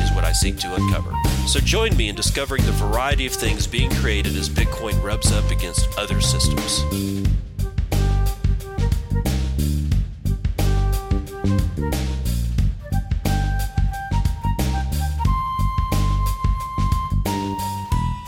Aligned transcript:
is 0.00 0.10
what 0.12 0.24
I 0.24 0.32
seek 0.32 0.56
to 0.58 0.74
uncover. 0.74 1.12
So 1.46 1.60
join 1.60 1.96
me 1.96 2.08
in 2.08 2.14
discovering 2.14 2.64
the 2.66 2.72
variety 2.72 3.26
of 3.26 3.32
things 3.32 3.66
being 3.66 3.90
created 3.90 4.36
as 4.36 4.48
Bitcoin 4.48 5.02
rubs 5.02 5.32
up 5.32 5.50
against 5.50 5.88
other 5.98 6.20
systems. 6.20 6.84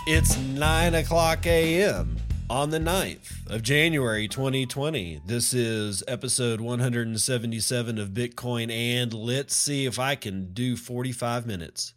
It's 0.06 0.36
9 0.36 0.94
o'clock 0.94 1.46
a.m. 1.46 2.21
on 2.52 2.68
the 2.68 2.78
9th 2.78 3.46
of 3.46 3.62
January 3.62 4.28
2020. 4.28 5.22
This 5.24 5.54
is 5.54 6.04
episode 6.06 6.60
177 6.60 7.98
of 7.98 8.10
Bitcoin, 8.10 8.70
and 8.70 9.14
let's 9.14 9.56
see 9.56 9.86
if 9.86 9.98
I 9.98 10.16
can 10.16 10.52
do 10.52 10.76
45 10.76 11.46
minutes. 11.46 11.94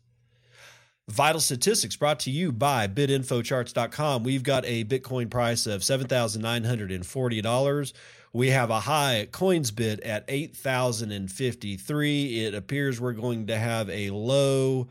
Vital 1.10 1.42
statistics 1.42 1.98
brought 1.98 2.22
to 2.22 2.32
you 2.32 2.54
by 2.54 2.88
bitinfocharts.com. 2.88 4.24
We've 4.24 4.44
got 4.44 4.66
a 4.66 4.86
Bitcoin 4.86 5.30
price 5.30 5.68
of 5.68 5.82
$7,940. 5.82 7.94
We 8.32 8.52
have 8.52 8.70
a 8.70 8.80
high 8.80 9.20
at 9.20 9.34
CoinsBit 9.34 10.08
at 10.08 10.24
8,053. 10.30 12.46
It 12.46 12.54
appears 12.54 13.02
we're 13.02 13.12
going 13.12 13.48
to 13.48 13.58
have 13.58 13.90
a 13.90 14.10
low 14.12 14.88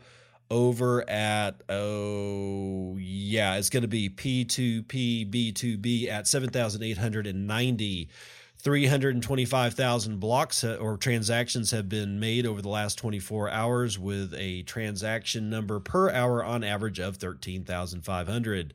over 0.49 1.07
at 1.09 1.61
oh 1.69 2.97
yeah, 2.99 3.55
it's 3.55 3.69
going 3.69 3.81
to 3.81 3.87
be 3.87 4.09
P2P 4.09 5.29
B2B 5.29 6.09
at 6.09 6.27
7,890. 6.27 8.09
325,000 8.57 10.19
blocks 10.19 10.63
or 10.63 10.97
transactions 10.97 11.69
have 11.69 11.87
been 11.87 12.19
made 12.19 12.47
over 12.47 12.63
the 12.63 12.69
last 12.69 12.97
24 12.97 13.51
hours 13.51 13.99
with 13.99 14.33
a 14.35 14.63
transaction 14.63 15.51
number 15.51 15.79
per 15.79 16.09
hour 16.09 16.43
on 16.43 16.63
average 16.63 16.99
of 16.99 17.17
13,500. 17.17 18.73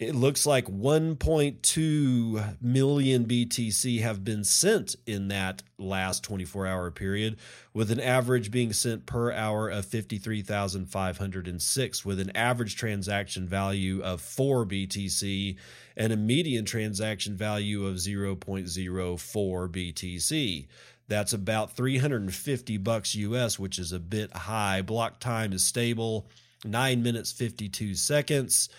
It 0.00 0.14
looks 0.14 0.46
like 0.46 0.64
1.2 0.64 2.62
million 2.62 3.26
BTC 3.26 4.00
have 4.00 4.24
been 4.24 4.44
sent 4.44 4.96
in 5.06 5.28
that 5.28 5.62
last 5.76 6.24
24 6.24 6.66
hour 6.66 6.90
period, 6.90 7.36
with 7.74 7.90
an 7.90 8.00
average 8.00 8.50
being 8.50 8.72
sent 8.72 9.04
per 9.04 9.30
hour 9.30 9.68
of 9.68 9.84
53,506, 9.84 12.04
with 12.06 12.18
an 12.18 12.34
average 12.34 12.76
transaction 12.76 13.46
value 13.46 14.00
of 14.00 14.22
4 14.22 14.64
BTC 14.64 15.56
and 15.98 16.12
a 16.14 16.16
median 16.16 16.64
transaction 16.64 17.36
value 17.36 17.84
of 17.84 17.96
0.04 17.96 19.68
BTC. 19.68 20.66
That's 21.08 21.34
about 21.34 21.76
350 21.76 22.78
bucks 22.78 23.14
US, 23.16 23.58
which 23.58 23.78
is 23.78 23.92
a 23.92 24.00
bit 24.00 24.34
high. 24.34 24.80
Block 24.80 25.20
time 25.20 25.52
is 25.52 25.62
stable, 25.62 26.26
9 26.64 27.02
minutes 27.02 27.32
52 27.32 27.94
seconds. 27.96 28.70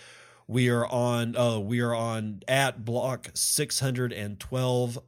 We 0.52 0.70
are 0.70 0.86
on 0.86 1.36
uh, 1.38 1.60
we 1.60 1.80
are 1.80 1.96
on 1.96 2.42
at 2.46 2.84
block 2.84 3.30
612 3.34 5.00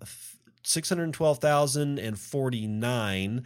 612,049. 0.63 3.45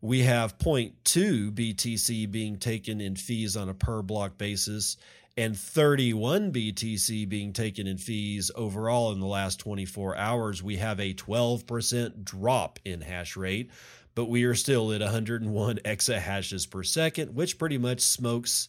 We 0.00 0.20
have 0.20 0.56
0.2 0.56 1.52
BTC 1.52 2.30
being 2.30 2.56
taken 2.56 3.02
in 3.02 3.16
fees 3.16 3.58
on 3.58 3.68
a 3.68 3.74
per 3.74 4.00
block 4.00 4.38
basis 4.38 4.96
and 5.36 5.54
31 5.54 6.50
BTC 6.50 7.28
being 7.28 7.52
taken 7.52 7.86
in 7.86 7.98
fees 7.98 8.50
overall 8.54 9.12
in 9.12 9.20
the 9.20 9.26
last 9.26 9.60
24 9.60 10.16
hours. 10.16 10.62
We 10.62 10.76
have 10.76 10.98
a 10.98 11.12
12% 11.12 12.24
drop 12.24 12.78
in 12.86 13.02
hash 13.02 13.36
rate, 13.36 13.70
but 14.14 14.30
we 14.30 14.44
are 14.44 14.54
still 14.54 14.94
at 14.94 15.02
101 15.02 15.76
exahashes 15.84 16.70
per 16.70 16.82
second, 16.82 17.34
which 17.34 17.58
pretty 17.58 17.76
much 17.76 18.00
smokes 18.00 18.68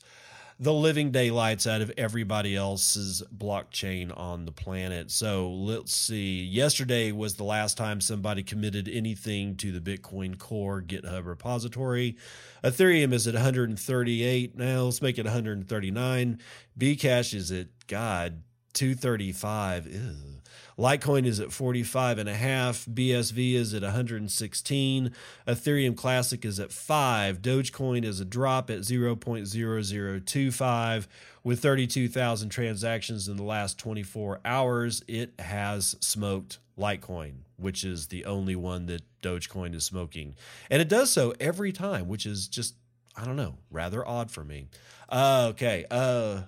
the 0.58 0.74
living 0.74 1.12
daylights 1.12 1.68
out 1.68 1.82
of 1.82 1.92
everybody 1.98 2.56
else's 2.56 3.22
blockchain 3.36 4.18
on 4.18 4.46
the 4.46 4.52
planet. 4.52 5.12
So 5.12 5.52
let's 5.52 5.94
see. 5.94 6.44
Yesterday 6.44 7.12
was 7.12 7.36
the 7.36 7.44
last 7.44 7.78
time 7.78 8.00
somebody 8.00 8.42
committed 8.42 8.88
anything 8.88 9.58
to 9.58 9.78
the 9.78 9.82
Bitcoin 9.82 10.38
Core 10.38 10.82
GitHub 10.82 11.26
repository. 11.26 12.16
Ethereum 12.64 13.12
is 13.12 13.28
at 13.28 13.34
138 13.34 14.58
now. 14.58 14.84
Let's 14.84 15.02
make 15.02 15.18
it 15.18 15.26
139. 15.26 16.40
Bcash 16.80 17.34
is 17.34 17.52
at 17.52 17.68
God 17.88 18.42
235. 18.74 19.88
Ew. 19.88 20.35
Litecoin 20.78 21.26
is 21.26 21.40
at 21.40 21.54
45 21.54 22.18
and 22.18 22.28
a 22.28 22.36
half. 22.36 22.86
BSV 22.86 23.54
is 23.54 23.74
at 23.74 23.84
116. 23.84 25.12
Ethereum 25.48 25.96
Classic 25.96 26.44
is 26.44 26.60
at 26.60 26.74
5. 26.74 27.42
Dogecoin 27.42 28.04
is 28.04 28.20
a 28.20 28.26
drop 28.26 28.70
at 28.70 28.80
0.0025 28.80 31.08
with 31.44 31.62
32,000 31.62 32.50
transactions 32.50 33.30
in 33.30 33.38
the 33.38 33.44
last 33.44 33.80
24 33.80 34.42
hours. 34.44 35.02
It 35.08 35.32
has 35.40 35.96
smoked 36.02 36.60
Litecoin, 36.78 37.36
which 37.56 37.86
is 37.86 38.08
the 38.08 38.26
only 38.26 38.58
one 38.58 38.88
that 38.88 39.04
Dogecoin 39.22 39.74
is 39.74 39.86
smoking. 39.86 40.36
And 40.70 40.82
it 40.82 40.90
does 40.90 41.10
so 41.10 41.34
every 41.40 41.72
time, 41.72 42.08
which 42.08 42.26
is 42.26 42.48
just 42.48 42.76
I 43.18 43.24
don't 43.24 43.38
know, 43.38 43.56
rather 43.72 44.06
odd 44.06 44.30
for 44.30 44.44
me. 44.44 44.68
Uh, 45.08 45.48
okay. 45.52 45.86
Uh 45.90 46.42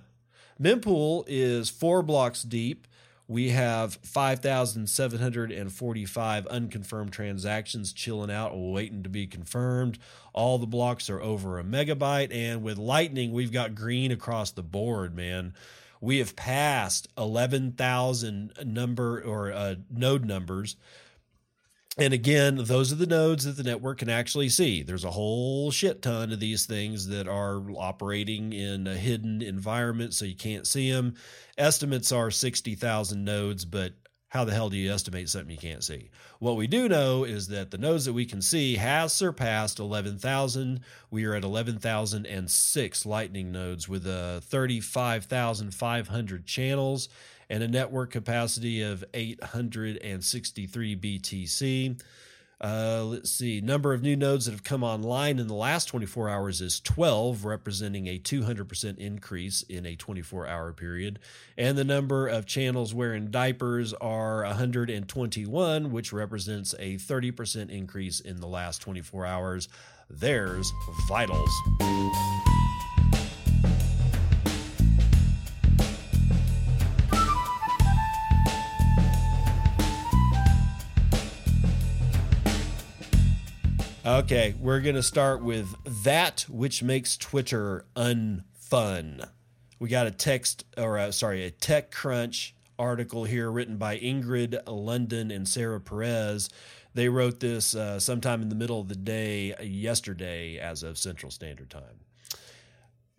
Mempool 0.60 1.24
is 1.28 1.70
4 1.70 2.02
blocks 2.02 2.42
deep. 2.42 2.87
We 3.30 3.50
have 3.50 3.98
5,745 4.02 6.46
unconfirmed 6.46 7.12
transactions 7.12 7.92
chilling 7.92 8.30
out, 8.30 8.56
waiting 8.56 9.02
to 9.02 9.10
be 9.10 9.26
confirmed. 9.26 9.98
All 10.32 10.56
the 10.56 10.66
blocks 10.66 11.10
are 11.10 11.20
over 11.20 11.58
a 11.58 11.62
megabyte. 11.62 12.34
And 12.34 12.62
with 12.62 12.78
Lightning, 12.78 13.32
we've 13.32 13.52
got 13.52 13.74
green 13.74 14.12
across 14.12 14.50
the 14.50 14.62
board, 14.62 15.14
man. 15.14 15.52
We 16.00 16.20
have 16.20 16.36
passed 16.36 17.08
11,000 17.18 18.52
number 18.64 19.20
or 19.20 19.52
uh, 19.52 19.74
node 19.90 20.24
numbers 20.24 20.76
and 21.98 22.14
again, 22.14 22.60
those 22.62 22.92
are 22.92 22.96
the 22.96 23.06
nodes 23.06 23.44
that 23.44 23.56
the 23.56 23.64
network 23.64 23.98
can 23.98 24.08
actually 24.08 24.48
see. 24.48 24.84
There's 24.84 25.04
a 25.04 25.10
whole 25.10 25.72
shit 25.72 26.00
ton 26.00 26.32
of 26.32 26.38
these 26.38 26.64
things 26.64 27.08
that 27.08 27.26
are 27.26 27.60
operating 27.72 28.52
in 28.52 28.86
a 28.86 28.94
hidden 28.94 29.42
environment, 29.42 30.14
so 30.14 30.24
you 30.24 30.36
can't 30.36 30.66
see 30.66 30.92
them. 30.92 31.14
Estimates 31.56 32.12
are 32.12 32.30
60,000 32.30 33.24
nodes, 33.24 33.64
but 33.64 33.94
how 34.28 34.44
the 34.44 34.52
hell 34.52 34.68
do 34.68 34.76
you 34.76 34.92
estimate 34.92 35.28
something 35.28 35.50
you 35.50 35.56
can't 35.56 35.82
see? 35.82 36.10
What 36.38 36.56
we 36.56 36.68
do 36.68 36.88
know 36.88 37.24
is 37.24 37.48
that 37.48 37.72
the 37.72 37.78
nodes 37.78 38.04
that 38.04 38.12
we 38.12 38.26
can 38.26 38.42
see 38.42 38.76
has 38.76 39.12
surpassed 39.12 39.80
11,000. 39.80 40.80
We 41.10 41.24
are 41.24 41.34
at 41.34 41.44
11,006 41.44 43.06
Lightning 43.06 43.50
nodes 43.50 43.88
with 43.88 44.06
uh, 44.06 44.40
35,500 44.40 46.46
channels 46.46 47.08
and 47.50 47.62
a 47.62 47.68
network 47.68 48.10
capacity 48.10 48.82
of 48.82 49.04
863 49.14 50.96
BTC. 50.96 52.00
Uh, 52.60 53.04
let's 53.04 53.30
see. 53.30 53.60
Number 53.60 53.92
of 53.94 54.02
new 54.02 54.16
nodes 54.16 54.46
that 54.46 54.50
have 54.50 54.64
come 54.64 54.82
online 54.82 55.38
in 55.38 55.46
the 55.46 55.54
last 55.54 55.86
24 55.86 56.28
hours 56.28 56.60
is 56.60 56.80
12, 56.80 57.44
representing 57.44 58.08
a 58.08 58.18
200% 58.18 58.98
increase 58.98 59.62
in 59.62 59.86
a 59.86 59.94
24 59.94 60.46
hour 60.48 60.72
period. 60.72 61.20
And 61.56 61.78
the 61.78 61.84
number 61.84 62.26
of 62.26 62.46
channels 62.46 62.92
wearing 62.92 63.30
diapers 63.30 63.94
are 63.94 64.42
121, 64.42 65.92
which 65.92 66.12
represents 66.12 66.74
a 66.80 66.96
30% 66.96 67.70
increase 67.70 68.18
in 68.18 68.40
the 68.40 68.48
last 68.48 68.82
24 68.82 69.24
hours. 69.24 69.68
There's 70.10 70.72
vitals. 71.08 71.50
Okay, 84.08 84.54
we're 84.58 84.80
going 84.80 84.94
to 84.94 85.02
start 85.02 85.42
with 85.42 85.68
that 86.04 86.46
which 86.48 86.82
makes 86.82 87.18
Twitter 87.18 87.84
unfun. 87.94 89.28
We 89.78 89.90
got 89.90 90.06
a 90.06 90.10
text, 90.10 90.64
or 90.78 90.96
a, 90.96 91.12
sorry, 91.12 91.44
a 91.44 91.50
TechCrunch 91.50 92.52
article 92.78 93.24
here 93.24 93.52
written 93.52 93.76
by 93.76 93.98
Ingrid 93.98 94.64
Lunden 94.64 95.30
and 95.30 95.46
Sarah 95.46 95.78
Perez. 95.78 96.48
They 96.94 97.10
wrote 97.10 97.40
this 97.40 97.74
uh, 97.74 98.00
sometime 98.00 98.40
in 98.40 98.48
the 98.48 98.54
middle 98.54 98.80
of 98.80 98.88
the 98.88 98.96
day 98.96 99.54
yesterday 99.62 100.58
as 100.58 100.82
of 100.82 100.96
Central 100.96 101.30
Standard 101.30 101.68
Time. 101.68 102.00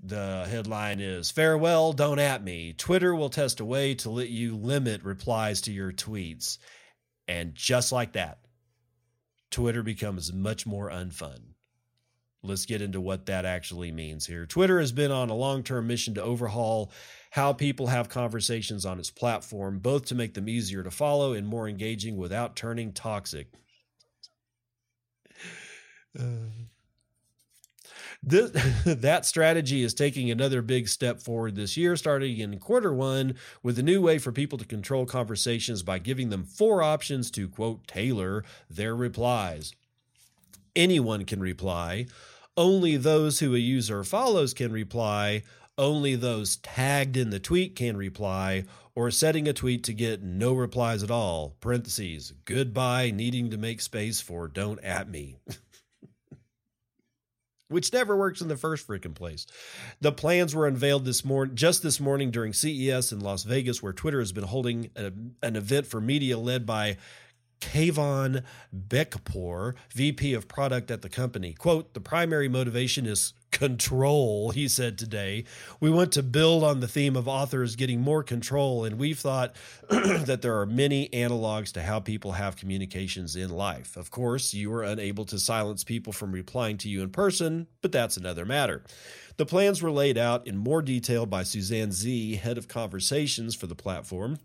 The 0.03 0.47
headline 0.49 1.01
is 1.01 1.29
Farewell, 1.29 1.93
don't 1.93 2.17
at 2.17 2.43
me. 2.43 2.73
Twitter 2.73 3.13
will 3.13 3.29
test 3.29 3.59
a 3.59 3.65
way 3.65 3.93
to 3.93 4.09
let 4.09 4.29
you 4.29 4.55
limit 4.55 5.03
replies 5.03 5.61
to 5.61 5.71
your 5.71 5.91
tweets. 5.91 6.57
And 7.27 7.53
just 7.53 7.91
like 7.91 8.13
that, 8.13 8.39
Twitter 9.51 9.83
becomes 9.83 10.31
much 10.31 10.65
more 10.65 10.89
unfun. 10.89 11.39
Let's 12.41 12.65
get 12.65 12.81
into 12.81 13.01
what 13.01 13.25
that 13.25 13.45
actually 13.45 13.91
means 13.91 14.25
here. 14.25 14.45
Twitter 14.45 14.79
has 14.79 14.93
been 14.93 15.11
on 15.11 15.29
a 15.29 15.35
long 15.35 15.61
term 15.61 15.87
mission 15.87 16.13
to 16.13 16.23
overhaul 16.23 16.91
how 17.31 17.51
people 17.51 17.87
have 17.87 18.07
conversations 18.07 18.85
on 18.85 18.97
its 18.97 19.11
platform, 19.11 19.79
both 19.79 20.05
to 20.05 20.15
make 20.15 20.33
them 20.33 20.47
easier 20.47 20.81
to 20.83 20.91
follow 20.91 21.33
and 21.33 21.45
more 21.47 21.67
engaging 21.67 22.15
without 22.15 22.55
turning 22.55 22.93
toxic. 22.93 23.47
Uh, 26.17 26.23
this, 28.21 28.51
that 28.85 29.25
strategy 29.25 29.83
is 29.83 29.93
taking 29.93 30.29
another 30.29 30.61
big 30.61 30.87
step 30.87 31.21
forward 31.21 31.55
this 31.55 31.77
year, 31.77 31.95
starting 31.95 32.39
in 32.39 32.59
quarter 32.59 32.93
one 32.93 33.35
with 33.63 33.79
a 33.79 33.83
new 33.83 34.01
way 34.01 34.17
for 34.17 34.31
people 34.31 34.57
to 34.57 34.65
control 34.65 35.05
conversations 35.05 35.83
by 35.83 35.99
giving 35.99 36.29
them 36.29 36.43
four 36.43 36.83
options 36.83 37.31
to 37.31 37.47
quote 37.47 37.87
tailor 37.87 38.43
their 38.69 38.95
replies. 38.95 39.73
Anyone 40.75 41.25
can 41.25 41.39
reply. 41.39 42.07
Only 42.55 42.97
those 42.97 43.39
who 43.39 43.55
a 43.55 43.59
user 43.59 44.03
follows 44.03 44.53
can 44.53 44.71
reply. 44.71 45.43
Only 45.77 46.15
those 46.15 46.57
tagged 46.57 47.15
in 47.15 47.29
the 47.29 47.39
tweet 47.39 47.73
can 47.77 47.95
reply, 47.95 48.65
or 48.95 49.11
setting 49.11 49.47
a 49.47 49.53
tweet 49.53 49.85
to 49.85 49.93
get 49.93 50.21
no 50.21 50.53
replies 50.53 51.03
at 51.03 51.09
all. 51.09 51.55
Parentheses, 51.61 52.33
goodbye, 52.43 53.11
needing 53.11 53.49
to 53.51 53.57
make 53.57 53.79
space 53.79 54.19
for 54.19 54.49
don't 54.49 54.83
at 54.83 55.09
me. 55.09 55.37
which 57.69 57.93
never 57.93 58.15
works 58.15 58.41
in 58.41 58.47
the 58.47 58.57
first 58.57 58.87
freaking 58.87 59.15
place. 59.15 59.45
The 60.01 60.11
plans 60.11 60.53
were 60.53 60.67
unveiled 60.67 61.05
this 61.05 61.23
morning, 61.23 61.55
just 61.55 61.81
this 61.81 61.99
morning 61.99 62.31
during 62.31 62.53
CES 62.53 63.11
in 63.11 63.19
Las 63.19 63.43
Vegas, 63.43 63.81
where 63.81 63.93
Twitter 63.93 64.19
has 64.19 64.31
been 64.31 64.43
holding 64.43 64.89
a, 64.95 65.11
an 65.41 65.55
event 65.55 65.87
for 65.87 66.01
media 66.01 66.37
led 66.37 66.65
by 66.65 66.97
Kayvon 67.61 68.43
Beykpour, 68.75 69.75
VP 69.93 70.33
of 70.33 70.47
product 70.47 70.91
at 70.91 71.01
the 71.01 71.09
company. 71.09 71.53
Quote, 71.53 71.93
the 71.93 72.01
primary 72.01 72.49
motivation 72.49 73.05
is 73.05 73.33
control, 73.51 74.51
he 74.51 74.67
said 74.67 74.97
today. 74.97 75.45
We 75.79 75.89
want 75.89 76.11
to 76.13 76.23
build 76.23 76.63
on 76.63 76.79
the 76.79 76.87
theme 76.87 77.15
of 77.15 77.27
authors 77.27 77.75
getting 77.75 78.01
more 78.01 78.23
control, 78.23 78.85
and 78.85 78.97
we've 78.97 79.19
thought 79.19 79.55
that 79.89 80.41
there 80.41 80.59
are 80.59 80.65
many 80.65 81.09
analogs 81.09 81.71
to 81.73 81.81
how 81.81 81.99
people 81.99 82.33
have 82.33 82.55
communications 82.55 83.35
in 83.35 83.49
life. 83.49 83.97
Of 83.97 84.11
course, 84.11 84.53
you 84.53 84.71
are 84.73 84.83
unable 84.83 85.25
to 85.25 85.39
silence 85.39 85.83
people 85.83 86.13
from 86.13 86.31
replying 86.31 86.77
to 86.79 86.89
you 86.89 87.01
in 87.01 87.09
person, 87.09 87.67
but 87.81 87.91
that's 87.91 88.17
another 88.17 88.45
matter. 88.45 88.83
The 89.37 89.45
plans 89.45 89.81
were 89.81 89.91
laid 89.91 90.17
out 90.17 90.47
in 90.47 90.57
more 90.57 90.81
detail 90.81 91.25
by 91.25 91.43
Suzanne 91.43 91.91
Z, 91.91 92.35
head 92.35 92.57
of 92.57 92.67
conversations 92.67 93.55
for 93.55 93.67
the 93.67 93.75
platform 93.75 94.37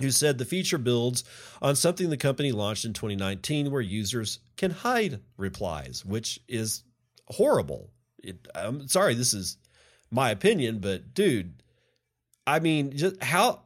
who 0.00 0.10
said 0.10 0.38
the 0.38 0.44
feature 0.44 0.78
builds 0.78 1.24
on 1.60 1.76
something 1.76 2.10
the 2.10 2.16
company 2.16 2.52
launched 2.52 2.84
in 2.84 2.92
2019 2.92 3.70
where 3.70 3.80
users 3.80 4.38
can 4.56 4.70
hide 4.70 5.20
replies, 5.36 6.04
which 6.04 6.40
is 6.48 6.84
horrible. 7.26 7.90
It, 8.22 8.48
I'm 8.54 8.88
sorry, 8.88 9.14
this 9.14 9.34
is 9.34 9.56
my 10.10 10.30
opinion, 10.30 10.78
but 10.78 11.14
dude, 11.14 11.62
I 12.46 12.60
mean, 12.60 12.96
just 12.96 13.22
how 13.22 13.62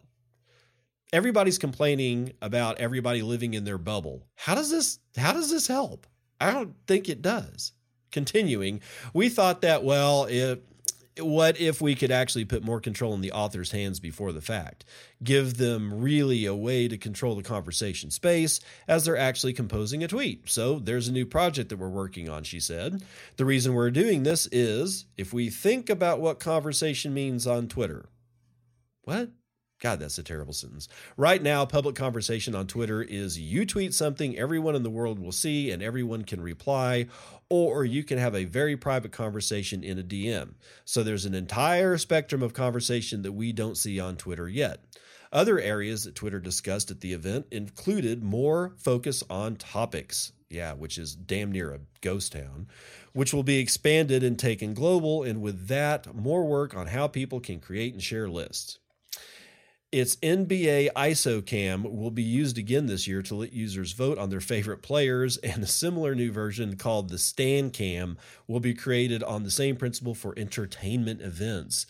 everybody's 1.12 1.58
complaining 1.58 2.32
about 2.40 2.78
everybody 2.78 3.22
living 3.22 3.54
in 3.54 3.64
their 3.64 3.78
bubble. 3.78 4.26
How 4.34 4.54
does 4.54 4.70
this 4.70 4.98
how 5.16 5.32
does 5.32 5.50
this 5.50 5.66
help? 5.66 6.06
I 6.40 6.50
don't 6.52 6.74
think 6.86 7.08
it 7.08 7.22
does. 7.22 7.72
Continuing, 8.10 8.82
we 9.14 9.30
thought 9.30 9.62
that 9.62 9.84
well, 9.84 10.26
if 10.28 10.58
what 11.18 11.60
if 11.60 11.80
we 11.80 11.94
could 11.94 12.10
actually 12.10 12.44
put 12.44 12.64
more 12.64 12.80
control 12.80 13.12
in 13.14 13.20
the 13.20 13.32
author's 13.32 13.72
hands 13.72 14.00
before 14.00 14.32
the 14.32 14.40
fact? 14.40 14.84
Give 15.22 15.56
them 15.56 16.00
really 16.00 16.46
a 16.46 16.54
way 16.54 16.88
to 16.88 16.96
control 16.96 17.34
the 17.34 17.42
conversation 17.42 18.10
space 18.10 18.60
as 18.88 19.04
they're 19.04 19.16
actually 19.16 19.52
composing 19.52 20.02
a 20.02 20.08
tweet. 20.08 20.48
So 20.48 20.78
there's 20.78 21.08
a 21.08 21.12
new 21.12 21.26
project 21.26 21.68
that 21.68 21.78
we're 21.78 21.88
working 21.88 22.28
on, 22.28 22.44
she 22.44 22.60
said. 22.60 23.02
The 23.36 23.44
reason 23.44 23.74
we're 23.74 23.90
doing 23.90 24.22
this 24.22 24.48
is 24.50 25.06
if 25.16 25.32
we 25.32 25.50
think 25.50 25.90
about 25.90 26.20
what 26.20 26.40
conversation 26.40 27.12
means 27.12 27.46
on 27.46 27.68
Twitter. 27.68 28.06
What? 29.02 29.30
God, 29.82 29.98
that's 29.98 30.16
a 30.16 30.22
terrible 30.22 30.52
sentence. 30.52 30.86
Right 31.16 31.42
now, 31.42 31.66
public 31.66 31.96
conversation 31.96 32.54
on 32.54 32.68
Twitter 32.68 33.02
is 33.02 33.36
you 33.36 33.66
tweet 33.66 33.92
something 33.92 34.38
everyone 34.38 34.76
in 34.76 34.84
the 34.84 34.90
world 34.90 35.18
will 35.18 35.32
see 35.32 35.72
and 35.72 35.82
everyone 35.82 36.22
can 36.22 36.40
reply, 36.40 37.06
or 37.48 37.84
you 37.84 38.04
can 38.04 38.16
have 38.16 38.36
a 38.36 38.44
very 38.44 38.76
private 38.76 39.10
conversation 39.10 39.82
in 39.82 39.98
a 39.98 40.04
DM. 40.04 40.54
So 40.84 41.02
there's 41.02 41.24
an 41.24 41.34
entire 41.34 41.98
spectrum 41.98 42.44
of 42.44 42.54
conversation 42.54 43.22
that 43.22 43.32
we 43.32 43.52
don't 43.52 43.76
see 43.76 43.98
on 43.98 44.16
Twitter 44.16 44.48
yet. 44.48 44.84
Other 45.32 45.58
areas 45.58 46.04
that 46.04 46.14
Twitter 46.14 46.38
discussed 46.38 46.92
at 46.92 47.00
the 47.00 47.12
event 47.12 47.46
included 47.50 48.22
more 48.22 48.74
focus 48.78 49.24
on 49.28 49.56
topics, 49.56 50.30
yeah, 50.48 50.74
which 50.74 50.96
is 50.96 51.16
damn 51.16 51.50
near 51.50 51.74
a 51.74 51.80
ghost 52.02 52.30
town, 52.30 52.68
which 53.14 53.34
will 53.34 53.42
be 53.42 53.58
expanded 53.58 54.22
and 54.22 54.38
taken 54.38 54.74
global, 54.74 55.24
and 55.24 55.42
with 55.42 55.66
that, 55.66 56.14
more 56.14 56.44
work 56.44 56.72
on 56.72 56.86
how 56.86 57.08
people 57.08 57.40
can 57.40 57.58
create 57.58 57.94
and 57.94 58.02
share 58.02 58.28
lists. 58.28 58.78
Its 59.92 60.16
NBA 60.16 60.88
ISO 60.96 61.44
cam 61.44 61.82
will 61.82 62.10
be 62.10 62.22
used 62.22 62.56
again 62.56 62.86
this 62.86 63.06
year 63.06 63.20
to 63.20 63.34
let 63.34 63.52
users 63.52 63.92
vote 63.92 64.16
on 64.16 64.30
their 64.30 64.40
favorite 64.40 64.80
players, 64.80 65.36
and 65.36 65.62
a 65.62 65.66
similar 65.66 66.14
new 66.14 66.32
version 66.32 66.76
called 66.76 67.10
the 67.10 67.18
Stan 67.18 67.68
Cam 67.68 68.16
will 68.46 68.58
be 68.58 68.72
created 68.72 69.22
on 69.22 69.42
the 69.42 69.50
same 69.50 69.76
principle 69.76 70.14
for 70.14 70.32
entertainment 70.38 71.20
events. 71.20 71.84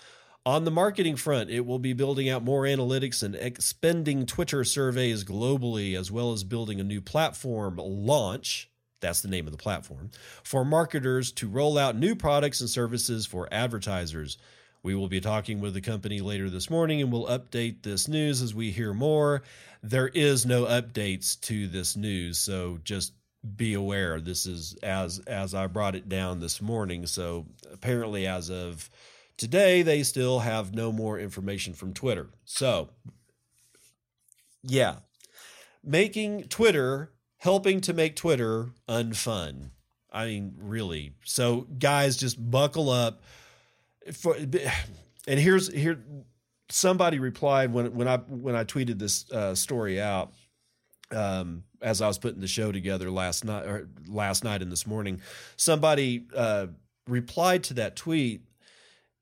On 0.44 0.64
the 0.64 0.70
marketing 0.72 1.14
front, 1.14 1.48
it 1.48 1.64
will 1.64 1.78
be 1.78 1.92
building 1.92 2.28
out 2.28 2.42
more 2.42 2.64
analytics 2.64 3.22
and 3.22 3.36
expending 3.36 4.26
Twitter 4.26 4.64
surveys 4.64 5.22
globally, 5.22 5.96
as 5.96 6.10
well 6.10 6.32
as 6.32 6.42
building 6.42 6.80
a 6.80 6.84
new 6.84 7.00
platform 7.00 7.76
launch. 7.76 8.68
That's 8.98 9.20
the 9.20 9.28
name 9.28 9.46
of 9.46 9.52
the 9.52 9.58
platform 9.58 10.10
for 10.42 10.64
marketers 10.64 11.30
to 11.32 11.48
roll 11.48 11.78
out 11.78 11.94
new 11.94 12.16
products 12.16 12.60
and 12.60 12.68
services 12.68 13.26
for 13.26 13.48
advertisers. 13.52 14.38
We 14.82 14.94
will 14.96 15.08
be 15.08 15.20
talking 15.20 15.60
with 15.60 15.74
the 15.74 15.80
company 15.80 16.20
later 16.20 16.50
this 16.50 16.68
morning 16.68 17.00
and 17.00 17.12
we'll 17.12 17.26
update 17.26 17.82
this 17.82 18.08
news 18.08 18.42
as 18.42 18.54
we 18.54 18.72
hear 18.72 18.92
more. 18.92 19.42
There 19.82 20.08
is 20.08 20.44
no 20.44 20.64
updates 20.64 21.40
to 21.42 21.68
this 21.68 21.96
news, 21.96 22.38
so 22.38 22.78
just 22.82 23.12
be 23.56 23.74
aware 23.74 24.20
this 24.20 24.46
is 24.46 24.74
as 24.82 25.18
as 25.26 25.54
I 25.54 25.66
brought 25.66 25.94
it 25.94 26.08
down 26.08 26.40
this 26.40 26.60
morning. 26.60 27.06
So 27.06 27.46
apparently 27.72 28.26
as 28.26 28.50
of 28.50 28.90
today 29.36 29.82
they 29.82 30.02
still 30.02 30.40
have 30.40 30.74
no 30.74 30.90
more 30.90 31.18
information 31.18 31.74
from 31.74 31.94
Twitter. 31.94 32.28
So 32.44 32.90
yeah. 34.62 34.96
Making 35.84 36.44
Twitter 36.44 37.12
helping 37.38 37.80
to 37.82 37.92
make 37.92 38.16
Twitter 38.16 38.70
unfun. 38.88 39.70
I 40.12 40.26
mean, 40.26 40.54
really. 40.58 41.14
So 41.24 41.62
guys 41.78 42.16
just 42.16 42.50
buckle 42.50 42.90
up 42.90 43.22
for, 44.12 44.36
and 44.36 45.38
here's 45.38 45.72
here 45.72 46.02
somebody 46.70 47.18
replied 47.18 47.72
when 47.72 47.94
when 47.94 48.08
I 48.08 48.16
when 48.16 48.56
I 48.56 48.64
tweeted 48.64 48.98
this 48.98 49.30
uh, 49.30 49.54
story 49.54 50.00
out 50.00 50.32
um, 51.10 51.64
as 51.80 52.00
I 52.00 52.06
was 52.06 52.18
putting 52.18 52.40
the 52.40 52.46
show 52.46 52.72
together 52.72 53.10
last 53.10 53.44
night 53.44 53.66
or 53.66 53.88
last 54.08 54.44
night 54.44 54.62
and 54.62 54.72
this 54.72 54.86
morning. 54.86 55.20
Somebody 55.56 56.26
uh, 56.34 56.68
replied 57.06 57.64
to 57.64 57.74
that 57.74 57.96
tweet 57.96 58.42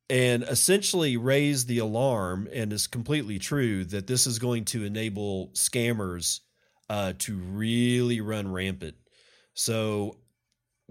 and 0.08 0.42
essentially 0.42 1.16
raised 1.16 1.68
the 1.68 1.78
alarm, 1.78 2.48
and 2.52 2.72
is 2.72 2.88
completely 2.88 3.38
true 3.38 3.84
that 3.84 4.08
this 4.08 4.26
is 4.26 4.40
going 4.40 4.64
to 4.64 4.84
enable 4.84 5.48
scammers 5.54 6.40
uh, 6.88 7.12
to 7.18 7.36
really 7.36 8.20
run 8.20 8.50
rampant. 8.50 8.96
So 9.54 10.16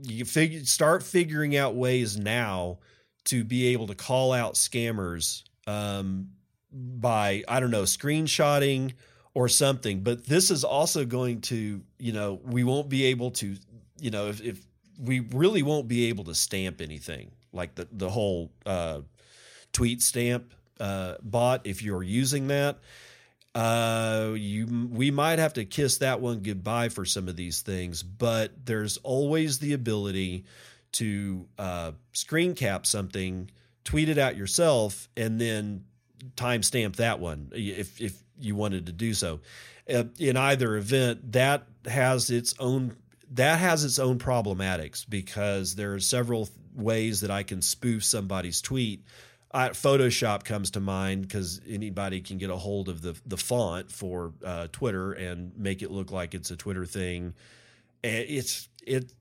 you 0.01 0.23
figure 0.23 0.63
start 0.63 1.03
figuring 1.03 1.57
out 1.57 1.75
ways 1.75 2.17
now 2.17 2.79
to 3.25 3.43
be 3.43 3.67
able 3.67 3.87
to 3.87 3.95
call 3.95 4.33
out 4.33 4.55
scammers 4.55 5.43
um, 5.67 6.29
by 6.71 7.43
I 7.47 7.59
don't 7.59 7.71
know 7.71 7.83
screenshotting 7.83 8.93
or 9.33 9.47
something. 9.47 10.01
But 10.01 10.25
this 10.25 10.51
is 10.51 10.63
also 10.63 11.05
going 11.05 11.41
to 11.41 11.81
you 11.97 12.11
know 12.11 12.39
we 12.43 12.63
won't 12.63 12.89
be 12.89 13.05
able 13.05 13.31
to 13.31 13.55
you 13.99 14.11
know 14.11 14.27
if, 14.27 14.41
if 14.41 14.65
we 14.99 15.21
really 15.21 15.63
won't 15.63 15.87
be 15.87 16.07
able 16.09 16.25
to 16.25 16.35
stamp 16.35 16.81
anything 16.81 17.31
like 17.53 17.75
the 17.75 17.87
the 17.91 18.09
whole 18.09 18.51
uh, 18.65 19.01
tweet 19.71 20.01
stamp 20.01 20.53
uh, 20.79 21.15
bot 21.21 21.61
if 21.65 21.83
you're 21.83 22.03
using 22.03 22.47
that. 22.47 22.79
Uh, 23.55 24.33
you 24.35 24.87
we 24.91 25.09
might 25.09 25.39
have 25.39 25.53
to 25.53 25.65
kiss 25.65 25.97
that 25.97 26.21
one 26.21 26.39
goodbye 26.39 26.89
for 26.89 27.03
some 27.03 27.27
of 27.27 27.35
these 27.35 27.61
things, 27.61 28.03
but 28.03 28.51
there's 28.65 28.97
always 28.97 29.59
the 29.59 29.73
ability 29.73 30.45
to 30.93 31.47
uh, 31.57 31.91
screen 32.13 32.55
cap 32.55 32.85
something, 32.85 33.49
tweet 33.83 34.09
it 34.09 34.17
out 34.17 34.35
yourself, 34.35 35.09
and 35.15 35.39
then 35.39 35.85
timestamp 36.35 36.97
that 36.97 37.19
one 37.19 37.49
if 37.53 38.01
if 38.01 38.21
you 38.39 38.55
wanted 38.55 38.85
to 38.87 38.91
do 38.91 39.13
so. 39.13 39.39
Uh, 39.93 40.03
in 40.19 40.37
either 40.37 40.75
event, 40.77 41.31
that 41.31 41.63
has 41.85 42.29
its 42.29 42.53
own 42.59 42.95
that 43.31 43.59
has 43.59 43.83
its 43.83 43.99
own 43.99 44.17
problematics 44.17 45.05
because 45.07 45.75
there 45.75 45.93
are 45.93 45.99
several 45.99 46.49
ways 46.75 47.21
that 47.21 47.31
I 47.31 47.43
can 47.43 47.61
spoof 47.61 48.03
somebody's 48.03 48.61
tweet. 48.61 49.03
Uh, 49.51 49.69
Photoshop 49.69 50.43
comes 50.43 50.71
to 50.71 50.79
mind 50.79 51.23
because 51.23 51.59
anybody 51.67 52.21
can 52.21 52.37
get 52.37 52.49
a 52.49 52.55
hold 52.55 52.87
of 52.87 53.01
the 53.01 53.19
the 53.25 53.37
font 53.37 53.91
for 53.91 54.33
uh, 54.45 54.67
Twitter 54.71 55.13
and 55.13 55.57
make 55.57 55.81
it 55.81 55.91
look 55.91 56.11
like 56.11 56.35
it's 56.35 56.51
a 56.51 56.55
Twitter 56.55 56.85
thing. 56.85 57.33
It's 58.03 58.69
it. 58.85 59.11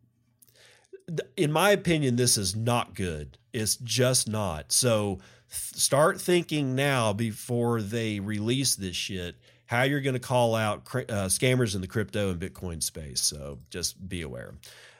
In 1.37 1.53
my 1.53 1.71
opinion, 1.71 2.17
this 2.17 2.37
is 2.37 2.55
not 2.55 2.95
good. 2.95 3.39
It's 3.53 3.77
just 3.77 4.29
not. 4.29 4.73
So 4.73 5.19
start 5.49 6.21
thinking 6.21 6.75
now 6.75 7.13
before 7.13 7.81
they 7.81 8.21
release 8.21 8.77
this 8.77 8.97
shit 8.97 9.37
how 9.69 9.83
you're 9.83 10.01
going 10.01 10.15
to 10.15 10.21
call 10.21 10.55
out 10.55 10.79
uh, 10.95 11.29
scammers 11.29 11.75
in 11.75 11.83
the 11.83 11.87
crypto 11.87 12.31
and 12.31 12.41
Bitcoin 12.41 12.83
space. 12.83 13.21
So 13.21 13.59
just 13.69 14.09
be 14.09 14.23
aware. 14.23 14.55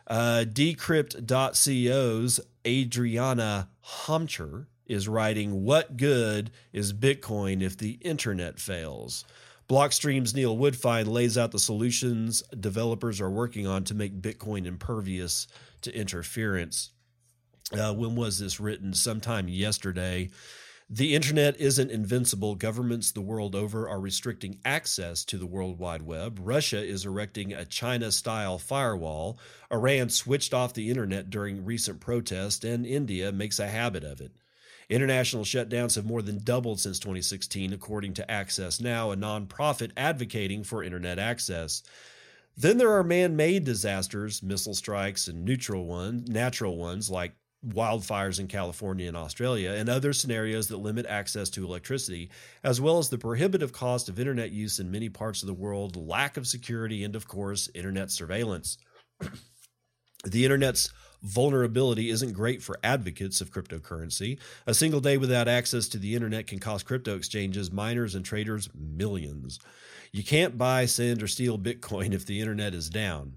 Uh, 0.07 0.45
Decrypt.co's 0.47 2.41
Adriana 2.67 3.69
Hamacher 3.85 4.67
is 4.87 5.09
writing, 5.09 5.65
What 5.65 5.97
good 5.97 6.51
is 6.73 6.93
Bitcoin 6.93 7.63
if 7.63 7.79
the 7.79 7.93
internet 8.03 8.59
fails? 8.59 9.25
Blockstream's 9.69 10.35
Neil 10.35 10.57
Woodfine 10.57 11.07
lays 11.07 11.37
out 11.37 11.51
the 11.51 11.59
solutions 11.59 12.43
developers 12.59 13.21
are 13.21 13.31
working 13.31 13.67
on 13.67 13.85
to 13.85 13.95
make 13.95 14.23
Bitcoin 14.23 14.65
impervious 14.65 15.47
to 15.83 15.95
interference. 15.95 16.91
Uh, 17.73 17.93
when 17.93 18.17
was 18.17 18.39
this 18.39 18.59
written? 18.59 18.95
Sometime 18.95 19.47
yesterday. 19.47 20.31
The 20.89 21.15
internet 21.15 21.61
isn't 21.61 21.91
invincible. 21.91 22.55
Governments 22.55 23.13
the 23.13 23.21
world 23.21 23.55
over 23.55 23.87
are 23.87 24.01
restricting 24.01 24.59
access 24.65 25.23
to 25.27 25.37
the 25.37 25.47
World 25.47 25.79
Wide 25.79 26.01
Web. 26.01 26.39
Russia 26.41 26.83
is 26.83 27.05
erecting 27.05 27.53
a 27.53 27.67
China 27.67 28.11
style 28.11 28.57
firewall. 28.57 29.39
Iran 29.71 30.09
switched 30.09 30.55
off 30.55 30.73
the 30.73 30.89
internet 30.89 31.29
during 31.29 31.63
recent 31.63 32.01
protests, 32.01 32.65
and 32.65 32.87
India 32.87 33.33
makes 33.33 33.59
a 33.59 33.69
habit 33.69 34.03
of 34.03 34.23
it. 34.23 34.33
International 34.91 35.45
shutdowns 35.45 35.97
have 35.97 36.07
more 36.07 36.23
than 36.23 36.43
doubled 36.43 36.81
since 36.81 36.99
2016, 36.99 37.73
according 37.75 38.15
to 38.15 38.31
Access 38.31 38.81
Now, 38.81 39.11
a 39.11 39.17
nonprofit 39.17 39.91
advocating 39.97 40.65
for 40.65 40.83
internet 40.83 41.19
access. 41.19 41.83
Then 42.57 42.79
there 42.79 42.93
are 42.93 43.05
man 43.05 43.37
made 43.37 43.65
disasters, 43.65 44.43
missile 44.43 44.75
strikes, 44.75 45.29
and 45.29 45.45
neutral 45.45 45.85
ones, 45.85 46.29
natural 46.29 46.77
ones 46.77 47.11
like 47.11 47.35
wildfires 47.67 48.41
in 48.41 48.49
California 48.49 49.09
and 49.09 49.17
Australia, 49.17 49.73
and 49.73 49.89
other 49.89 50.13
scenarios 50.13 50.69
that 50.69 50.79
limit 50.79 51.07
access 51.07 51.51
to 51.51 51.65
electricity, 51.65 52.31
as 52.65 52.81
well 52.81 52.99
as 52.99 53.11
the 53.11 53.19
prohibitive 53.19 53.73
cost 53.73 54.09
of 54.09 54.19
internet 54.19 54.53
use 54.53 54.79
in 54.79 54.91
many 54.91 55.09
parts 55.09 55.43
of 55.43 55.49
the 55.49 55.55
world, 55.55 55.97
lack 55.97 56.37
of 56.37 56.47
security, 56.47 57.05
and 57.05 57.15
of 57.15 57.29
course, 57.29 57.69
internet 57.75 58.11
surveillance. 58.11 58.79
the 60.25 60.45
internet's 60.45 60.91
vulnerability 61.23 62.11
isn't 62.11 62.33
great 62.33 62.63
for 62.63 62.79
advocates 62.83 63.41
of 63.41 63.51
cryptocurrency. 63.51 64.39
A 64.67 64.75
single 64.75 65.01
day 65.01 65.17
without 65.17 65.49
access 65.49 65.89
to 65.89 65.99
the 65.99 66.15
internet 66.15 66.47
can 66.47 66.59
cost 66.59 66.87
crypto 66.87 67.17
exchanges, 67.17 67.73
miners, 67.73 68.15
and 68.15 68.25
traders 68.25 68.69
millions. 68.75 69.59
You 70.13 70.23
can't 70.23 70.57
buy, 70.57 70.87
send, 70.87 71.23
or 71.23 71.29
steal 71.29 71.59
Bitcoin 71.59 72.13
if 72.15 72.27
the 72.27 72.41
internet 72.41 72.75
is 72.75 72.91
down. 72.91 73.35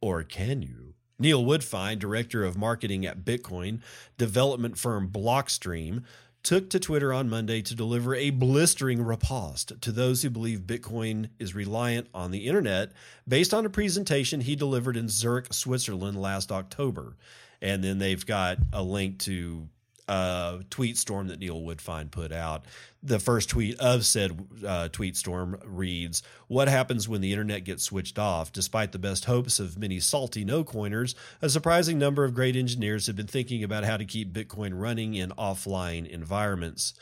Or 0.00 0.22
can 0.22 0.62
you? 0.62 0.94
Neil 1.18 1.44
Woodfine, 1.44 1.98
director 1.98 2.42
of 2.42 2.58
marketing 2.58 3.06
at 3.06 3.24
Bitcoin 3.24 3.80
development 4.18 4.76
firm 4.76 5.08
Blockstream, 5.08 6.02
took 6.42 6.70
to 6.70 6.80
Twitter 6.80 7.12
on 7.12 7.28
Monday 7.28 7.62
to 7.62 7.74
deliver 7.74 8.14
a 8.14 8.30
blistering 8.30 9.02
riposte 9.02 9.80
to 9.80 9.92
those 9.92 10.22
who 10.22 10.30
believe 10.30 10.60
Bitcoin 10.60 11.30
is 11.38 11.54
reliant 11.54 12.08
on 12.12 12.30
the 12.30 12.46
internet 12.46 12.92
based 13.26 13.54
on 13.54 13.64
a 13.64 13.70
presentation 13.70 14.40
he 14.40 14.56
delivered 14.56 14.96
in 14.96 15.08
Zurich, 15.08 15.52
Switzerland 15.52 16.20
last 16.20 16.50
October. 16.50 17.16
And 17.60 17.82
then 17.82 17.98
they've 17.98 18.26
got 18.26 18.58
a 18.72 18.82
link 18.82 19.20
to 19.20 19.68
uh, 20.08 20.58
tweet 20.70 20.98
storm 20.98 21.28
that 21.28 21.38
Neil 21.38 21.60
Woodfine 21.60 22.10
put 22.10 22.32
out. 22.32 22.64
The 23.02 23.18
first 23.18 23.50
tweet 23.50 23.78
of 23.78 24.04
said 24.04 24.46
uh, 24.66 24.88
tweet 24.88 25.16
storm 25.16 25.60
reads 25.64 26.22
What 26.48 26.68
happens 26.68 27.08
when 27.08 27.20
the 27.20 27.32
internet 27.32 27.64
gets 27.64 27.84
switched 27.84 28.18
off? 28.18 28.52
Despite 28.52 28.92
the 28.92 28.98
best 28.98 29.24
hopes 29.24 29.58
of 29.60 29.78
many 29.78 30.00
salty 30.00 30.44
no 30.44 30.64
coiners, 30.64 31.14
a 31.40 31.48
surprising 31.48 31.98
number 31.98 32.24
of 32.24 32.34
great 32.34 32.56
engineers 32.56 33.06
have 33.06 33.16
been 33.16 33.26
thinking 33.26 33.64
about 33.64 33.84
how 33.84 33.96
to 33.96 34.04
keep 34.04 34.32
Bitcoin 34.32 34.72
running 34.74 35.14
in 35.14 35.30
offline 35.30 36.08
environments. 36.08 36.94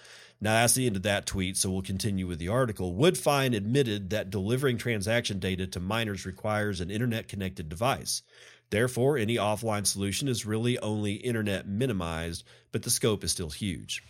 Now, 0.43 0.55
that's 0.55 0.73
the 0.73 0.87
end 0.87 0.97
of 0.97 1.03
that 1.03 1.27
tweet, 1.27 1.59
so 1.59 1.71
we'll 1.71 1.83
continue 1.83 2.27
with 2.27 2.39
the 2.39 2.49
article. 2.49 2.95
Woodfine 2.95 3.55
admitted 3.55 4.11
that 4.11 4.31
delivering 4.31 4.79
transaction 4.79 5.39
data 5.39 5.67
to 5.67 5.81
miners 5.81 6.25
requires 6.25 6.81
an 6.81 6.91
internet 6.91 7.29
connected 7.29 7.69
device. 7.69 8.23
Therefore, 8.71 9.19
any 9.19 9.37
offline 9.37 9.87
solution 9.87 10.29
is 10.29 10.47
really 10.47 10.79
only 10.79 11.15
internet 11.15 11.67
minimized, 11.67 12.45
but 12.73 12.83
the 12.83 12.91
scope 12.91 13.25
is 13.25 13.33
still 13.33 13.51
huge. 13.51 14.03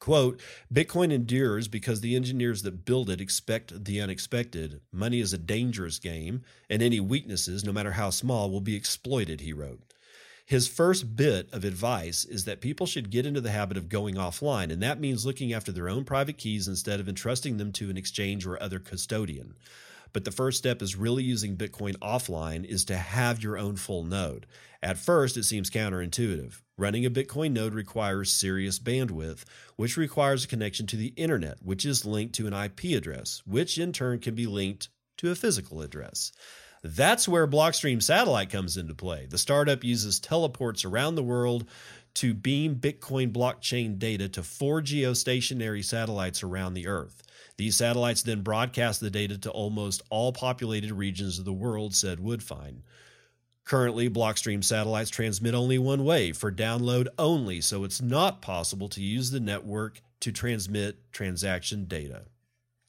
Quote, 0.00 0.40
Bitcoin 0.72 1.12
endures 1.12 1.68
because 1.68 2.00
the 2.00 2.16
engineers 2.16 2.62
that 2.62 2.86
build 2.86 3.10
it 3.10 3.20
expect 3.20 3.84
the 3.84 4.00
unexpected. 4.00 4.80
Money 4.90 5.20
is 5.20 5.34
a 5.34 5.38
dangerous 5.38 5.98
game, 5.98 6.42
and 6.70 6.82
any 6.82 7.00
weaknesses, 7.00 7.64
no 7.64 7.72
matter 7.72 7.92
how 7.92 8.08
small, 8.08 8.50
will 8.50 8.62
be 8.62 8.74
exploited, 8.74 9.42
he 9.42 9.52
wrote. 9.52 9.82
His 10.46 10.66
first 10.66 11.14
bit 11.14 11.48
of 11.52 11.64
advice 11.64 12.24
is 12.24 12.46
that 12.46 12.62
people 12.62 12.86
should 12.86 13.10
get 13.10 13.26
into 13.26 13.42
the 13.42 13.52
habit 13.52 13.76
of 13.76 13.88
going 13.90 14.16
offline, 14.16 14.72
and 14.72 14.82
that 14.82 14.98
means 14.98 15.24
looking 15.26 15.52
after 15.52 15.70
their 15.70 15.88
own 15.88 16.04
private 16.04 16.38
keys 16.38 16.66
instead 16.66 16.98
of 16.98 17.08
entrusting 17.08 17.58
them 17.58 17.70
to 17.72 17.90
an 17.90 17.96
exchange 17.96 18.46
or 18.46 18.60
other 18.60 18.80
custodian. 18.80 19.54
But 20.12 20.24
the 20.24 20.30
first 20.30 20.58
step 20.58 20.82
is 20.82 20.96
really 20.96 21.22
using 21.22 21.56
Bitcoin 21.56 21.96
offline 21.98 22.64
is 22.64 22.84
to 22.86 22.96
have 22.96 23.42
your 23.42 23.58
own 23.58 23.76
full 23.76 24.04
node. 24.04 24.46
At 24.82 24.98
first, 24.98 25.36
it 25.36 25.44
seems 25.44 25.70
counterintuitive. 25.70 26.60
Running 26.78 27.04
a 27.04 27.10
Bitcoin 27.10 27.52
node 27.52 27.74
requires 27.74 28.32
serious 28.32 28.78
bandwidth, 28.78 29.44
which 29.76 29.96
requires 29.96 30.44
a 30.44 30.48
connection 30.48 30.86
to 30.86 30.96
the 30.96 31.12
internet, 31.16 31.58
which 31.62 31.84
is 31.84 32.06
linked 32.06 32.34
to 32.36 32.46
an 32.46 32.54
IP 32.54 32.96
address, 32.96 33.42
which 33.46 33.76
in 33.76 33.92
turn 33.92 34.18
can 34.18 34.34
be 34.34 34.46
linked 34.46 34.88
to 35.18 35.30
a 35.30 35.34
physical 35.34 35.82
address. 35.82 36.32
That's 36.82 37.28
where 37.28 37.46
Blockstream 37.46 38.02
Satellite 38.02 38.48
comes 38.48 38.78
into 38.78 38.94
play. 38.94 39.26
The 39.26 39.36
startup 39.36 39.84
uses 39.84 40.18
teleports 40.18 40.84
around 40.86 41.14
the 41.14 41.22
world 41.22 41.66
to 42.14 42.32
beam 42.32 42.76
Bitcoin 42.76 43.32
blockchain 43.32 43.98
data 43.98 44.28
to 44.30 44.42
four 44.42 44.80
geostationary 44.80 45.84
satellites 45.84 46.42
around 46.42 46.74
the 46.74 46.86
Earth. 46.86 47.22
These 47.56 47.76
satellites 47.76 48.22
then 48.22 48.42
broadcast 48.42 49.00
the 49.00 49.10
data 49.10 49.38
to 49.38 49.50
almost 49.50 50.02
all 50.10 50.32
populated 50.32 50.92
regions 50.92 51.38
of 51.38 51.44
the 51.44 51.52
world, 51.52 51.94
said 51.94 52.18
Woodfine. 52.18 52.82
Currently, 53.64 54.10
Blockstream 54.10 54.64
satellites 54.64 55.10
transmit 55.10 55.54
only 55.54 55.78
one 55.78 56.04
way 56.04 56.32
for 56.32 56.50
download 56.50 57.06
only, 57.18 57.60
so 57.60 57.84
it's 57.84 58.02
not 58.02 58.42
possible 58.42 58.88
to 58.88 59.02
use 59.02 59.30
the 59.30 59.40
network 59.40 60.00
to 60.20 60.32
transmit 60.32 61.12
transaction 61.12 61.84
data 61.84 62.24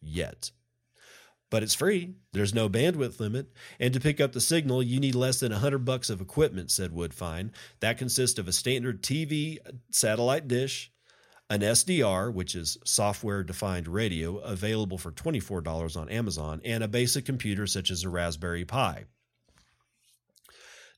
yet. 0.01 0.51
But 1.51 1.63
it's 1.63 1.75
free. 1.75 2.15
There's 2.32 2.53
no 2.53 2.70
bandwidth 2.70 3.20
limit, 3.20 3.51
and 3.80 3.94
to 3.94 4.00
pick 4.00 4.22
up 4.22 4.32
the 4.32 4.39
signal, 4.41 4.82
you 4.82 5.00
need 5.00 5.15
less 5.15 5.41
than 5.41 5.51
100 5.51 5.80
bucks 5.80 6.10
of 6.10 6.22
equipment, 6.22 6.72
said 6.72 6.91
Woodfine. 6.91 7.51
That 7.82 7.98
consists 7.98 8.39
of 8.39 8.48
a 8.48 8.53
standard 8.53 9.03
TV 9.03 9.60
uh, 9.60 9.74
satellite 9.91 10.48
dish, 10.48 10.91
an 11.51 11.60
SDR, 11.60 12.34
which 12.34 12.55
is 12.55 12.77
software 12.86 13.43
defined 13.43 13.86
radio, 13.86 14.38
available 14.38 14.98
for 14.98 15.12
$24 15.12 15.98
on 16.00 16.08
Amazon, 16.08 16.62
and 16.63 16.81
a 16.81 16.88
basic 16.88 17.25
computer 17.25 17.67
such 17.67 17.91
as 17.91 18.05
a 18.05 18.10
Raspberry 18.10 18.63
Pi. 18.63 19.03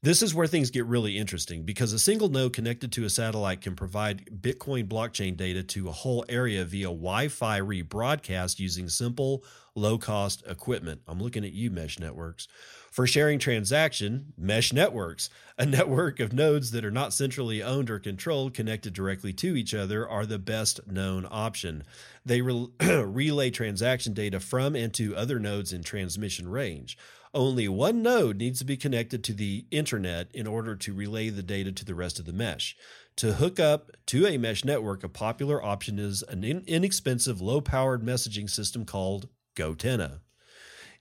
This 0.04 0.22
is 0.22 0.36
where 0.36 0.46
things 0.46 0.70
get 0.70 0.86
really 0.86 1.18
interesting 1.18 1.64
because 1.64 1.92
a 1.92 1.98
single 1.98 2.30
node 2.30 2.54
connected 2.54 2.92
to 2.92 3.06
a 3.06 3.10
satellite 3.10 3.62
can 3.62 3.76
provide 3.76 4.26
Bitcoin 4.42 4.88
blockchain 4.88 5.36
data 5.36 5.64
to 5.64 5.90
a 5.90 5.94
whole 5.94 6.24
area 6.30 6.64
via 6.66 6.88
Wi 6.88 7.30
Fi 7.30 7.60
rebroadcast 7.60 8.60
using 8.60 8.90
simple, 8.90 9.44
low 9.74 9.98
cost 9.98 10.44
equipment. 10.48 11.02
I'm 11.08 11.20
looking 11.20 11.46
at 11.46 11.54
you, 11.54 11.72
Mesh 11.72 11.98
Networks. 11.98 12.48
For 12.94 13.08
sharing 13.08 13.40
transaction, 13.40 14.34
Mesh 14.38 14.72
Networks, 14.72 15.32
a 15.58 15.66
network 15.66 16.20
of 16.20 16.32
nodes 16.32 16.70
that 16.70 16.86
are 16.86 16.92
not 16.92 17.12
centrally 17.12 17.64
owned 17.64 17.90
or 17.90 17.98
controlled 17.98 18.54
connected 18.54 18.94
directly 18.94 19.34
to 19.34 19.56
each 19.56 19.74
other, 19.74 20.08
are 20.08 20.28
the 20.28 20.38
best 20.38 20.80
known 20.86 21.26
option. 21.28 21.86
They 22.24 22.42
re- 22.42 22.68
relay 22.80 23.50
transaction 23.50 24.14
data 24.14 24.40
from 24.40 24.76
and 24.76 24.94
to 24.94 25.16
other 25.16 25.40
nodes 25.40 25.74
in 25.74 25.82
transmission 25.82 26.48
range. 26.48 26.96
Only 27.34 27.68
one 27.68 28.04
node 28.04 28.38
needs 28.38 28.60
to 28.60 28.66
be 28.66 28.78
connected 28.78 29.24
to 29.24 29.34
the 29.34 29.66
internet 29.72 30.30
in 30.32 30.46
order 30.46 30.76
to 30.76 30.94
relay 30.94 31.30
the 31.30 31.42
data 31.42 31.72
to 31.72 31.84
the 31.84 31.96
rest 31.96 32.20
of 32.20 32.26
the 32.26 32.32
mesh. 32.32 32.78
To 33.16 33.34
hook 33.34 33.60
up 33.60 33.90
to 34.06 34.28
a 34.28 34.38
mesh 34.38 34.64
network, 34.64 35.04
a 35.04 35.10
popular 35.10 35.66
option 35.66 35.98
is 35.98 36.22
an 36.30 36.44
in- 36.44 36.64
inexpensive, 36.68 37.42
low 37.42 37.60
powered 37.60 38.04
messaging 38.04 38.48
system 38.48 38.86
called 38.86 39.30
goTenna. 39.56 40.20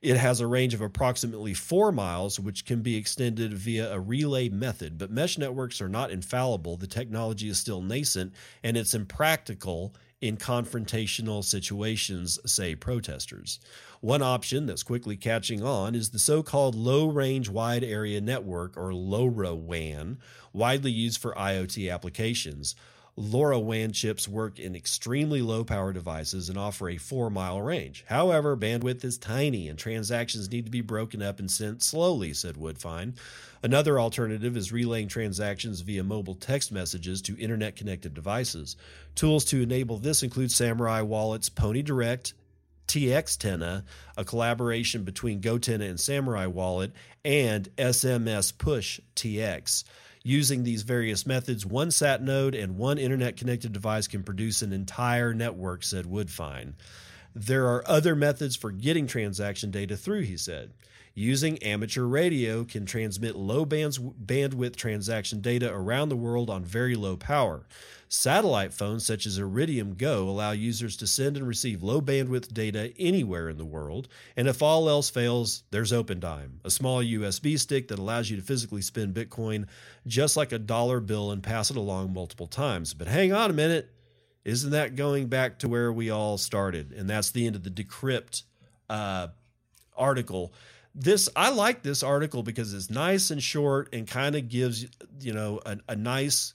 It 0.02 0.16
has 0.16 0.40
a 0.40 0.48
range 0.48 0.74
of 0.74 0.80
approximately 0.80 1.54
four 1.54 1.92
miles, 1.92 2.40
which 2.40 2.64
can 2.64 2.82
be 2.82 2.96
extended 2.96 3.54
via 3.54 3.94
a 3.94 4.00
relay 4.00 4.48
method. 4.48 4.98
But 4.98 5.12
mesh 5.12 5.38
networks 5.38 5.80
are 5.80 5.88
not 5.88 6.10
infallible. 6.10 6.76
The 6.76 6.88
technology 6.88 7.48
is 7.48 7.58
still 7.58 7.80
nascent 7.80 8.34
and 8.64 8.76
it's 8.76 8.94
impractical 8.94 9.94
in 10.20 10.36
confrontational 10.36 11.44
situations, 11.44 12.40
say 12.44 12.74
protesters. 12.74 13.60
One 14.00 14.22
option 14.22 14.66
that's 14.66 14.82
quickly 14.82 15.16
catching 15.16 15.62
on 15.62 15.94
is 15.94 16.10
the 16.10 16.18
so 16.18 16.42
called 16.42 16.74
Low 16.74 17.06
Range 17.06 17.48
Wide 17.48 17.84
Area 17.84 18.20
Network, 18.20 18.76
or 18.76 18.90
LoRaWAN, 18.90 20.18
widely 20.52 20.92
used 20.92 21.20
for 21.20 21.34
IoT 21.34 21.92
applications. 21.92 22.74
LoRaWAN 23.18 23.92
chips 23.92 24.26
work 24.26 24.58
in 24.58 24.74
extremely 24.74 25.42
low 25.42 25.64
power 25.64 25.92
devices 25.92 26.48
and 26.48 26.56
offer 26.56 26.88
a 26.88 26.96
4 26.96 27.28
mile 27.28 27.60
range. 27.60 28.04
However, 28.08 28.56
bandwidth 28.56 29.04
is 29.04 29.18
tiny 29.18 29.68
and 29.68 29.78
transactions 29.78 30.50
need 30.50 30.64
to 30.64 30.70
be 30.70 30.80
broken 30.80 31.20
up 31.20 31.38
and 31.38 31.50
sent 31.50 31.82
slowly, 31.82 32.32
said 32.32 32.56
Woodfine. 32.56 33.18
Another 33.62 34.00
alternative 34.00 34.56
is 34.56 34.72
relaying 34.72 35.08
transactions 35.08 35.82
via 35.82 36.02
mobile 36.02 36.34
text 36.34 36.72
messages 36.72 37.20
to 37.22 37.38
internet 37.38 37.76
connected 37.76 38.14
devices. 38.14 38.76
Tools 39.14 39.44
to 39.46 39.60
enable 39.60 39.98
this 39.98 40.22
include 40.22 40.50
Samurai 40.50 41.02
Wallet's 41.02 41.50
Pony 41.50 41.82
Direct, 41.82 42.32
TxTenna, 42.88 43.84
a 44.16 44.24
collaboration 44.24 45.04
between 45.04 45.42
GoTenna 45.42 45.88
and 45.88 46.00
Samurai 46.00 46.46
Wallet, 46.46 46.92
and 47.24 47.68
SMS 47.76 48.56
Push 48.56 49.00
TX. 49.16 49.84
Using 50.24 50.62
these 50.62 50.82
various 50.82 51.26
methods, 51.26 51.66
one 51.66 51.90
SAT 51.90 52.22
node 52.22 52.54
and 52.54 52.76
one 52.76 52.98
internet 52.98 53.36
connected 53.36 53.72
device 53.72 54.06
can 54.06 54.22
produce 54.22 54.62
an 54.62 54.72
entire 54.72 55.34
network, 55.34 55.82
said 55.82 56.06
Woodfine. 56.06 56.74
There 57.34 57.66
are 57.66 57.82
other 57.88 58.14
methods 58.14 58.54
for 58.56 58.70
getting 58.70 59.06
transaction 59.06 59.70
data 59.70 59.96
through, 59.96 60.22
he 60.22 60.36
said. 60.36 60.72
Using 61.14 61.62
amateur 61.62 62.04
radio 62.04 62.64
can 62.64 62.86
transmit 62.86 63.36
low 63.36 63.66
bands, 63.66 63.98
bandwidth 63.98 64.76
transaction 64.76 65.42
data 65.42 65.70
around 65.70 66.08
the 66.08 66.16
world 66.16 66.48
on 66.48 66.64
very 66.64 66.94
low 66.94 67.18
power. 67.18 67.66
Satellite 68.08 68.72
phones 68.72 69.04
such 69.04 69.26
as 69.26 69.38
Iridium 69.38 69.94
Go 69.94 70.28
allow 70.28 70.52
users 70.52 70.96
to 70.98 71.06
send 71.06 71.36
and 71.36 71.46
receive 71.46 71.82
low 71.82 72.00
bandwidth 72.00 72.52
data 72.54 72.92
anywhere 72.98 73.50
in 73.50 73.58
the 73.58 73.64
world. 73.64 74.08
And 74.36 74.48
if 74.48 74.62
all 74.62 74.88
else 74.88 75.10
fails, 75.10 75.64
there's 75.70 75.92
OpenDime, 75.92 76.52
a 76.64 76.70
small 76.70 77.02
USB 77.02 77.58
stick 77.58 77.88
that 77.88 77.98
allows 77.98 78.30
you 78.30 78.36
to 78.36 78.42
physically 78.42 78.82
spend 78.82 79.14
Bitcoin 79.14 79.66
just 80.06 80.36
like 80.36 80.52
a 80.52 80.58
dollar 80.58 81.00
bill 81.00 81.30
and 81.30 81.42
pass 81.42 81.70
it 81.70 81.76
along 81.76 82.14
multiple 82.14 82.46
times. 82.46 82.94
But 82.94 83.08
hang 83.08 83.34
on 83.34 83.50
a 83.50 83.54
minute. 83.54 83.90
Isn't 84.44 84.70
that 84.70 84.96
going 84.96 85.28
back 85.28 85.58
to 85.60 85.68
where 85.68 85.92
we 85.92 86.10
all 86.10 86.36
started? 86.38 86.92
And 86.92 87.08
that's 87.08 87.30
the 87.30 87.46
end 87.46 87.54
of 87.54 87.62
the 87.62 87.70
Decrypt 87.70 88.42
uh, 88.90 89.28
article. 89.96 90.52
This 90.94 91.28
I 91.34 91.50
like 91.50 91.82
this 91.82 92.02
article 92.02 92.42
because 92.42 92.74
it's 92.74 92.90
nice 92.90 93.30
and 93.30 93.42
short 93.42 93.94
and 93.94 94.06
kind 94.06 94.36
of 94.36 94.48
gives 94.48 94.86
you 95.20 95.32
know 95.32 95.60
a, 95.64 95.78
a 95.88 95.96
nice 95.96 96.54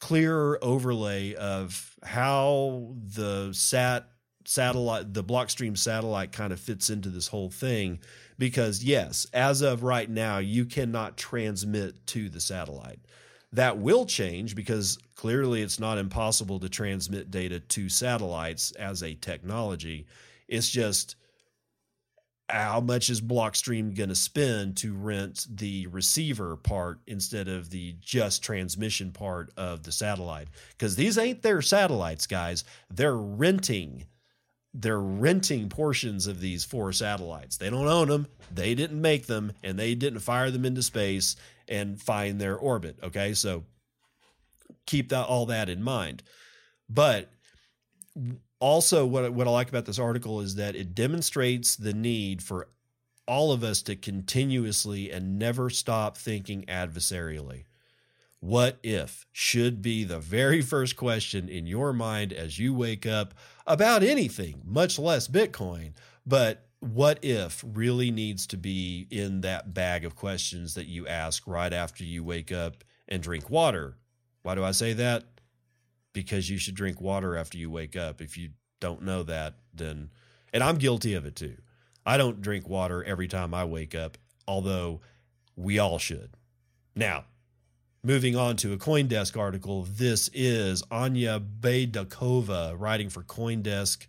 clearer 0.00 0.58
overlay 0.62 1.34
of 1.34 1.96
how 2.02 2.94
the 3.14 3.52
sat 3.52 4.08
satellite 4.44 5.14
the 5.14 5.22
blockstream 5.22 5.78
satellite 5.78 6.32
kind 6.32 6.52
of 6.52 6.58
fits 6.58 6.90
into 6.90 7.08
this 7.08 7.28
whole 7.28 7.50
thing. 7.50 8.00
Because 8.36 8.82
yes 8.82 9.26
as 9.32 9.62
of 9.62 9.84
right 9.84 10.10
now 10.10 10.38
you 10.38 10.64
cannot 10.64 11.16
transmit 11.16 12.04
to 12.08 12.28
the 12.28 12.40
satellite. 12.40 12.98
That 13.52 13.78
will 13.78 14.06
change 14.06 14.56
because 14.56 14.98
clearly 15.14 15.62
it's 15.62 15.78
not 15.78 15.98
impossible 15.98 16.58
to 16.60 16.68
transmit 16.68 17.30
data 17.30 17.60
to 17.60 17.88
satellites 17.88 18.72
as 18.72 19.02
a 19.02 19.14
technology. 19.14 20.06
It's 20.48 20.68
just 20.68 21.16
how 22.52 22.80
much 22.80 23.08
is 23.08 23.20
Blockstream 23.22 23.96
going 23.96 24.10
to 24.10 24.14
spend 24.14 24.76
to 24.78 24.92
rent 24.92 25.46
the 25.50 25.86
receiver 25.86 26.56
part 26.56 27.00
instead 27.06 27.48
of 27.48 27.70
the 27.70 27.96
just 28.00 28.42
transmission 28.42 29.10
part 29.10 29.50
of 29.56 29.82
the 29.82 29.92
satellite? 29.92 30.48
Because 30.70 30.94
these 30.94 31.16
ain't 31.16 31.40
their 31.42 31.62
satellites, 31.62 32.26
guys. 32.26 32.64
They're 32.90 33.16
renting. 33.16 34.04
They're 34.74 35.00
renting 35.00 35.70
portions 35.70 36.26
of 36.26 36.40
these 36.40 36.62
four 36.62 36.92
satellites. 36.92 37.56
They 37.56 37.70
don't 37.70 37.88
own 37.88 38.08
them. 38.08 38.26
They 38.54 38.74
didn't 38.74 39.00
make 39.00 39.26
them, 39.26 39.52
and 39.62 39.78
they 39.78 39.94
didn't 39.94 40.20
fire 40.20 40.50
them 40.50 40.66
into 40.66 40.82
space 40.82 41.36
and 41.68 42.00
find 42.00 42.38
their 42.38 42.56
orbit. 42.56 42.98
Okay, 43.02 43.32
so 43.32 43.64
keep 44.86 45.08
that 45.08 45.26
all 45.26 45.46
that 45.46 45.70
in 45.70 45.82
mind. 45.82 46.22
But 46.90 47.30
also 48.62 49.04
what 49.04 49.32
what 49.32 49.48
I 49.48 49.50
like 49.50 49.68
about 49.68 49.86
this 49.86 49.98
article 49.98 50.40
is 50.40 50.54
that 50.54 50.76
it 50.76 50.94
demonstrates 50.94 51.74
the 51.74 51.92
need 51.92 52.42
for 52.42 52.68
all 53.26 53.50
of 53.52 53.64
us 53.64 53.82
to 53.82 53.96
continuously 53.96 55.10
and 55.10 55.38
never 55.38 55.68
stop 55.68 56.16
thinking 56.16 56.64
adversarially. 56.66 57.64
What 58.38 58.78
if 58.82 59.26
should 59.32 59.82
be 59.82 60.04
the 60.04 60.18
very 60.20 60.62
first 60.62 60.96
question 60.96 61.48
in 61.48 61.66
your 61.66 61.92
mind 61.92 62.32
as 62.32 62.58
you 62.58 62.72
wake 62.72 63.04
up 63.04 63.34
about 63.66 64.02
anything, 64.02 64.62
much 64.64 64.98
less 64.98 65.28
Bitcoin. 65.28 65.92
But 66.24 66.66
what 66.78 67.24
if 67.24 67.64
really 67.66 68.10
needs 68.10 68.46
to 68.48 68.56
be 68.56 69.06
in 69.10 69.40
that 69.42 69.74
bag 69.74 70.04
of 70.04 70.16
questions 70.16 70.74
that 70.74 70.86
you 70.86 71.06
ask 71.06 71.46
right 71.46 71.72
after 71.72 72.04
you 72.04 72.24
wake 72.24 72.52
up 72.52 72.84
and 73.08 73.22
drink 73.22 73.50
water. 73.50 73.96
Why 74.42 74.54
do 74.54 74.64
I 74.64 74.72
say 74.72 74.92
that? 74.94 75.24
Because 76.12 76.50
you 76.50 76.58
should 76.58 76.74
drink 76.74 77.00
water 77.00 77.36
after 77.36 77.58
you 77.58 77.70
wake 77.70 77.96
up. 77.96 78.20
If 78.20 78.36
you 78.36 78.50
don't 78.80 79.02
know 79.02 79.22
that, 79.22 79.54
then, 79.72 80.10
and 80.52 80.62
I'm 80.62 80.76
guilty 80.76 81.14
of 81.14 81.24
it 81.24 81.36
too. 81.36 81.56
I 82.04 82.16
don't 82.16 82.40
drink 82.40 82.68
water 82.68 83.02
every 83.04 83.28
time 83.28 83.54
I 83.54 83.64
wake 83.64 83.94
up, 83.94 84.18
although 84.46 85.00
we 85.56 85.78
all 85.78 85.98
should. 85.98 86.30
Now, 86.94 87.24
moving 88.02 88.36
on 88.36 88.56
to 88.58 88.72
a 88.72 88.76
Coindesk 88.76 89.38
article, 89.38 89.86
this 89.88 90.28
is 90.34 90.82
Anya 90.90 91.40
Baydakova 91.40 92.74
writing 92.78 93.08
for 93.08 93.22
Coindesk 93.22 94.06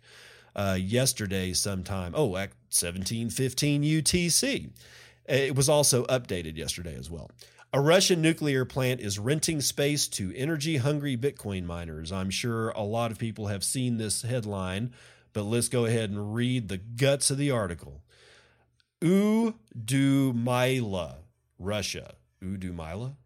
uh, 0.56 0.76
yesterday 0.80 1.52
sometime. 1.52 2.12
Oh, 2.14 2.36
at 2.36 2.50
1715 2.70 3.82
UTC. 3.82 4.70
It 5.26 5.56
was 5.56 5.68
also 5.68 6.04
updated 6.06 6.56
yesterday 6.56 6.96
as 6.96 7.10
well. 7.10 7.30
A 7.74 7.80
Russian 7.80 8.22
nuclear 8.22 8.64
plant 8.64 9.00
is 9.00 9.18
renting 9.18 9.60
space 9.60 10.06
to 10.06 10.32
energy 10.36 10.76
hungry 10.76 11.16
Bitcoin 11.16 11.64
miners. 11.64 12.12
I'm 12.12 12.30
sure 12.30 12.68
a 12.68 12.82
lot 12.82 13.10
of 13.10 13.18
people 13.18 13.48
have 13.48 13.64
seen 13.64 13.96
this 13.96 14.22
headline, 14.22 14.92
but 15.32 15.42
let's 15.42 15.68
go 15.68 15.84
ahead 15.84 16.10
and 16.10 16.36
read 16.36 16.68
the 16.68 16.76
guts 16.78 17.32
of 17.32 17.36
the 17.36 17.50
article. 17.50 18.00
Udomila, 19.02 19.56
Russia. 21.58 22.14
Udomila? 22.40 23.16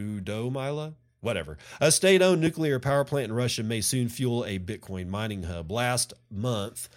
Udomila? 0.00 0.94
Whatever. 1.20 1.56
A 1.80 1.92
state 1.92 2.22
owned 2.22 2.40
nuclear 2.40 2.80
power 2.80 3.04
plant 3.04 3.26
in 3.26 3.36
Russia 3.36 3.62
may 3.62 3.80
soon 3.80 4.08
fuel 4.08 4.44
a 4.46 4.58
Bitcoin 4.58 5.06
mining 5.06 5.44
hub. 5.44 5.70
Last 5.70 6.12
month, 6.28 6.88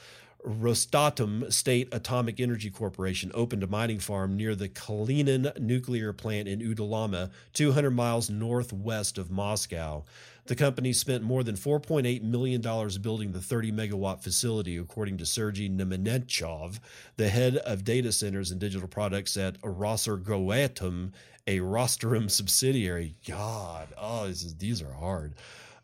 Rosatom 0.50 1.54
State 1.54 1.90
Atomic 1.92 2.40
Energy 2.40 2.72
Corporation 2.72 3.30
opened 3.36 3.62
a 3.62 3.68
mining 3.68 4.00
farm 4.00 4.36
near 4.36 4.56
the 4.56 4.68
Kalinin 4.68 5.56
nuclear 5.60 6.12
plant 6.12 6.48
in 6.48 6.60
Udalama, 6.60 7.30
200 7.54 7.92
miles 7.92 8.32
northwest 8.32 9.20
of 9.20 9.30
Moscow. 9.30 10.04
The 10.46 10.56
company 10.56 10.92
spent 10.92 11.24
more 11.24 11.44
than 11.44 11.56
$4.8 11.56 12.24
million 12.24 12.62
building 12.62 13.32
the 13.32 13.42
30 13.42 13.72
megawatt 13.72 14.24
facility, 14.24 14.78
according 14.78 15.18
to 15.18 15.26
Sergei 15.26 15.70
Nemenechov, 15.70 16.80
the 17.18 17.30
head 17.30 17.58
of 17.58 17.84
data 17.84 18.12
centers 18.12 18.50
and 18.50 18.60
digital 18.60 18.88
products 18.88 19.38
at 19.38 19.62
Rosatom, 19.62 21.12
a 21.46 21.60
Rosterum 21.60 22.32
subsidiary. 22.32 23.16
God, 23.28 23.90
oh, 23.96 24.24
is, 24.24 24.56
these 24.56 24.82
are 24.82 24.94
hard. 24.94 25.36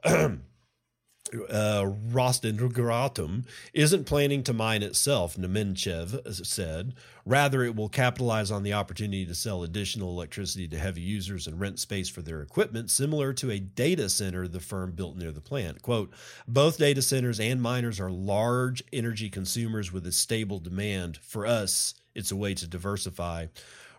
uh, 1.34 1.86
Rostengratum 2.12 3.46
isn't 3.74 4.06
planning 4.06 4.44
to 4.44 4.54
mine 4.54 4.84
itself, 4.84 5.38
Nemenchev 5.38 6.46
said. 6.46 6.94
Rather, 7.26 7.64
it 7.64 7.76
will 7.76 7.90
capitalize 7.90 8.52
on 8.52 8.64
the 8.64 8.74
opportunity 8.74 9.26
to 9.26 9.34
sell 9.34 9.64
additional 9.64 10.10
electricity 10.10 10.68
to 10.68 10.78
heavy 10.78 11.02
users 11.02 11.48
and 11.48 11.60
rent 11.60 11.80
space 11.80 12.08
for 12.08 12.22
their 12.22 12.42
equipment, 12.42 12.92
similar 12.92 13.34
to 13.34 13.50
a 13.50 13.60
data 13.60 14.10
center 14.10 14.48
the 14.48 14.60
firm 14.60 14.92
built 14.92 15.18
near 15.18 15.32
the 15.32 15.42
plant. 15.42 15.82
Quote, 15.82 16.14
both 16.48 16.78
data 16.78 17.02
centers 17.02 17.40
and 17.40 17.62
miners 17.62 18.00
are 18.00 18.12
large 18.12 18.84
energy 18.94 19.30
consumers 19.30 19.92
with 19.92 20.06
a 20.06 20.12
stable 20.12 20.60
demand. 20.60 21.18
For 21.18 21.48
us, 21.48 21.96
it's 22.14 22.32
a 22.32 22.36
way 22.36 22.54
to 22.54 22.68
diversify. 22.68 23.48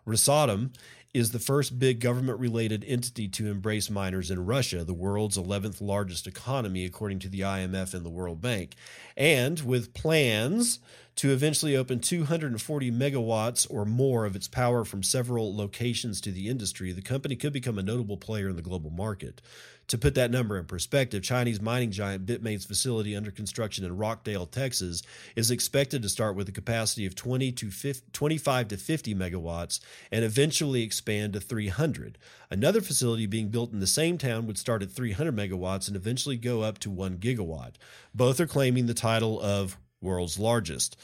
Rosatom 0.07 0.71
is 1.15 1.31
the 1.31 1.39
first 1.39 1.79
big 1.79 2.01
government 2.01 2.39
related 2.39 2.85
entity 2.87 3.29
to 3.29 3.51
embrace 3.51 3.89
miners 3.89 4.31
in 4.31 4.45
Russia, 4.45 4.85
the 4.85 4.95
world's 4.95 5.39
11th 5.39 5.81
largest 5.81 6.27
economy, 6.27 6.85
according 6.85 7.19
to 7.21 7.29
the 7.29 7.41
IMF 7.41 7.95
and 7.95 8.05
the 8.05 8.11
World 8.11 8.41
Bank. 8.41 8.75
And 9.17 9.61
with 9.61 9.95
plans 9.95 10.79
to 11.17 11.33
eventually 11.33 11.75
open 11.75 11.99
240 11.99 12.93
megawatts 12.93 13.67
or 13.71 13.87
more 13.87 14.27
of 14.27 14.37
its 14.37 14.49
power 14.49 14.85
from 14.85 15.03
several 15.03 15.57
locations 15.57 16.21
to 16.21 16.31
the 16.31 16.49
industry, 16.49 16.93
the 16.93 17.01
company 17.01 17.37
could 17.37 17.55
become 17.55 17.79
a 17.79 17.83
notable 17.83 18.19
player 18.19 18.51
in 18.51 18.57
the 18.57 18.63
global 18.63 18.91
market. 18.91 19.41
To 19.89 19.99
put 19.99 20.17
that 20.17 20.33
number 20.33 20.59
in 20.59 20.65
perspective, 20.65 21.23
Chinese 21.23 21.61
mining 21.61 21.93
giant 21.93 22.27
Bitmain's 22.27 22.65
facility 22.65 23.15
under 23.15 23.31
construction 23.31 23.85
in 23.85 23.97
Rockdale, 23.97 24.47
Texas, 24.47 25.03
is 25.37 25.53
expected 25.53 26.03
to 26.03 26.09
start 26.09 26.35
with 26.35 26.49
a 26.49 26.53
capacity 26.53 27.07
of 27.07 27.15
20 27.15 27.53
to 27.53 27.71
50, 27.71 28.11
25 28.13 28.69
to 28.69 28.77
50 28.77 29.15
megawatts 29.15 29.79
and 30.11 30.25
eventually 30.25 30.83
expand 30.83 31.35
to 31.35 31.41
300. 31.41 32.19
Another 32.51 32.81
facility 32.81 33.27
being 33.27 33.49
built 33.49 33.73
in 33.73 33.79
the 33.79 33.87
same 33.87 34.19
town 34.19 34.47
would 34.49 34.59
start 34.59 34.83
at 34.83 34.91
300 34.91 35.35
megawatts 35.35 35.87
and 35.87 35.97
eventually 35.97 36.37
go 36.37 36.63
up 36.63 36.79
to 36.79 36.91
1 36.91 37.19
gigawatt. 37.19 37.75
Both 38.13 38.41
are 38.41 38.47
claiming 38.47 38.87
the 38.87 38.95
title 38.95 39.41
of 39.41 39.79
world's 40.01 40.39
largest. 40.39 40.97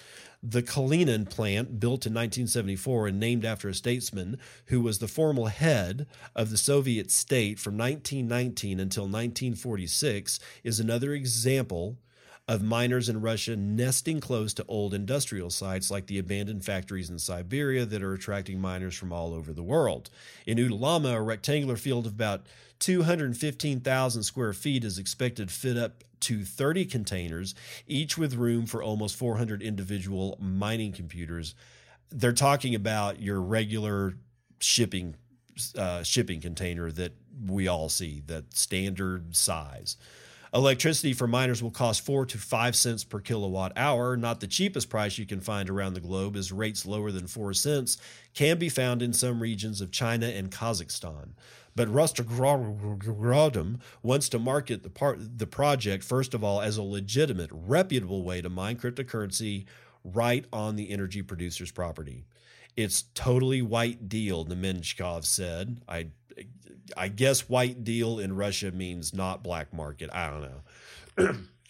The 0.45 0.63
Kalinin 0.63 1.31
plant, 1.31 1.79
built 1.79 2.05
in 2.05 2.15
1974 2.15 3.07
and 3.07 3.21
named 3.21 3.45
after 3.45 3.69
a 3.69 3.75
statesman 3.75 4.39
who 4.67 4.81
was 4.81 4.99
the 4.99 5.07
formal 5.07 5.47
head 5.47 6.07
of 6.35 6.51
the 6.51 6.57
Soviet 6.57 7.13
state 7.13 7.61
from 7.61 7.79
1919 7.79 8.81
until 8.81 9.05
1946, 9.05 10.41
is 10.65 10.81
another 10.81 11.13
example 11.13 11.99
of 12.49 12.61
miners 12.61 13.09
in 13.09 13.21
Russia 13.21 13.55
nesting 13.55 14.19
close 14.19 14.53
to 14.55 14.65
old 14.67 14.95
industrial 14.95 15.49
sites 15.49 15.93
like 15.93 16.07
the 16.07 16.19
abandoned 16.19 16.65
factories 16.65 17.09
in 17.09 17.21
Siberia 17.21 17.87
that 17.87 18.03
are 18.03 18.15
attracting 18.15 18.61
miners 18.61 18.97
from 18.97 19.13
all 19.13 19.33
over 19.33 19.53
the 19.53 19.63
world. 19.63 20.11
In 20.45 20.59
Uddalama, 20.59 21.15
a 21.15 21.23
rectangular 21.23 21.77
field 21.77 22.05
of 22.05 22.15
about 22.15 22.47
215,000 22.81 24.25
square 24.25 24.53
feet 24.53 24.83
is 24.83 24.99
expected 24.99 25.49
to 25.49 25.55
fit 25.55 25.77
up 25.77 26.03
to 26.23 26.45
30 26.45 26.85
containers, 26.87 27.55
each 27.87 28.17
with 28.17 28.35
room 28.35 28.67
for 28.67 28.83
almost 28.83 29.17
400 29.17 29.63
individual 29.63 30.39
mining 30.41 30.93
computers. 30.93 31.55
They're 32.11 32.33
talking 32.33 32.75
about 32.75 33.21
your 33.21 33.41
regular 33.41 34.15
shipping 34.61 35.17
uh, 35.77 36.03
shipping 36.03 36.41
container 36.41 36.91
that 36.91 37.13
we 37.47 37.69
all 37.69 37.89
see, 37.89 38.23
that 38.27 38.55
standard 38.55 39.37
size. 39.37 39.97
Electricity 40.55 41.15
for 41.15 41.27
miners 41.27 41.63
will 41.63 41.71
cost 41.71 42.05
four 42.05 42.27
to 42.27 42.37
five 42.37 42.77
cents 42.77 43.05
per 43.05 43.21
kilowatt 43.21 43.73
hour. 43.75 44.19
Not 44.19 44.41
the 44.41 44.47
cheapest 44.47 44.91
price 44.91 45.17
you 45.17 45.25
can 45.25 45.41
find 45.41 45.71
around 45.71 45.95
the 45.95 46.01
globe, 46.01 46.37
as 46.37 46.53
rates 46.53 46.85
lower 46.85 47.11
than 47.11 47.27
four 47.27 47.55
cents 47.55 47.97
can 48.35 48.59
be 48.59 48.69
found 48.69 49.01
in 49.01 49.15
some 49.15 49.41
regions 49.41 49.81
of 49.81 49.91
China 49.91 50.27
and 50.27 50.51
Kazakhstan. 50.51 51.31
But 51.75 51.89
Rostrogradim 51.89 53.81
wants 54.03 54.29
to 54.29 54.39
market 54.39 54.83
the 54.83 54.91
part 54.91 55.39
the 55.39 55.47
project 55.47 56.05
first 56.05 56.35
of 56.35 56.45
all 56.45 56.61
as 56.61 56.77
a 56.77 56.83
legitimate, 56.83 57.51
reputable 57.53 58.25
way 58.25 58.43
to 58.43 58.51
mine 58.51 58.77
cryptocurrency 58.77 59.65
right 60.05 60.45
on 60.53 60.77
the 60.77 60.91
energy 60.91 61.23
producer's 61.23 61.71
property. 61.71 62.25
It's 62.77 63.05
totally 63.15 63.63
white 63.63 64.09
deal, 64.09 64.45
Nemenchkov 64.45 65.25
said. 65.25 65.83
I 65.89 66.09
I 66.97 67.09
guess 67.09 67.49
white 67.49 67.85
deal 67.85 68.19
in 68.19 68.35
Russia 68.35 68.71
means 68.71 69.15
not 69.15 69.43
black 69.43 69.73
market. 69.73 70.11
I 70.13 70.31
don't 70.31 70.43
know. 70.43 71.39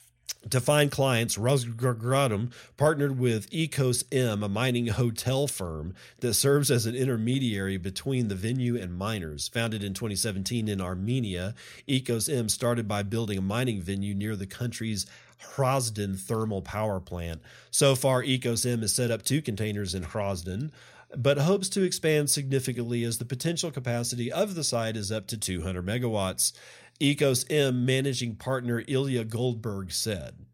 To 0.51 0.61
find 0.61 0.91
clients, 0.91 1.39
Rosgradum 1.39 2.53
partnered 2.77 3.19
with 3.19 3.49
Ecos 3.51 4.05
M, 4.11 4.43
a 4.43 4.49
mining 4.49 4.89
hotel 4.89 5.47
firm 5.47 5.95
that 6.19 6.35
serves 6.35 6.69
as 6.69 6.85
an 6.85 6.97
intermediary 6.97 7.77
between 7.77 8.27
the 8.27 8.35
venue 8.35 8.77
and 8.77 8.99
miners. 8.99 9.47
Founded 9.49 9.85
in 9.85 9.95
2017 9.95 10.67
in 10.67 10.81
Armenia, 10.81 11.55
Ecos 11.89 12.29
M 12.29 12.49
started 12.49 12.89
by 12.89 13.05
building 13.05 13.39
a 13.39 13.43
mining 13.43 13.81
venue 13.81 14.15
near 14.15 14.35
the 14.35 14.47
country's 14.47 15.07
Hrazdan 15.55 16.19
thermal 16.19 16.61
power 16.61 16.99
plant. 16.99 17.41
So 17.71 17.95
far, 17.95 18.23
Ecos 18.23 18.67
M 18.67 18.81
has 18.81 18.93
set 18.93 19.13
up 19.13 19.23
two 19.23 19.43
containers 19.43 19.95
in 19.95 20.03
Hrazdan, 20.03 20.71
but 21.17 21.39
hopes 21.39 21.69
to 21.71 21.83
expand 21.83 22.31
significantly 22.31 23.05
as 23.05 23.19
the 23.19 23.25
potential 23.25 23.71
capacity 23.71 24.33
of 24.33 24.55
the 24.55 24.65
site 24.65 24.97
is 24.97 25.13
up 25.13 25.27
to 25.29 25.37
200 25.37 25.85
megawatts. 25.85 26.53
Ecos 27.03 27.45
M 27.51 27.85
managing 27.85 28.37
partner 28.37 28.85
Ilya 28.87 29.25
Goldberg 29.25 29.91
said. 29.91 30.47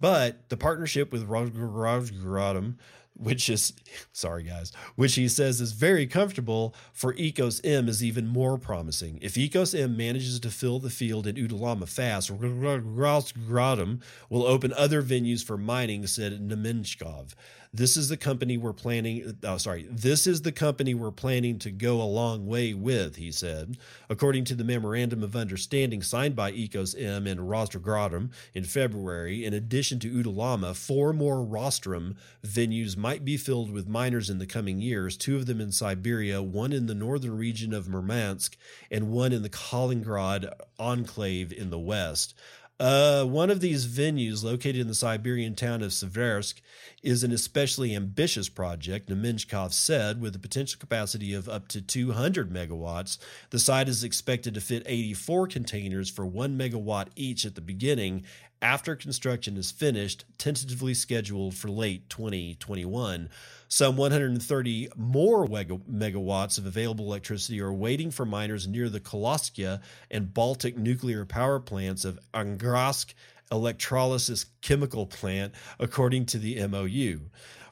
But 0.00 0.48
the 0.48 0.56
partnership 0.56 1.12
with 1.12 1.28
Rosgradom, 1.28 2.76
which 3.12 3.50
is 3.50 3.74
sorry 4.12 4.44
guys, 4.44 4.72
which 4.96 5.16
he 5.16 5.28
says 5.28 5.60
is 5.60 5.72
very 5.72 6.06
comfortable 6.06 6.74
for 6.94 7.12
Ecos 7.14 7.60
M 7.64 7.86
is 7.86 8.02
even 8.02 8.26
more 8.26 8.56
promising. 8.56 9.18
If 9.20 9.34
Ecos 9.34 9.78
M 9.78 9.94
manages 9.94 10.40
to 10.40 10.50
fill 10.50 10.78
the 10.78 10.88
field 10.88 11.26
in 11.26 11.36
Uddalama 11.36 11.86
fast, 11.86 12.30
Rosgradom 12.34 14.00
will 14.30 14.46
open 14.46 14.72
other 14.72 15.02
venues 15.02 15.44
for 15.44 15.58
mining, 15.58 16.06
said 16.06 16.40
Nemenchkov. 16.40 17.34
This 17.72 17.96
is 17.96 18.08
the 18.08 18.16
company 18.16 18.56
we're 18.56 18.72
planning. 18.72 19.36
Oh, 19.44 19.58
sorry. 19.58 19.86
This 19.90 20.26
is 20.26 20.42
the 20.42 20.52
company 20.52 20.94
we're 20.94 21.10
planning 21.10 21.58
to 21.60 21.70
go 21.70 22.00
a 22.00 22.04
long 22.04 22.46
way 22.46 22.72
with, 22.72 23.16
he 23.16 23.30
said. 23.30 23.76
According 24.08 24.44
to 24.44 24.54
the 24.54 24.64
memorandum 24.64 25.22
of 25.22 25.36
understanding 25.36 26.02
signed 26.02 26.34
by 26.34 26.52
Ecos 26.52 26.94
M 26.98 27.26
and 27.26 27.40
Rostrogradum 27.40 28.30
in 28.54 28.64
February, 28.64 29.44
in 29.44 29.52
addition 29.52 29.98
to 30.00 30.10
Uddalama, 30.10 30.74
four 30.74 31.12
more 31.12 31.44
rostrum 31.44 32.16
venues 32.42 32.96
might 32.96 33.24
be 33.24 33.36
filled 33.36 33.70
with 33.70 33.86
miners 33.86 34.30
in 34.30 34.38
the 34.38 34.46
coming 34.46 34.80
years, 34.80 35.16
two 35.16 35.36
of 35.36 35.46
them 35.46 35.60
in 35.60 35.70
Siberia, 35.70 36.42
one 36.42 36.72
in 36.72 36.86
the 36.86 36.94
northern 36.94 37.36
region 37.36 37.74
of 37.74 37.88
Murmansk, 37.88 38.56
and 38.90 39.10
one 39.10 39.32
in 39.32 39.42
the 39.42 39.50
Kaliningrad 39.50 40.50
enclave 40.78 41.52
in 41.52 41.70
the 41.70 41.78
west. 41.78 42.34
Uh, 42.80 43.24
one 43.24 43.50
of 43.50 43.60
these 43.60 43.88
venues, 43.88 44.44
located 44.44 44.76
in 44.76 44.86
the 44.86 44.94
Siberian 44.94 45.56
town 45.56 45.82
of 45.82 45.90
Seversk, 45.90 46.60
is 47.02 47.24
an 47.24 47.32
especially 47.32 47.94
ambitious 47.94 48.48
project, 48.48 49.08
Nemenchkov 49.08 49.72
said, 49.72 50.20
with 50.20 50.36
a 50.36 50.38
potential 50.38 50.78
capacity 50.78 51.34
of 51.34 51.48
up 51.48 51.66
to 51.68 51.80
200 51.80 52.52
megawatts. 52.52 53.18
The 53.50 53.58
site 53.58 53.88
is 53.88 54.04
expected 54.04 54.54
to 54.54 54.60
fit 54.60 54.84
84 54.86 55.48
containers 55.48 56.08
for 56.08 56.24
1 56.24 56.56
megawatt 56.56 57.08
each 57.16 57.44
at 57.44 57.56
the 57.56 57.60
beginning 57.60 58.24
after 58.60 58.96
construction 58.96 59.56
is 59.56 59.70
finished, 59.70 60.24
tentatively 60.36 60.94
scheduled 60.94 61.54
for 61.54 61.68
late 61.68 62.08
2021. 62.10 63.28
Some 63.68 63.96
130 63.96 64.88
more 64.96 65.46
megawatts 65.46 66.58
of 66.58 66.66
available 66.66 67.04
electricity 67.04 67.60
are 67.60 67.72
waiting 67.72 68.10
for 68.10 68.24
miners 68.24 68.66
near 68.66 68.88
the 68.88 69.00
Koloskia 69.00 69.80
and 70.10 70.32
Baltic 70.32 70.76
nuclear 70.76 71.24
power 71.24 71.60
plants 71.60 72.04
of 72.04 72.18
Angarsk 72.32 73.12
electrolysis 73.50 74.46
chemical 74.60 75.06
plant, 75.06 75.54
according 75.78 76.26
to 76.26 76.38
the 76.38 76.66
MOU. 76.66 77.20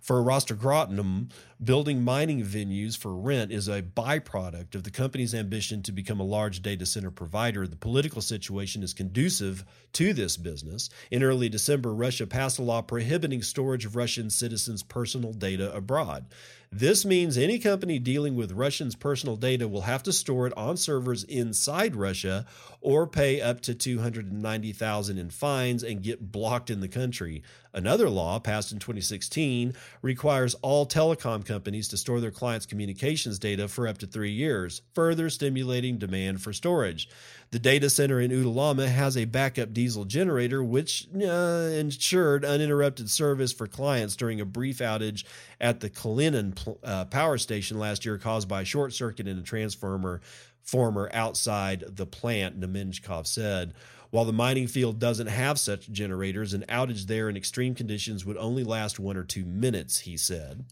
For 0.07 0.23
Rostogratinum, 0.23 1.33
building 1.65 2.05
mining 2.05 2.45
venues 2.45 2.97
for 2.97 3.13
rent 3.13 3.51
is 3.51 3.67
a 3.67 3.83
byproduct 3.83 4.77
of 4.77 4.85
the 4.85 4.91
company's 4.93 5.35
ambition 5.35 5.83
to 5.83 5.91
become 5.91 6.21
a 6.21 6.25
large 6.25 6.63
data 6.63 6.87
center 6.87 7.11
provider. 7.11 7.67
The 7.67 7.75
political 7.75 8.23
situation 8.23 8.85
is 8.85 8.95
conducive 8.95 9.65
to 9.95 10.13
this 10.13 10.37
business. 10.37 10.91
In 11.11 11.25
early 11.25 11.49
December, 11.49 11.93
Russia 11.93 12.25
passed 12.25 12.61
a 12.61 12.63
law 12.63 12.83
prohibiting 12.83 13.43
storage 13.43 13.85
of 13.85 13.97
Russian 13.97 14.31
citizens' 14.31 14.85
personal 14.85 15.33
data 15.33 15.75
abroad. 15.75 16.27
This 16.71 17.05
means 17.05 17.37
any 17.37 17.59
company 17.59 17.99
dealing 17.99 18.37
with 18.37 18.53
Russians' 18.53 18.95
personal 18.95 19.37
data 19.37 19.67
will 19.67 19.83
have 19.83 20.03
to 20.05 20.13
store 20.13 20.47
it 20.47 20.57
on 20.57 20.77
servers 20.77 21.25
inside 21.25 21.97
Russia 21.97 22.47
or 22.87 23.05
pay 23.05 23.41
up 23.41 23.61
to 23.61 23.75
290,000 23.75 25.19
in 25.19 25.29
fines 25.29 25.83
and 25.83 26.05
get 26.05 26.31
blocked 26.31 26.71
in 26.71 26.79
the 26.79 26.87
country. 26.87 27.43
Another 27.75 28.09
law 28.09 28.39
passed 28.39 28.71
in 28.71 28.79
2016 28.79 29.75
requires 30.03 30.55
all 30.63 30.87
telecom 30.87 31.45
companies 31.45 31.89
to 31.89 31.97
store 31.97 32.21
their 32.21 32.31
clients' 32.31 32.65
communications 32.65 33.41
data 33.41 33.67
for 33.67 33.89
up 33.89 33.99
to 33.99 34.07
3 34.07 34.31
years, 34.31 34.83
further 34.95 35.29
stimulating 35.29 35.99
demand 35.99 36.41
for 36.41 36.53
storage. 36.53 37.09
The 37.51 37.59
data 37.59 37.91
center 37.91 38.21
in 38.21 38.31
Uddalama 38.31 38.87
has 38.87 39.17
a 39.17 39.25
backup 39.25 39.73
diesel 39.73 40.05
generator, 40.05 40.63
which 40.63 41.09
uh, 41.13 41.71
ensured 41.75 42.45
uninterrupted 42.45 43.11
service 43.11 43.53
for 43.53 43.67
clients 43.67 44.15
during 44.15 44.41
a 44.41 44.45
brief 44.45 44.79
outage 44.79 45.25
at 45.61 45.81
the 45.81 45.91
Kalinin 45.91 46.77
uh, 46.85 47.07
power 47.07 47.37
station 47.37 47.81
last 47.81 48.05
year 48.05 48.17
caused 48.17 48.49
by 48.49 48.61
a 48.61 48.65
short 48.65 48.93
circuit 48.93 49.27
in 49.27 49.39
a 49.39 49.43
transformer 49.43 50.21
former 50.67 51.09
outside 51.13 51.85
the 51.87 52.07
plant, 52.07 52.61
Nemenchkov 52.61 53.27
said. 53.27 53.73
While 54.11 54.25
the 54.25 54.33
mining 54.33 54.67
field 54.67 54.99
doesn't 54.99 55.27
have 55.27 55.59
such 55.59 55.91
generators, 55.91 56.53
an 56.55 56.65
outage 56.69 57.07
there 57.07 57.29
in 57.29 57.37
extreme 57.37 57.75
conditions 57.75 58.25
would 58.25 58.37
only 58.37 58.65
last 58.65 58.99
one 58.99 59.17
or 59.17 59.25
two 59.25 59.45
minutes, 59.45 60.01
he 60.01 60.17
said. 60.17 60.65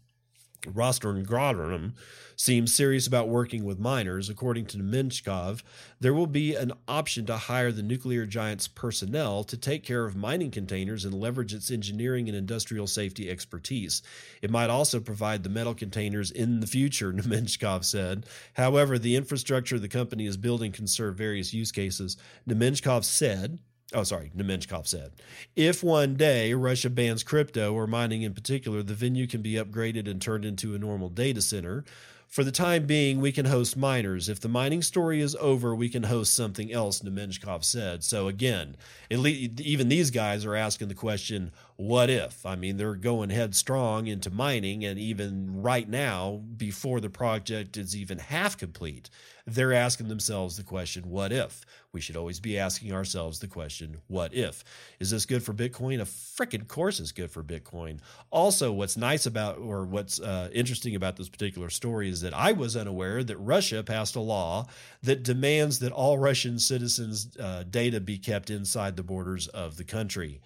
Rostron 0.64 1.92
seems 2.36 2.74
serious 2.74 3.06
about 3.06 3.28
working 3.28 3.64
with 3.64 3.78
miners. 3.78 4.28
According 4.28 4.66
to 4.66 4.78
Minchkov, 4.78 5.62
there 6.00 6.14
will 6.14 6.26
be 6.26 6.54
an 6.54 6.72
option 6.88 7.26
to 7.26 7.36
hire 7.36 7.70
the 7.72 7.82
nuclear 7.82 8.26
giant's 8.26 8.68
personnel 8.68 9.44
to 9.44 9.56
take 9.56 9.84
care 9.84 10.04
of 10.04 10.16
mining 10.16 10.50
containers 10.50 11.04
and 11.04 11.14
leverage 11.14 11.54
its 11.54 11.70
engineering 11.70 12.28
and 12.28 12.36
industrial 12.36 12.86
safety 12.86 13.30
expertise. 13.30 14.02
It 14.42 14.50
might 14.50 14.70
also 14.70 15.00
provide 15.00 15.42
the 15.42 15.48
metal 15.48 15.74
containers 15.74 16.30
in 16.30 16.60
the 16.60 16.66
future, 16.66 17.12
Nemenchkov 17.14 17.84
said. 17.84 18.26
However, 18.54 18.98
the 18.98 19.16
infrastructure 19.16 19.78
the 19.78 19.88
company 19.88 20.26
is 20.26 20.36
building 20.36 20.72
can 20.72 20.86
serve 20.86 21.16
various 21.16 21.54
use 21.54 21.72
cases. 21.72 22.16
Nemenchkov 22.48 23.04
said, 23.04 23.58
Oh, 23.94 24.02
sorry, 24.02 24.32
Nemenchkov 24.36 24.86
said. 24.86 25.12
If 25.54 25.82
one 25.82 26.16
day 26.16 26.52
Russia 26.52 26.90
bans 26.90 27.22
crypto 27.22 27.72
or 27.72 27.86
mining 27.86 28.22
in 28.22 28.34
particular, 28.34 28.82
the 28.82 28.94
venue 28.94 29.26
can 29.28 29.40
be 29.40 29.52
upgraded 29.54 30.10
and 30.10 30.20
turned 30.20 30.44
into 30.44 30.74
a 30.74 30.78
normal 30.78 31.08
data 31.08 31.40
center. 31.40 31.84
For 32.26 32.42
the 32.42 32.50
time 32.50 32.86
being, 32.86 33.20
we 33.20 33.30
can 33.30 33.46
host 33.46 33.76
miners. 33.76 34.28
If 34.28 34.40
the 34.40 34.48
mining 34.48 34.82
story 34.82 35.20
is 35.20 35.36
over, 35.36 35.72
we 35.72 35.88
can 35.88 36.02
host 36.02 36.34
something 36.34 36.72
else, 36.72 36.98
Nemenchkov 36.98 37.62
said. 37.62 38.02
So 38.02 38.26
again, 38.26 38.76
even 39.08 39.88
these 39.88 40.10
guys 40.10 40.44
are 40.44 40.56
asking 40.56 40.88
the 40.88 40.94
question, 40.94 41.52
what 41.76 42.10
if? 42.10 42.44
I 42.44 42.56
mean, 42.56 42.76
they're 42.76 42.96
going 42.96 43.30
headstrong 43.30 44.08
into 44.08 44.30
mining, 44.30 44.84
and 44.84 44.98
even 44.98 45.62
right 45.62 45.88
now, 45.88 46.42
before 46.56 46.98
the 46.98 47.10
project 47.10 47.76
is 47.76 47.94
even 47.94 48.18
half 48.18 48.58
complete, 48.58 49.10
they're 49.46 49.74
asking 49.74 50.08
themselves 50.08 50.56
the 50.56 50.62
question, 50.62 51.10
what 51.10 51.30
if? 51.30 51.66
We 51.92 52.00
should 52.00 52.16
always 52.16 52.40
be 52.40 52.58
asking 52.58 52.92
ourselves 52.92 53.38
the 53.38 53.46
question, 53.46 53.98
what 54.06 54.32
if? 54.32 54.64
Is 55.00 55.10
this 55.10 55.26
good 55.26 55.42
for 55.42 55.52
Bitcoin? 55.52 56.00
A 56.00 56.04
freaking 56.04 56.66
course 56.66 56.98
is 56.98 57.12
good 57.12 57.30
for 57.30 57.42
Bitcoin. 57.42 57.98
Also, 58.30 58.72
what's 58.72 58.96
nice 58.96 59.26
about, 59.26 59.58
or 59.58 59.84
what's 59.84 60.18
uh, 60.18 60.48
interesting 60.52 60.96
about 60.96 61.16
this 61.16 61.28
particular 61.28 61.68
story 61.68 62.08
is 62.08 62.22
that 62.22 62.32
I 62.32 62.52
was 62.52 62.74
unaware 62.74 63.22
that 63.22 63.36
Russia 63.36 63.82
passed 63.82 64.16
a 64.16 64.20
law 64.20 64.66
that 65.02 65.22
demands 65.22 65.78
that 65.80 65.92
all 65.92 66.16
Russian 66.18 66.58
citizens' 66.58 67.36
uh, 67.38 67.64
data 67.68 68.00
be 68.00 68.16
kept 68.16 68.48
inside 68.48 68.96
the 68.96 69.02
borders 69.02 69.46
of 69.48 69.76
the 69.76 69.84
country. 69.84 70.40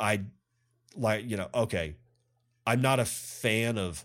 I 0.00 0.22
like, 0.96 1.30
you 1.30 1.36
know, 1.36 1.48
okay, 1.54 1.94
I'm 2.66 2.82
not 2.82 2.98
a 2.98 3.04
fan 3.04 3.78
of 3.78 4.04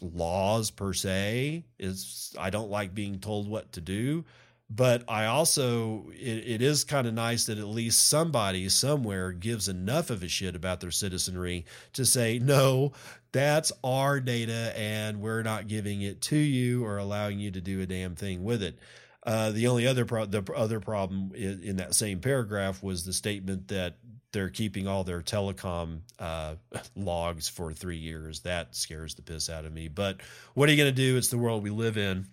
laws 0.00 0.70
per 0.70 0.92
se 0.92 1.64
is 1.78 2.34
I 2.38 2.50
don't 2.50 2.70
like 2.70 2.94
being 2.94 3.18
told 3.18 3.48
what 3.48 3.72
to 3.72 3.80
do, 3.80 4.24
but 4.70 5.04
I 5.08 5.26
also 5.26 6.10
it, 6.14 6.44
it 6.46 6.62
is 6.62 6.84
kind 6.84 7.06
of 7.06 7.14
nice 7.14 7.46
that 7.46 7.58
at 7.58 7.66
least 7.66 8.08
somebody 8.08 8.68
somewhere 8.68 9.32
gives 9.32 9.68
enough 9.68 10.10
of 10.10 10.22
a 10.22 10.28
shit 10.28 10.56
about 10.56 10.80
their 10.80 10.90
citizenry 10.90 11.66
to 11.92 12.04
say 12.04 12.38
no, 12.38 12.92
that's 13.32 13.72
our 13.82 14.20
data 14.20 14.72
and 14.76 15.20
we're 15.20 15.42
not 15.42 15.68
giving 15.68 16.02
it 16.02 16.20
to 16.22 16.36
you 16.36 16.84
or 16.84 16.98
allowing 16.98 17.38
you 17.38 17.50
to 17.50 17.60
do 17.60 17.80
a 17.80 17.86
damn 17.86 18.14
thing 18.14 18.44
with 18.44 18.62
it. 18.62 18.78
Uh, 19.26 19.50
the 19.50 19.66
only 19.68 19.86
other 19.86 20.04
pro- 20.04 20.26
the 20.26 20.44
other 20.54 20.80
problem 20.80 21.32
in, 21.34 21.62
in, 21.62 21.76
that 21.76 21.94
same 21.94 22.20
paragraph 22.20 22.82
was 22.82 23.04
the 23.04 23.12
statement 23.12 23.68
that 23.68 23.96
they're 24.34 24.50
keeping 24.50 24.86
all 24.86 25.04
their 25.04 25.22
telecom 25.22 26.00
uh, 26.18 26.56
logs 26.96 27.48
for 27.48 27.72
three 27.72 27.96
years. 27.96 28.40
That 28.40 28.76
scares 28.76 29.14
the 29.14 29.22
piss 29.22 29.48
out 29.48 29.64
of 29.64 29.72
me. 29.72 29.88
But 29.88 30.20
what 30.52 30.68
are 30.68 30.72
you 30.72 30.78
going 30.78 30.94
to 30.94 31.02
do? 31.02 31.16
It's 31.16 31.28
the 31.28 31.38
world 31.38 31.62
we 31.62 31.70
live 31.70 31.96
in. 31.96 32.26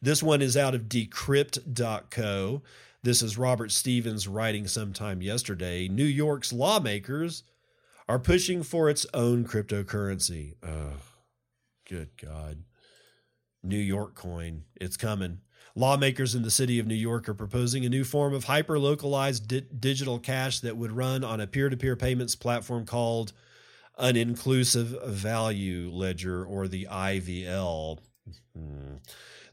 This 0.00 0.22
one 0.22 0.40
is 0.40 0.56
out 0.56 0.74
of 0.74 0.82
decrypt.co. 0.82 2.62
This 3.02 3.22
is 3.22 3.36
Robert 3.36 3.72
Stevens 3.72 4.28
writing 4.28 4.66
sometime 4.66 5.20
yesterday. 5.20 5.88
New 5.88 6.04
York's 6.04 6.52
lawmakers 6.52 7.42
are 8.08 8.18
pushing 8.18 8.62
for 8.62 8.88
its 8.88 9.04
own 9.12 9.44
cryptocurrency. 9.44 10.54
Oh, 10.62 10.92
good 11.88 12.10
God. 12.22 12.62
New 13.62 13.78
York 13.78 14.14
coin. 14.14 14.62
It's 14.80 14.96
coming. 14.96 15.40
Lawmakers 15.80 16.34
in 16.34 16.42
the 16.42 16.50
city 16.50 16.78
of 16.78 16.86
New 16.86 16.94
York 16.94 17.26
are 17.26 17.34
proposing 17.34 17.86
a 17.86 17.88
new 17.88 18.04
form 18.04 18.34
of 18.34 18.44
hyper 18.44 18.78
localized 18.78 19.48
di- 19.48 19.62
digital 19.62 20.18
cash 20.18 20.60
that 20.60 20.76
would 20.76 20.92
run 20.92 21.24
on 21.24 21.40
a 21.40 21.46
peer 21.46 21.70
to 21.70 21.76
peer 21.76 21.96
payments 21.96 22.36
platform 22.36 22.84
called 22.84 23.32
an 23.98 24.14
inclusive 24.14 24.94
value 25.06 25.88
ledger 25.90 26.44
or 26.44 26.68
the 26.68 26.86
IVL. 26.90 27.98
Hmm. 28.54 28.96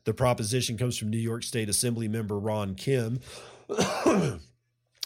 The 0.03 0.13
proposition 0.13 0.77
comes 0.77 0.97
from 0.97 1.11
New 1.11 1.17
York 1.17 1.43
State 1.43 1.69
Assembly 1.69 2.09
member 2.09 2.37
Ron 2.37 2.75
Kim. 2.75 3.21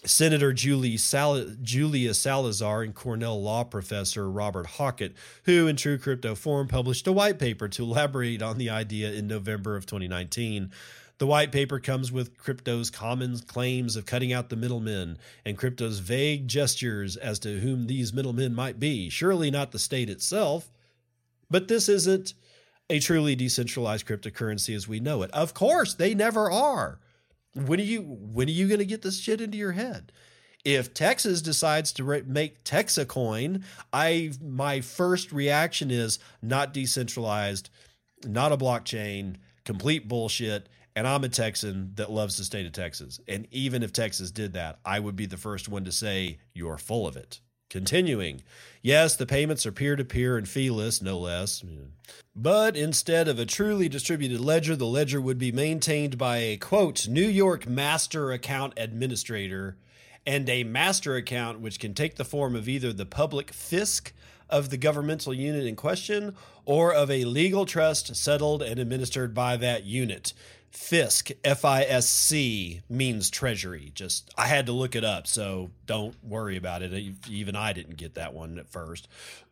Senator 0.04 0.52
Julie 0.52 0.98
Sal- 0.98 1.46
Julia 1.62 2.16
Salazar 2.16 2.82
and 2.82 2.96
Cornell 2.96 3.40
law 3.40 3.64
professor 3.64 4.28
Robert 4.28 4.66
Hockett, 4.66 5.14
who 5.44 5.68
in 5.68 5.76
true 5.76 6.00
crypto 6.00 6.34
form 6.34 6.68
published 6.68 7.06
a 7.06 7.12
white 7.12 7.38
paper 7.38 7.68
to 7.68 7.84
elaborate 7.84 8.42
on 8.42 8.58
the 8.58 8.72
idea 8.72 9.12
in 9.12 9.28
November 9.28 9.76
of 9.76 9.86
2019. 9.86 10.72
The 11.22 11.28
white 11.28 11.52
paper 11.52 11.80
comes 11.80 12.12
with 12.12 12.36
crypto's 12.36 12.90
common 12.90 13.38
claims 13.42 13.96
of 13.96 14.08
cutting 14.08 14.34
out 14.34 14.50
the 14.50 14.56
middlemen 14.56 15.20
and 15.46 15.56
crypto's 15.56 16.00
vague 16.00 16.48
gestures 16.48 17.16
as 17.16 17.38
to 17.42 17.60
whom 17.60 17.86
these 17.86 18.12
middlemen 18.12 18.56
might 18.56 18.80
be. 18.80 19.08
Surely 19.08 19.52
not 19.52 19.72
the 19.72 19.78
state 19.78 20.10
itself. 20.10 20.72
But 21.48 21.68
this 21.68 21.88
isn't 21.88 22.34
a 22.90 23.00
truly 23.00 23.36
decentralized 23.36 24.08
cryptocurrency 24.08 24.76
as 24.76 24.88
we 24.88 25.00
know 25.00 25.22
it. 25.22 25.30
Of 25.30 25.54
course, 25.54 25.94
they 25.94 26.16
never 26.16 26.50
are. 26.50 26.98
When 27.54 27.80
are 27.80 27.84
you 27.84 28.02
when 28.02 28.48
are 28.48 28.52
you 28.52 28.68
going 28.68 28.80
to 28.80 28.86
get 28.86 29.04
this 29.04 29.20
shit 29.20 29.42
into 29.42 29.60
your 29.60 29.74
head? 29.74 30.12
If 30.66 30.92
Texas 30.92 31.44
decides 31.44 31.92
to 31.94 32.04
re- 32.04 32.24
make 32.26 32.64
Texacoin, 32.64 33.64
I 33.94 34.32
my 34.44 34.82
first 34.82 35.32
reaction 35.32 35.92
is 35.92 36.18
not 36.42 36.74
decentralized, 36.74 37.70
not 38.26 38.52
a 38.52 38.58
blockchain, 38.58 39.36
complete 39.66 40.08
bullshit 40.08 40.68
and 40.96 41.08
I'm 41.08 41.24
a 41.24 41.30
Texan 41.30 41.92
that 41.96 42.12
loves 42.12 42.38
the 42.38 42.44
state 42.44 42.66
of 42.66 42.74
Texas. 42.74 43.20
And 43.28 43.48
even 43.52 43.84
if 43.84 43.94
Texas 43.94 44.32
did 44.32 44.54
that, 44.54 44.80
I 44.86 45.00
would 45.00 45.16
be 45.16 45.26
the 45.26 45.38
first 45.38 45.70
one 45.70 45.86
to 45.86 45.92
say, 45.92 46.40
you're 46.54 46.78
full 46.78 47.08
of 47.08 47.16
it. 47.16 47.40
Continuing, 47.70 48.44
yes, 48.82 49.16
the 49.16 49.26
payments 49.26 49.66
are 49.66 49.72
peer 49.72 49.96
to 49.96 50.04
peer 50.04 50.38
and 50.38 50.48
feeless, 50.48 51.02
no 51.02 51.18
less. 51.18 51.64
But 52.36 52.76
instead 52.76 53.30
of 53.30 53.40
a 53.40 53.46
truly 53.46 53.88
distributed 53.88 54.42
ledger, 54.42 54.76
the 54.76 54.86
ledger 54.86 55.22
would 55.22 55.38
be 55.38 55.54
maintained 55.54 56.18
by 56.18 56.38
a 56.40 56.58
quote, 56.58 57.08
New 57.08 57.26
York 57.26 57.68
master 57.68 58.34
account 58.34 58.74
administrator 58.76 59.78
and 60.26 60.50
a 60.50 60.66
master 60.66 61.16
account 61.16 61.62
which 61.62 61.80
can 61.80 61.94
take 61.94 62.16
the 62.16 62.26
form 62.26 62.58
of 62.58 62.68
either 62.68 62.92
the 62.92 63.06
public 63.06 63.54
fisc 63.54 64.12
of 64.50 64.70
the 64.70 64.78
governmental 64.78 65.34
unit 65.34 65.66
in 65.66 65.78
question 65.78 66.36
or 66.66 66.94
of 66.94 67.10
a 67.10 67.24
legal 67.24 67.66
trust 67.66 68.16
settled 68.16 68.62
and 68.62 68.80
administered 68.80 69.34
by 69.34 69.56
that 69.56 69.86
unit. 69.86 70.34
Fisc, 70.72 71.32
F 71.44 71.66
I 71.66 71.84
S 71.84 72.08
C, 72.08 72.82
means 72.90 73.30
treasury. 73.30 73.92
Just, 73.94 74.34
I 74.38 74.48
had 74.48 74.66
to 74.68 74.72
look 74.72 74.96
it 74.96 75.04
up, 75.04 75.28
so 75.28 75.72
don't 75.86 76.16
worry 76.24 76.58
about 76.58 76.82
it. 76.82 77.14
Even 77.30 77.56
I 77.56 77.74
didn't 77.74 77.98
get 77.98 78.16
that 78.16 78.34
one 78.34 78.58
at 78.58 78.70
first. 78.70 79.08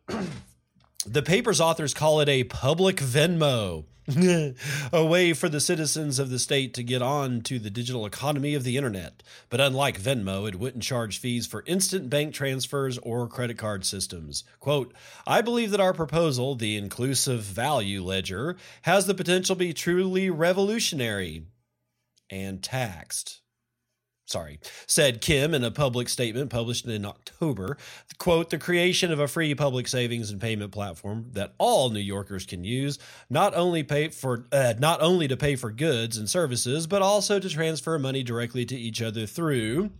the 1.06 1.22
paper's 1.22 1.60
authors 1.60 1.94
call 1.94 2.20
it 2.20 2.28
a 2.28 2.44
public 2.44 2.96
Venmo. 2.96 3.84
a 4.92 5.04
way 5.04 5.32
for 5.32 5.48
the 5.48 5.60
citizens 5.60 6.18
of 6.18 6.30
the 6.30 6.38
state 6.38 6.74
to 6.74 6.82
get 6.82 7.02
on 7.02 7.40
to 7.42 7.58
the 7.58 7.70
digital 7.70 8.06
economy 8.06 8.54
of 8.54 8.64
the 8.64 8.76
internet. 8.76 9.22
But 9.48 9.60
unlike 9.60 10.00
Venmo, 10.00 10.48
it 10.48 10.56
wouldn't 10.56 10.82
charge 10.82 11.18
fees 11.18 11.46
for 11.46 11.64
instant 11.66 12.10
bank 12.10 12.34
transfers 12.34 12.98
or 12.98 13.28
credit 13.28 13.58
card 13.58 13.84
systems. 13.84 14.44
Quote, 14.58 14.92
I 15.26 15.42
believe 15.42 15.70
that 15.70 15.80
our 15.80 15.94
proposal, 15.94 16.54
the 16.54 16.76
inclusive 16.76 17.42
value 17.42 18.02
ledger, 18.02 18.56
has 18.82 19.06
the 19.06 19.14
potential 19.14 19.56
to 19.56 19.58
be 19.58 19.72
truly 19.72 20.30
revolutionary 20.30 21.44
and 22.30 22.62
taxed 22.62 23.39
sorry, 24.30 24.60
said 24.86 25.20
Kim 25.20 25.54
in 25.54 25.64
a 25.64 25.70
public 25.70 26.08
statement 26.08 26.50
published 26.50 26.86
in 26.86 27.04
October. 27.04 27.76
Quote, 28.18 28.50
the 28.50 28.58
creation 28.58 29.10
of 29.10 29.18
a 29.18 29.26
free 29.26 29.54
public 29.54 29.88
savings 29.88 30.30
and 30.30 30.40
payment 30.40 30.70
platform 30.70 31.26
that 31.32 31.52
all 31.58 31.90
New 31.90 32.00
Yorkers 32.00 32.46
can 32.46 32.62
use, 32.62 32.98
not 33.28 33.54
only 33.54 33.82
pay 33.82 34.08
for 34.08 34.46
uh, 34.52 34.74
not 34.78 35.02
only 35.02 35.26
to 35.26 35.36
pay 35.36 35.56
for 35.56 35.70
goods 35.70 36.16
and 36.16 36.30
services, 36.30 36.86
but 36.86 37.02
also 37.02 37.38
to 37.40 37.48
transfer 37.48 37.98
money 37.98 38.22
directly 38.22 38.64
to 38.64 38.76
each 38.76 39.02
other 39.02 39.26
through 39.26 39.90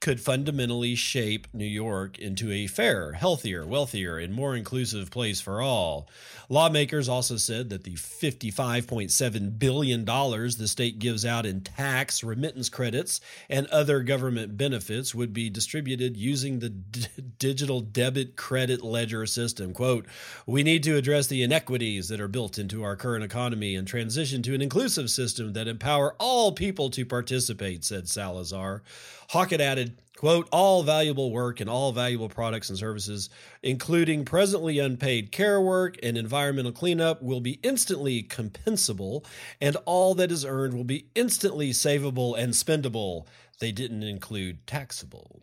could 0.00 0.20
fundamentally 0.20 0.94
shape 0.94 1.48
New 1.52 1.64
York 1.64 2.18
into 2.18 2.52
a 2.52 2.66
fairer, 2.66 3.12
healthier, 3.12 3.66
wealthier, 3.66 4.18
and 4.18 4.32
more 4.32 4.54
inclusive 4.54 5.10
place 5.10 5.40
for 5.40 5.60
all. 5.60 6.08
Lawmakers 6.48 7.08
also 7.08 7.36
said 7.36 7.68
that 7.68 7.84
the 7.84 7.94
$55.7 7.94 9.58
billion 9.58 10.04
the 10.04 10.66
state 10.66 10.98
gives 10.98 11.26
out 11.26 11.44
in 11.44 11.60
tax, 11.60 12.24
remittance 12.24 12.68
credits, 12.68 13.20
and 13.50 13.66
other 13.66 14.02
government 14.02 14.56
benefits 14.56 15.14
would 15.14 15.32
be 15.32 15.50
distributed 15.50 16.16
using 16.16 16.58
the 16.58 16.70
d- 16.70 17.06
digital 17.38 17.80
debit 17.80 18.36
credit 18.36 18.82
ledger 18.82 19.26
system. 19.26 19.74
Quote, 19.74 20.06
We 20.46 20.62
need 20.62 20.82
to 20.84 20.96
address 20.96 21.26
the 21.26 21.42
inequities 21.42 22.08
that 22.08 22.20
are 22.20 22.28
built 22.28 22.58
into 22.58 22.82
our 22.82 22.96
current 22.96 23.24
economy 23.24 23.74
and 23.74 23.86
transition 23.86 24.42
to 24.42 24.54
an 24.54 24.62
inclusive 24.62 25.10
system 25.10 25.52
that 25.52 25.68
empower 25.68 26.14
all 26.18 26.52
people 26.52 26.88
to 26.90 27.04
participate, 27.04 27.84
said 27.84 28.08
Salazar. 28.08 28.82
Hockett 29.30 29.60
added, 29.60 30.00
quote, 30.16 30.48
all 30.50 30.82
valuable 30.82 31.30
work 31.30 31.60
and 31.60 31.68
all 31.68 31.92
valuable 31.92 32.30
products 32.30 32.70
and 32.70 32.78
services, 32.78 33.28
including 33.62 34.24
presently 34.24 34.78
unpaid 34.78 35.30
care 35.30 35.60
work 35.60 35.98
and 36.02 36.16
environmental 36.16 36.72
cleanup, 36.72 37.22
will 37.22 37.42
be 37.42 37.60
instantly 37.62 38.22
compensable, 38.22 39.26
and 39.60 39.76
all 39.84 40.14
that 40.14 40.32
is 40.32 40.46
earned 40.46 40.72
will 40.72 40.82
be 40.82 41.08
instantly 41.14 41.72
savable 41.72 42.38
and 42.38 42.54
spendable. 42.54 43.26
They 43.60 43.70
didn't 43.70 44.02
include 44.02 44.66
taxable. 44.66 45.42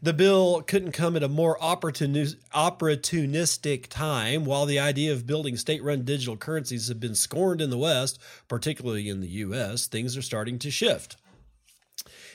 The 0.00 0.12
bill 0.12 0.62
couldn't 0.62 0.92
come 0.92 1.16
at 1.16 1.22
a 1.22 1.28
more 1.28 1.58
opportunistic 1.58 3.86
time. 3.88 4.44
While 4.44 4.66
the 4.66 4.78
idea 4.78 5.12
of 5.12 5.26
building 5.26 5.56
state 5.56 5.82
run 5.82 6.04
digital 6.04 6.36
currencies 6.36 6.88
have 6.88 7.00
been 7.00 7.14
scorned 7.14 7.62
in 7.62 7.70
the 7.70 7.78
West, 7.78 8.18
particularly 8.46 9.08
in 9.08 9.20
the 9.20 9.28
U.S., 9.28 9.86
things 9.86 10.16
are 10.16 10.22
starting 10.22 10.58
to 10.60 10.70
shift. 10.70 11.16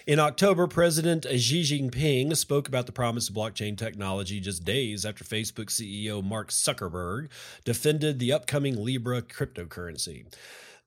In 0.09 0.17
October, 0.17 0.65
President 0.65 1.27
Xi 1.29 1.61
Jinping 1.61 2.35
spoke 2.35 2.67
about 2.67 2.87
the 2.87 2.91
promise 2.91 3.29
of 3.29 3.35
blockchain 3.35 3.77
technology 3.77 4.39
just 4.39 4.65
days 4.65 5.05
after 5.05 5.23
Facebook 5.23 5.67
CEO 5.67 6.23
Mark 6.23 6.49
Zuckerberg 6.49 7.29
defended 7.63 8.17
the 8.17 8.33
upcoming 8.33 8.83
Libra 8.83 9.21
cryptocurrency. 9.21 10.25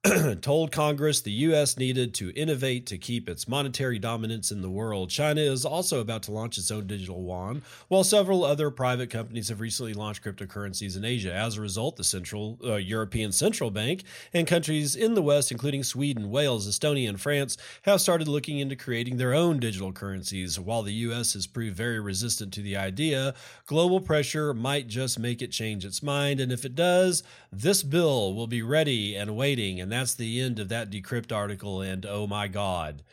told 0.41 0.69
Congress 0.69 1.21
the 1.21 1.31
U.S. 1.31 1.77
needed 1.77 2.13
to 2.15 2.31
innovate 2.31 2.85
to 2.87 2.97
keep 2.97 3.29
its 3.29 3.47
monetary 3.47 3.99
dominance 3.99 4.51
in 4.51 4.61
the 4.61 4.69
world. 4.69 5.09
China 5.09 5.39
is 5.39 5.63
also 5.63 6.01
about 6.01 6.23
to 6.23 6.31
launch 6.31 6.57
its 6.57 6.71
own 6.71 6.85
digital 6.87 7.21
yuan, 7.23 7.61
while 7.87 8.03
several 8.03 8.43
other 8.43 8.69
private 8.69 9.09
companies 9.09 9.47
have 9.47 9.61
recently 9.61 9.93
launched 9.93 10.21
cryptocurrencies 10.21 10.97
in 10.97 11.05
Asia. 11.05 11.33
As 11.33 11.55
a 11.55 11.61
result, 11.61 11.95
the 11.95 12.03
Central 12.03 12.59
uh, 12.65 12.75
European 12.75 13.31
Central 13.31 13.71
Bank 13.71 14.03
and 14.33 14.45
countries 14.45 14.97
in 14.97 15.13
the 15.13 15.21
West, 15.21 15.53
including 15.53 15.83
Sweden, 15.83 16.29
Wales, 16.29 16.67
Estonia, 16.67 17.07
and 17.07 17.21
France, 17.21 17.55
have 17.83 18.01
started 18.01 18.27
looking 18.27 18.59
into 18.59 18.75
creating 18.75 19.15
their 19.15 19.33
own 19.33 19.57
digital 19.57 19.93
currencies. 19.93 20.59
While 20.59 20.83
the 20.83 20.93
U.S. 20.93 21.31
has 21.31 21.47
proved 21.47 21.77
very 21.77 22.01
resistant 22.01 22.51
to 22.55 22.61
the 22.61 22.75
idea, 22.75 23.35
global 23.67 24.01
pressure 24.01 24.53
might 24.53 24.89
just 24.89 25.17
make 25.17 25.41
it 25.41 25.51
change 25.51 25.85
its 25.85 26.03
mind. 26.03 26.41
And 26.41 26.51
if 26.51 26.65
it 26.65 26.75
does, 26.75 27.23
this 27.53 27.83
bill 27.83 28.33
will 28.33 28.47
be 28.47 28.61
ready 28.61 29.15
and 29.15 29.37
waiting. 29.37 29.79
And 29.79 29.92
that's 29.93 30.15
the 30.15 30.41
end 30.41 30.59
of 30.59 30.69
that 30.69 30.89
decrypt 30.89 31.31
article. 31.31 31.81
And 31.81 32.05
oh 32.05 32.27
my 32.27 32.47
God. 32.47 33.03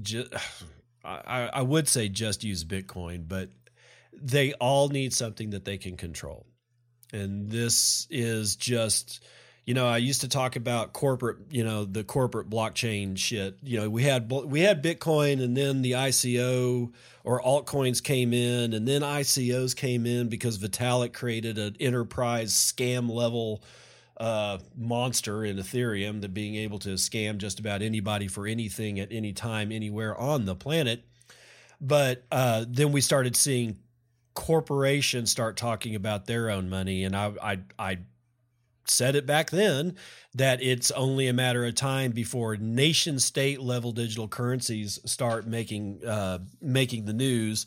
Just, 0.00 0.32
I, 1.04 1.50
I 1.52 1.62
would 1.62 1.88
say 1.88 2.08
just 2.08 2.44
use 2.44 2.64
Bitcoin, 2.64 3.28
but 3.28 3.50
they 4.12 4.52
all 4.54 4.88
need 4.88 5.12
something 5.12 5.50
that 5.50 5.64
they 5.64 5.78
can 5.78 5.96
control. 5.96 6.46
And 7.12 7.50
this 7.50 8.06
is 8.10 8.56
just, 8.56 9.24
you 9.64 9.74
know, 9.74 9.86
I 9.86 9.98
used 9.98 10.20
to 10.22 10.28
talk 10.28 10.56
about 10.56 10.92
corporate, 10.92 11.38
you 11.50 11.64
know, 11.64 11.84
the 11.84 12.04
corporate 12.04 12.50
blockchain 12.50 13.16
shit. 13.16 13.58
You 13.62 13.80
know, 13.80 13.90
we 13.90 14.02
had 14.02 14.30
we 14.30 14.60
had 14.60 14.82
Bitcoin, 14.82 15.42
and 15.42 15.56
then 15.56 15.82
the 15.82 15.92
ICO 15.92 16.92
or 17.24 17.40
altcoins 17.40 18.02
came 18.02 18.34
in, 18.34 18.74
and 18.74 18.86
then 18.86 19.02
ICOs 19.02 19.74
came 19.74 20.04
in 20.04 20.28
because 20.28 20.58
Vitalik 20.58 21.12
created 21.12 21.58
an 21.58 21.76
enterprise 21.80 22.52
scam 22.52 23.10
level 23.10 23.62
uh, 24.18 24.58
monster 24.76 25.44
in 25.44 25.56
Ethereum 25.56 26.20
that 26.20 26.34
being 26.34 26.56
able 26.56 26.78
to 26.80 26.90
scam 26.90 27.38
just 27.38 27.60
about 27.60 27.82
anybody 27.82 28.26
for 28.26 28.46
anything 28.46 28.98
at 28.98 29.12
any 29.12 29.32
time, 29.32 29.70
anywhere 29.70 30.18
on 30.18 30.44
the 30.44 30.54
planet. 30.54 31.04
But 31.80 32.24
uh, 32.32 32.64
then 32.68 32.90
we 32.90 33.00
started 33.00 33.36
seeing 33.36 33.78
corporations 34.34 35.30
start 35.30 35.56
talking 35.56 35.94
about 35.94 36.26
their 36.26 36.50
own 36.50 36.68
money, 36.68 37.04
and 37.04 37.14
I, 37.14 37.32
I, 37.42 37.58
I 37.78 37.98
said 38.86 39.14
it 39.14 39.26
back 39.26 39.50
then 39.50 39.94
that 40.34 40.62
it's 40.62 40.90
only 40.92 41.28
a 41.28 41.32
matter 41.32 41.64
of 41.64 41.74
time 41.74 42.10
before 42.10 42.56
nation 42.56 43.18
state 43.18 43.60
level 43.60 43.92
digital 43.92 44.26
currencies 44.26 44.98
start 45.04 45.46
making 45.46 46.04
uh, 46.04 46.38
making 46.60 47.04
the 47.04 47.12
news. 47.12 47.66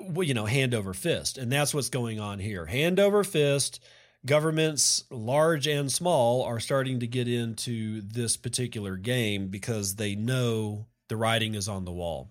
You 0.00 0.32
know, 0.32 0.46
hand 0.46 0.74
over 0.74 0.94
fist, 0.94 1.36
and 1.36 1.52
that's 1.52 1.74
what's 1.74 1.90
going 1.90 2.20
on 2.20 2.38
here. 2.38 2.64
Hand 2.64 2.98
over 2.98 3.22
fist 3.22 3.80
governments, 4.24 5.04
large 5.10 5.66
and 5.66 5.90
small, 5.90 6.42
are 6.42 6.60
starting 6.60 7.00
to 7.00 7.06
get 7.06 7.28
into 7.28 8.00
this 8.02 8.36
particular 8.36 8.96
game 8.96 9.48
because 9.48 9.96
they 9.96 10.14
know 10.14 10.86
the 11.08 11.16
writing 11.16 11.54
is 11.54 11.68
on 11.68 11.84
the 11.84 11.92
wall. 11.92 12.30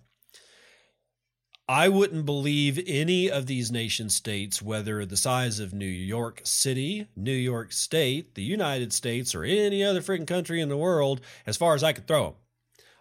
I 1.68 1.88
wouldn't 1.88 2.26
believe 2.26 2.84
any 2.88 3.30
of 3.30 3.46
these 3.46 3.72
nation 3.72 4.10
states, 4.10 4.60
whether 4.60 5.06
the 5.06 5.16
size 5.16 5.60
of 5.60 5.72
New 5.72 5.86
York 5.86 6.42
City, 6.44 7.08
New 7.16 7.32
York 7.32 7.72
State, 7.72 8.34
the 8.34 8.42
United 8.42 8.92
States, 8.92 9.36
or 9.36 9.44
any 9.44 9.84
other 9.84 10.02
freaking 10.02 10.26
country 10.26 10.62
in 10.62 10.70
the 10.70 10.78
world, 10.78 11.22
as 11.46 11.58
far 11.58 11.76
as 11.76 11.84
I 11.84 11.94
could 11.94 12.08
throw 12.08 12.24
them. 12.24 12.34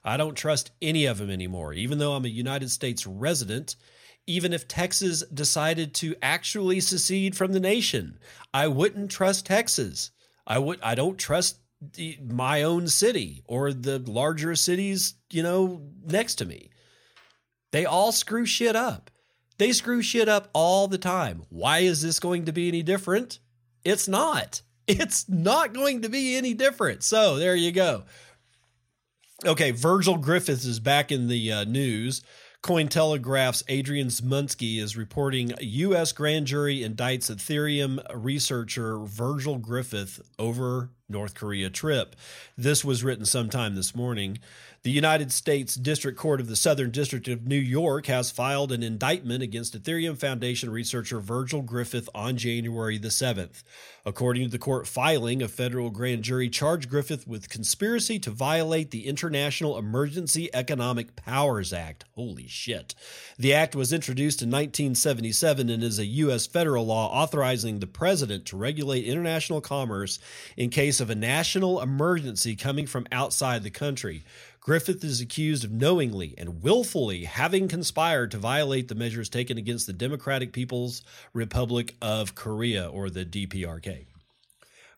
I 0.05 0.18
don't 0.18 0.35
trust 0.35 0.70
any 0.83 1.07
of 1.07 1.16
them 1.16 1.31
anymore, 1.31 1.72
even 1.72 1.96
though 1.96 2.12
I'm 2.12 2.27
a 2.27 2.29
United 2.29 2.70
States 2.70 3.07
resident 3.07 3.77
even 4.29 4.53
if 4.53 4.69
Texas 4.69 5.25
decided 5.33 5.95
to 5.95 6.14
actually 6.23 6.81
secede 6.81 7.35
from 7.35 7.53
the 7.53 7.61
nation. 7.61 8.19
I 8.53 8.69
wouldn't 8.69 9.11
trust 9.11 9.47
Texas. 9.47 10.11
I 10.47 10.59
would 10.59 10.79
I 10.83 10.95
don't 10.95 11.19
trust 11.19 11.59
the, 11.81 12.19
my 12.23 12.62
own 12.62 12.88
city 12.88 13.43
or 13.47 13.73
the 13.73 13.99
larger 13.99 14.55
cities, 14.55 15.14
you 15.31 15.43
know, 15.43 15.83
next 16.05 16.37
to 16.37 16.45
me. 16.45 16.71
They 17.73 17.87
all 17.87 18.12
screw 18.12 18.45
shit 18.45 18.77
up. 18.77 19.11
They 19.57 19.73
screw 19.73 20.03
shit 20.03 20.29
up 20.29 20.51
all 20.53 20.88
the 20.88 20.99
time. 20.99 21.43
Why 21.49 21.79
is 21.79 22.03
this 22.03 22.21
going 22.21 22.45
to 22.45 22.53
be 22.53 22.69
any 22.69 22.83
different? 22.83 23.41
It's 23.85 24.07
not. 24.07 24.62
It's 24.91 25.29
not 25.29 25.75
going 25.75 26.01
to 26.01 26.09
be 26.09 26.35
any 26.35 26.55
different. 26.55 27.03
So 27.03 27.37
there 27.37 27.55
you 27.55 27.73
go. 27.73 28.05
Okay, 29.45 29.71
Virgil 29.71 30.17
Griffiths 30.17 30.64
is 30.64 30.81
back 30.81 31.12
in 31.12 31.29
the 31.29 31.53
uh, 31.53 31.64
news 31.64 32.23
Cointelegraph's 32.62 33.62
Adrian 33.68 34.09
Zmunsky 34.09 34.81
is 34.81 34.97
reporting 34.97 35.53
a 35.53 35.64
U.S. 35.64 36.11
grand 36.11 36.47
jury 36.49 36.81
indicts 36.81 37.31
Ethereum 37.31 38.05
researcher 38.12 38.99
Virgil 38.99 39.59
Griffith 39.59 40.21
over 40.40 40.90
North 41.09 41.35
Korea 41.35 41.71
trip. 41.71 42.16
This 42.57 42.85
was 42.85 43.05
written 43.05 43.25
sometime 43.25 43.77
this 43.77 43.94
morning. 43.94 44.38
The 44.85 44.91
United 44.93 45.33
States 45.33 45.75
District 45.75 46.17
Court 46.17 46.41
of 46.41 46.47
the 46.47 46.55
Southern 46.55 46.93
District 46.93 47.27
of 47.27 47.49
New 47.49 47.57
York 47.57 48.07
has 48.07 48.31
filed 48.31 48.71
an 48.71 48.85
indictment 48.85 49.43
against 49.43 49.77
Ethereum 49.77 50.17
Foundation 50.17 50.71
researcher 50.71 51.19
Virgil 51.19 51.62
Griffith 51.62 52.09
on 52.14 52.37
January 52.37 52.97
the 52.97 53.09
7th. 53.09 53.64
According 54.07 54.45
to 54.45 54.51
the 54.51 54.59
court 54.59 54.87
filing, 54.87 55.43
a 55.43 55.49
federal 55.49 55.91
grand 55.91 56.23
jury 56.23 56.49
charged 56.49 56.88
Griffith 56.88 57.27
with 57.27 57.49
conspiracy 57.49 58.21
to 58.21 58.31
violate 58.31 58.93
the 58.93 59.07
International 59.07 59.77
Emergency 59.77 60.49
Economic 60.55 61.17
Powers 61.17 61.73
Act. 61.73 62.05
Holy 62.14 62.47
shit. 62.47 62.95
The 63.37 63.53
act 63.53 63.75
was 63.75 63.93
introduced 63.93 64.43
in 64.43 64.49
1977 64.49 65.69
and 65.69 65.83
is 65.83 65.99
a 65.99 66.07
U.S. 66.07 66.47
federal 66.47 66.87
law 66.87 67.09
authorizing 67.12 67.81
the 67.81 67.87
president 67.88 68.47
to 68.47 68.57
regulate 68.57 69.05
international 69.05 69.61
commerce 69.61 70.21
in 70.57 70.71
case 70.71 71.01
of 71.01 71.11
a 71.11 71.17
national 71.17 71.81
emergency 71.81 72.55
coming 72.55 72.87
from 72.87 73.07
outside 73.11 73.64
the 73.64 73.71
country. 73.71 74.25
Griffith 74.69 75.03
is 75.03 75.23
accused 75.23 75.65
of 75.65 75.73
knowingly 75.73 76.35
and 76.37 76.63
willfully 76.63 77.25
having 77.25 77.69
conspired 77.69 78.31
to 78.31 78.37
violate 78.37 78.89
the 78.89 78.95
measures 78.95 79.31
taken 79.31 79.57
against 79.57 79.87
the 79.87 79.95
Democratic 79.95 80.53
People's 80.53 81.03
Republic 81.33 81.97
of 82.03 82.35
Korea, 82.35 82.87
or 82.87 83.09
the 83.09 83.25
DPRK. 83.25 84.05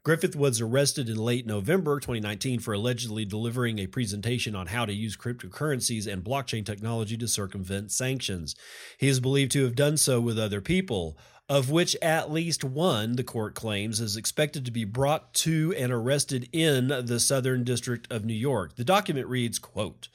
Griffith 0.02 0.34
was 0.34 0.60
arrested 0.60 1.08
in 1.08 1.16
late 1.16 1.46
November 1.46 2.00
2019 2.00 2.58
for 2.58 2.74
allegedly 2.74 3.24
delivering 3.24 3.78
a 3.78 3.86
presentation 3.86 4.56
on 4.56 4.66
how 4.66 4.84
to 4.84 4.92
use 4.92 5.16
cryptocurrencies 5.16 6.12
and 6.12 6.24
blockchain 6.24 6.66
technology 6.66 7.16
to 7.16 7.28
circumvent 7.28 7.92
sanctions. 7.92 8.56
He 8.98 9.06
is 9.06 9.20
believed 9.20 9.52
to 9.52 9.62
have 9.62 9.76
done 9.76 9.98
so 9.98 10.20
with 10.20 10.36
other 10.36 10.60
people 10.60 11.16
of 11.50 11.68
which 11.68 11.96
at 12.00 12.30
least 12.30 12.62
one, 12.62 13.16
the 13.16 13.24
court 13.24 13.56
claims, 13.56 13.98
is 13.98 14.16
expected 14.16 14.64
to 14.64 14.70
be 14.70 14.84
brought 14.84 15.34
to 15.34 15.74
and 15.76 15.92
arrested 15.92 16.48
in 16.52 16.86
the 16.86 17.18
Southern 17.18 17.64
District 17.64 18.10
of 18.10 18.24
New 18.24 18.32
York. 18.32 18.76
The 18.76 18.84
document 18.84 19.26
reads, 19.26 19.58
quote, 19.58 20.06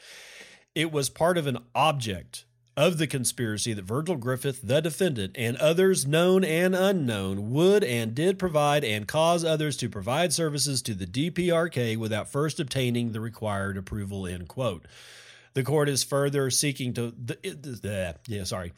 It 0.74 0.94
was 0.94 1.10
part 1.10 1.38
of 1.38 1.46
an 1.46 1.58
object 1.76 2.46
of 2.78 2.98
the 2.98 3.06
conspiracy 3.06 3.74
that 3.74 3.84
Virgil 3.84 4.16
Griffith, 4.16 4.62
the 4.64 4.80
defendant, 4.80 5.36
and 5.38 5.58
others 5.58 6.08
known 6.08 6.46
and 6.46 6.74
unknown 6.74 7.52
would 7.52 7.84
and 7.84 8.16
did 8.16 8.40
provide 8.40 8.86
and 8.86 9.06
cause 9.06 9.44
others 9.44 9.76
to 9.78 9.90
provide 9.90 10.32
services 10.32 10.82
to 10.84 10.94
the 10.94 11.06
DPRK 11.06 11.98
without 11.98 12.30
first 12.30 12.62
obtaining 12.62 13.12
the 13.12 13.20
required 13.20 13.76
approval, 13.76 14.26
end 14.26 14.48
quote. 14.48 14.86
The 15.54 15.64
court 15.64 15.90
is 15.90 16.02
further 16.02 16.50
seeking 16.50 16.94
to, 16.94 17.12
the, 17.12 17.38
the, 17.44 18.16
yeah, 18.28 18.46
sorry. 18.46 18.72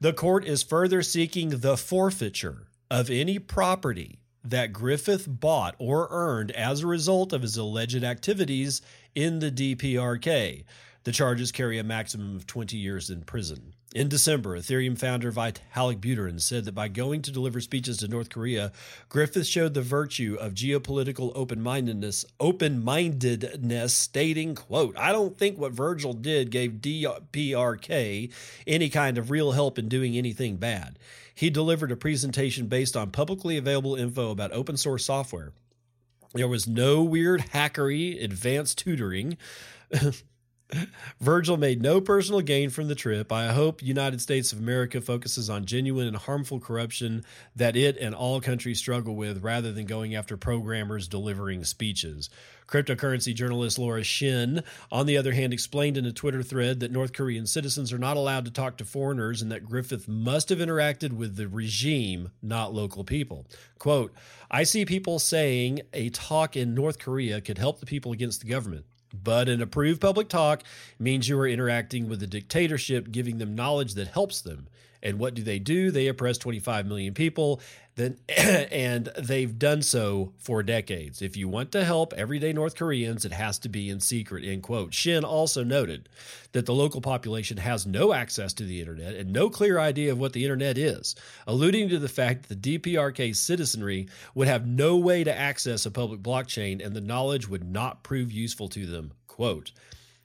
The 0.00 0.12
court 0.12 0.44
is 0.44 0.62
further 0.62 1.02
seeking 1.02 1.48
the 1.48 1.76
forfeiture 1.76 2.68
of 2.88 3.10
any 3.10 3.40
property 3.40 4.20
that 4.44 4.72
Griffith 4.72 5.26
bought 5.28 5.74
or 5.78 6.06
earned 6.12 6.52
as 6.52 6.80
a 6.80 6.86
result 6.86 7.32
of 7.32 7.42
his 7.42 7.56
alleged 7.56 8.04
activities 8.04 8.80
in 9.16 9.40
the 9.40 9.50
DPRK. 9.50 10.64
The 11.02 11.12
charges 11.12 11.50
carry 11.50 11.78
a 11.78 11.84
maximum 11.84 12.36
of 12.36 12.46
20 12.46 12.76
years 12.76 13.10
in 13.10 13.22
prison. 13.22 13.74
In 13.94 14.10
December, 14.10 14.58
Ethereum 14.58 14.98
founder 14.98 15.32
Vitalik 15.32 15.98
Buterin 15.98 16.42
said 16.42 16.66
that 16.66 16.74
by 16.74 16.88
going 16.88 17.22
to 17.22 17.32
deliver 17.32 17.58
speeches 17.58 17.96
to 17.98 18.08
North 18.08 18.28
Korea, 18.28 18.70
Griffith 19.08 19.46
showed 19.46 19.72
the 19.72 19.80
virtue 19.80 20.36
of 20.38 20.52
geopolitical 20.52 21.32
open-mindedness, 21.34 22.26
open-mindedness, 22.38 23.94
stating, 23.94 24.54
quote, 24.54 24.94
I 24.98 25.10
don't 25.10 25.38
think 25.38 25.56
what 25.56 25.72
Virgil 25.72 26.12
did 26.12 26.50
gave 26.50 26.82
DPRK 26.82 28.30
any 28.66 28.90
kind 28.90 29.16
of 29.16 29.30
real 29.30 29.52
help 29.52 29.78
in 29.78 29.88
doing 29.88 30.18
anything 30.18 30.58
bad. 30.58 30.98
He 31.34 31.48
delivered 31.48 31.90
a 31.90 31.96
presentation 31.96 32.66
based 32.66 32.94
on 32.94 33.10
publicly 33.10 33.56
available 33.56 33.94
info 33.94 34.30
about 34.30 34.52
open 34.52 34.76
source 34.76 35.06
software. 35.06 35.52
There 36.34 36.46
was 36.46 36.68
no 36.68 37.02
weird 37.02 37.40
hackery, 37.54 38.22
advanced 38.22 38.76
tutoring. 38.76 39.38
Virgil 41.20 41.56
made 41.56 41.80
no 41.80 42.00
personal 42.00 42.42
gain 42.42 42.68
from 42.68 42.88
the 42.88 42.94
trip. 42.94 43.32
I 43.32 43.52
hope 43.52 43.82
United 43.82 44.20
States 44.20 44.52
of 44.52 44.58
America 44.58 45.00
focuses 45.00 45.48
on 45.48 45.64
genuine 45.64 46.06
and 46.06 46.16
harmful 46.16 46.60
corruption 46.60 47.24
that 47.56 47.76
it 47.76 47.96
and 47.96 48.14
all 48.14 48.40
countries 48.40 48.78
struggle 48.78 49.16
with 49.16 49.42
rather 49.42 49.72
than 49.72 49.86
going 49.86 50.14
after 50.14 50.36
programmers 50.36 51.08
delivering 51.08 51.64
speeches. 51.64 52.28
Cryptocurrency 52.66 53.34
journalist 53.34 53.78
Laura 53.78 54.04
Shin, 54.04 54.62
on 54.92 55.06
the 55.06 55.16
other 55.16 55.32
hand, 55.32 55.54
explained 55.54 55.96
in 55.96 56.04
a 56.04 56.12
Twitter 56.12 56.42
thread 56.42 56.80
that 56.80 56.92
North 56.92 57.14
Korean 57.14 57.46
citizens 57.46 57.90
are 57.90 57.98
not 57.98 58.18
allowed 58.18 58.44
to 58.44 58.50
talk 58.50 58.76
to 58.76 58.84
foreigners 58.84 59.40
and 59.40 59.50
that 59.50 59.64
Griffith 59.64 60.06
must 60.06 60.50
have 60.50 60.58
interacted 60.58 61.12
with 61.12 61.36
the 61.36 61.48
regime, 61.48 62.30
not 62.42 62.74
local 62.74 63.04
people. 63.04 63.46
Quote, 63.78 64.12
I 64.50 64.64
see 64.64 64.84
people 64.84 65.18
saying 65.18 65.80
a 65.94 66.10
talk 66.10 66.56
in 66.56 66.74
North 66.74 66.98
Korea 66.98 67.40
could 67.40 67.56
help 67.56 67.80
the 67.80 67.86
people 67.86 68.12
against 68.12 68.42
the 68.42 68.48
government. 68.48 68.84
But 69.12 69.48
an 69.48 69.62
approved 69.62 70.00
public 70.00 70.28
talk 70.28 70.62
means 70.98 71.28
you 71.28 71.38
are 71.38 71.48
interacting 71.48 72.08
with 72.08 72.20
the 72.20 72.26
dictatorship, 72.26 73.10
giving 73.10 73.38
them 73.38 73.54
knowledge 73.54 73.94
that 73.94 74.08
helps 74.08 74.40
them. 74.40 74.68
And 75.02 75.18
what 75.18 75.34
do 75.34 75.42
they 75.42 75.58
do? 75.58 75.90
They 75.90 76.08
oppress 76.08 76.38
25 76.38 76.86
million 76.86 77.14
people, 77.14 77.60
then, 77.98 78.16
and 78.28 79.10
they've 79.18 79.58
done 79.58 79.82
so 79.82 80.32
for 80.38 80.62
decades. 80.62 81.20
If 81.20 81.36
you 81.36 81.48
want 81.48 81.72
to 81.72 81.84
help 81.84 82.12
everyday 82.14 82.52
North 82.52 82.76
Koreans, 82.76 83.24
it 83.24 83.32
has 83.32 83.58
to 83.60 83.68
be 83.68 83.90
in 83.90 84.00
secret. 84.00 84.44
End 84.44 84.62
quote. 84.62 84.94
Shin 84.94 85.24
also 85.24 85.62
noted 85.62 86.08
that 86.52 86.64
the 86.64 86.74
local 86.74 87.00
population 87.00 87.58
has 87.58 87.86
no 87.86 88.12
access 88.14 88.52
to 88.54 88.64
the 88.64 88.80
internet 88.80 89.14
and 89.14 89.32
no 89.32 89.50
clear 89.50 89.78
idea 89.78 90.12
of 90.12 90.18
what 90.18 90.32
the 90.32 90.44
internet 90.44 90.78
is, 90.78 91.14
alluding 91.46 91.88
to 91.90 91.98
the 91.98 92.08
fact 92.08 92.48
that 92.48 92.62
the 92.62 92.78
DPRK 92.78 93.34
citizenry 93.36 94.08
would 94.34 94.48
have 94.48 94.66
no 94.66 94.96
way 94.96 95.24
to 95.24 95.36
access 95.36 95.84
a 95.84 95.90
public 95.90 96.22
blockchain 96.22 96.84
and 96.84 96.94
the 96.94 97.00
knowledge 97.00 97.48
would 97.48 97.64
not 97.64 98.02
prove 98.02 98.32
useful 98.32 98.68
to 98.68 98.86
them. 98.86 99.12
Quote. 99.26 99.72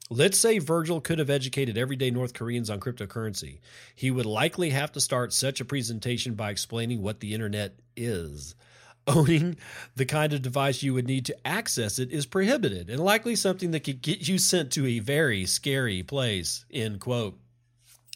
Let's 0.10 0.38
say 0.38 0.60
Virgil 0.60 1.00
could 1.02 1.20
have 1.20 1.30
educated 1.30 1.78
everyday 1.78 2.12
North 2.12 2.34
Koreans 2.34 2.70
on 2.70 2.80
cryptocurrency. 2.80 3.60
He 3.96 4.12
would 4.12 4.26
likely 4.26 4.72
have 4.72 4.92
to 4.92 5.02
start 5.02 5.32
such 5.32 5.62
a 5.62 5.66
presentation 5.66 6.34
by 6.34 6.52
explaining 6.52 7.02
what 7.02 7.20
the 7.20 7.34
internet 7.34 7.80
is. 7.96 8.56
Owning 9.08 9.58
the 9.96 10.06
kind 10.06 10.34
of 10.34 10.42
device 10.42 10.82
you 10.82 10.94
would 10.94 11.08
need 11.08 11.26
to 11.26 11.48
access 11.48 12.00
it 12.00 12.12
is 12.12 12.26
prohibited 12.26 12.90
and 12.90 13.00
likely 13.00 13.36
something 13.36 13.72
that 13.72 13.84
could 13.84 14.02
get 14.02 14.28
you 14.28 14.38
sent 14.38 14.72
to 14.72 14.86
a 14.86 15.00
very 15.00 15.46
scary 15.46 16.04
place. 16.04 16.66
End 16.72 17.00
quote. 17.00 17.38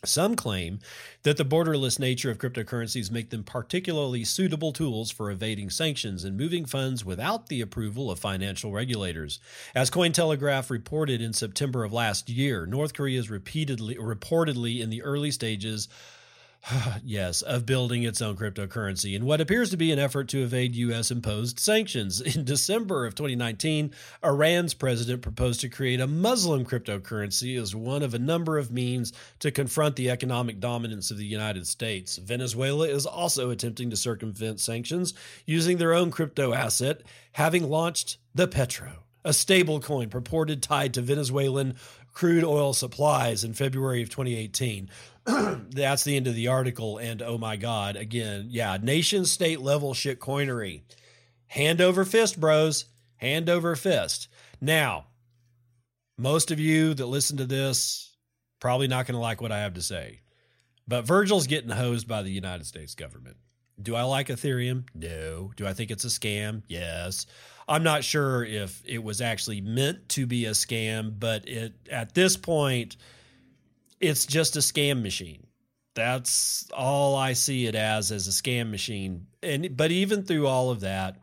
Some 0.06 0.36
claim 0.36 0.80
that 1.24 1.38
the 1.38 1.44
borderless 1.44 1.98
nature 1.98 2.30
of 2.30 2.38
cryptocurrencies 2.38 3.10
make 3.10 3.32
them 3.32 3.44
particularly 3.44 4.24
suitable 4.24 4.72
tools 4.72 5.10
for 5.10 5.32
evading 5.32 5.72
sanctions 5.72 6.24
and 6.24 6.38
moving 6.38 6.66
funds 6.66 7.04
without 7.04 7.48
the 7.48 7.62
approval 7.62 8.12
of 8.12 8.20
financial 8.20 8.72
regulators. 8.72 9.40
As 9.74 9.90
Cointelegraph 9.90 10.70
reported 10.70 11.20
in 11.20 11.34
September 11.34 11.84
of 11.84 11.94
last 11.94 12.30
year, 12.30 12.68
North 12.68 12.94
Korea 12.94 13.20
is 13.20 13.32
repeatedly 13.32 13.96
reportedly 13.96 14.82
in 14.82 14.92
the 14.92 15.02
early 15.02 15.32
stages 15.32 15.88
yes, 17.04 17.42
of 17.42 17.66
building 17.66 18.04
its 18.04 18.22
own 18.22 18.36
cryptocurrency 18.36 19.16
in 19.16 19.26
what 19.26 19.42
appears 19.42 19.70
to 19.70 19.78
be 19.78 19.92
an 19.92 20.00
effort 20.00 20.28
to 20.30 20.44
evade 20.44 20.76
U.S. 20.76 21.12
imposed 21.12 21.60
sanctions. 21.60 22.22
In 22.38 22.44
December 22.44 23.06
of 23.06 23.16
2019, 23.16 23.92
Iran's 24.24 24.74
president 24.74 25.22
proposed 25.22 25.62
to 25.62 25.70
create 25.70 26.00
a 26.00 26.08
Muslim 26.08 26.66
cryptocurrency 26.66 27.60
as 27.60 27.76
one 27.76 28.04
of 28.04 28.14
a 28.14 28.20
number 28.20 28.58
of 28.58 28.72
means 28.72 29.14
to 29.40 29.52
confront 29.52 29.96
the 29.96 30.10
economic 30.10 30.60
dominance 30.60 31.12
of 31.12 31.18
the 31.18 31.26
United 31.26 31.68
States. 31.68 32.18
Venezuela 32.18 32.88
is 32.88 33.06
also 33.06 33.50
attempting 33.50 33.90
to 33.90 33.98
circumvent 33.98 34.60
sanctions 34.60 35.14
using 35.46 35.78
their 35.78 35.94
own 35.94 36.12
crypto 36.12 36.54
asset, 36.54 37.04
having 37.34 37.70
launched 37.70 38.18
the 38.36 38.48
Petro 38.48 39.04
a 39.28 39.32
stablecoin 39.32 40.10
purported 40.10 40.64
tied 40.64 40.94
to 40.94 41.02
Venezuelan 41.02 41.76
crude 42.18 42.44
oil 42.44 42.74
supplies 42.74 43.44
in 43.44 43.54
February 43.54 44.02
of 44.02 44.10
2018. 44.10 44.90
That's 45.70 46.04
the 46.04 46.18
end 46.18 46.26
of 46.26 46.34
the 46.34 46.48
article. 46.48 46.98
And 46.98 47.22
oh 47.22 47.38
my 47.38 47.58
God, 47.58 47.96
again, 47.96 48.48
yeah, 48.50 48.76
nation 48.82 49.24
state 49.24 49.62
level 49.62 49.94
shit 49.94 50.20
coinery. 50.20 50.82
Hand 51.46 51.80
over 51.80 52.04
fist, 52.04 52.40
bros. 52.40 52.86
Hand 53.18 53.52
over 53.52 53.76
fist. 53.76 54.30
Now, 54.60 55.06
most 56.18 56.50
of 56.50 56.60
you 56.60 56.96
that 56.96 57.06
listen 57.06 57.38
to 57.38 57.46
this 57.46 58.18
probably 58.60 58.88
not 58.88 59.06
going 59.06 59.14
to 59.14 59.22
like 59.22 59.40
what 59.40 59.52
I 59.52 59.60
have 59.60 59.76
to 59.76 59.84
say, 59.84 60.22
but 60.88 61.06
Virgil's 61.06 61.46
getting 61.46 61.70
hosed 61.70 62.08
by 62.08 62.24
the 62.24 62.32
United 62.32 62.66
States 62.66 62.96
government. 62.96 63.38
Do 63.80 63.94
I 63.94 64.02
like 64.02 64.30
Ethereum? 64.30 64.86
No. 64.96 65.52
Do 65.56 65.68
I 65.68 65.74
think 65.74 65.92
it's 65.92 66.04
a 66.04 66.08
scam? 66.08 66.64
Yes. 66.68 67.28
I'm 67.68 67.84
not 67.84 68.04
sure 68.04 68.44
if 68.46 68.82
it 68.86 69.04
was 69.04 69.20
actually 69.20 69.62
meant 69.62 70.10
to 70.10 70.26
be 70.26 70.46
a 70.46 70.52
scam, 70.52 71.14
but 71.20 71.48
it 71.48 71.74
at 71.92 72.14
this 72.14 72.38
point, 72.38 72.96
it's 74.00 74.26
just 74.26 74.56
a 74.56 74.60
scam 74.60 75.02
machine. 75.04 75.46
That's 75.96 76.70
all 76.72 77.16
I 77.16 77.34
see 77.34 77.66
it 77.66 77.76
as 77.76 78.12
as 78.12 78.28
a 78.28 78.32
scam 78.32 78.70
machine. 78.70 79.28
And 79.44 79.76
but 79.76 79.92
even 79.92 80.24
through 80.24 80.48
all 80.48 80.70
of 80.70 80.82
that, 80.82 81.18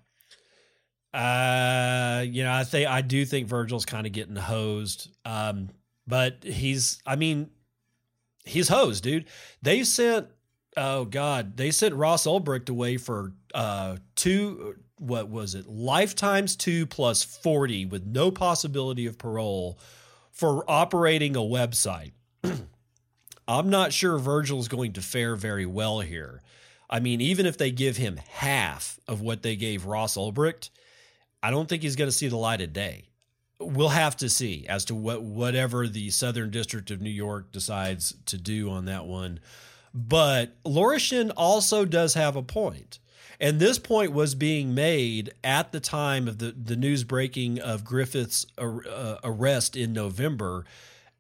uh, 1.15 2.25
you 2.27 2.43
know, 2.43 2.53
I 2.53 2.65
think 2.65 2.89
I 2.89 3.01
do 3.01 3.25
think 3.25 3.49
Virgil's 3.49 3.87
kind 3.87 4.07
of 4.07 4.13
getting 4.13 4.37
hosed. 4.37 5.11
Um, 5.25 5.71
but 6.07 6.43
he's 6.45 7.01
I 7.07 7.17
mean, 7.17 7.51
he's 8.45 8.69
hosed, 8.69 9.03
dude. 9.05 9.27
They 9.63 9.85
sent 9.85 10.27
oh 10.77 11.05
god, 11.07 11.57
they 11.57 11.71
sent 11.71 11.95
Ross 11.95 12.27
Ulbricht 12.27 12.69
away 12.69 12.97
for 12.97 13.33
uh 13.55 13.97
two 14.17 14.77
what 14.99 15.29
was 15.29 15.55
it? 15.55 15.67
Lifetimes 15.69 16.57
two 16.57 16.87
plus 16.87 17.23
40 17.23 17.87
with 17.87 18.07
no 18.07 18.31
possibility 18.31 19.07
of 19.07 19.19
parole 19.19 19.79
for 20.31 20.69
operating 20.71 21.37
a 21.37 21.41
website. 21.41 22.13
I'm 23.49 23.71
not 23.71 23.93
sure 23.93 24.19
virgil's 24.19 24.69
going 24.69 24.93
to 24.95 25.03
fare 25.03 25.37
very 25.37 25.67
well 25.67 26.01
here. 26.01 26.43
I 26.89 27.01
mean 27.01 27.21
even 27.21 27.47
if 27.47 27.59
they 27.59 27.71
give 27.71 27.97
him 27.97 28.19
half 28.29 28.99
of 29.09 29.21
what 29.21 29.43
they 29.43 29.57
gave 29.57 29.87
ross 29.87 30.17
ulbricht 30.17 30.71
i 31.43 31.51
don't 31.51 31.69
think 31.69 31.83
he's 31.83 31.97
going 31.97 32.11
to 32.11 32.17
see 32.17 32.29
the 32.29 32.37
light 32.37 32.61
of 32.61 32.73
day. 32.73 33.09
We'll 33.61 33.89
have 33.89 34.17
to 34.19 34.29
see 34.29 34.67
as 34.69 34.85
to 34.87 34.95
what 34.95 35.23
whatever 35.23 35.89
the 35.89 36.11
southern 36.11 36.51
district 36.51 36.91
of 36.91 37.01
new 37.01 37.11
york 37.11 37.53
decides 37.53 38.15
to 38.27 38.39
do 38.39 38.71
on 38.71 38.87
that 38.87 39.07
one. 39.07 39.41
But 39.93 40.57
Laura 40.65 40.99
Shin 40.99 41.31
also 41.31 41.85
does 41.85 42.15
have 42.15 42.35
a 42.35 42.43
point 42.43 42.99
and 43.41 43.59
this 43.59 43.79
point 43.79 44.13
was 44.13 44.35
being 44.35 44.75
made 44.75 45.33
at 45.43 45.73
the 45.73 45.81
time 45.81 46.29
of 46.29 46.39
the, 46.39 46.53
the 46.53 46.77
news 46.77 47.05
breaking 47.05 47.61
of 47.61 47.85
Griffith's 47.85 48.47
uh, 48.59 49.17
arrest 49.25 49.77
in 49.77 49.93
November. 49.93 50.65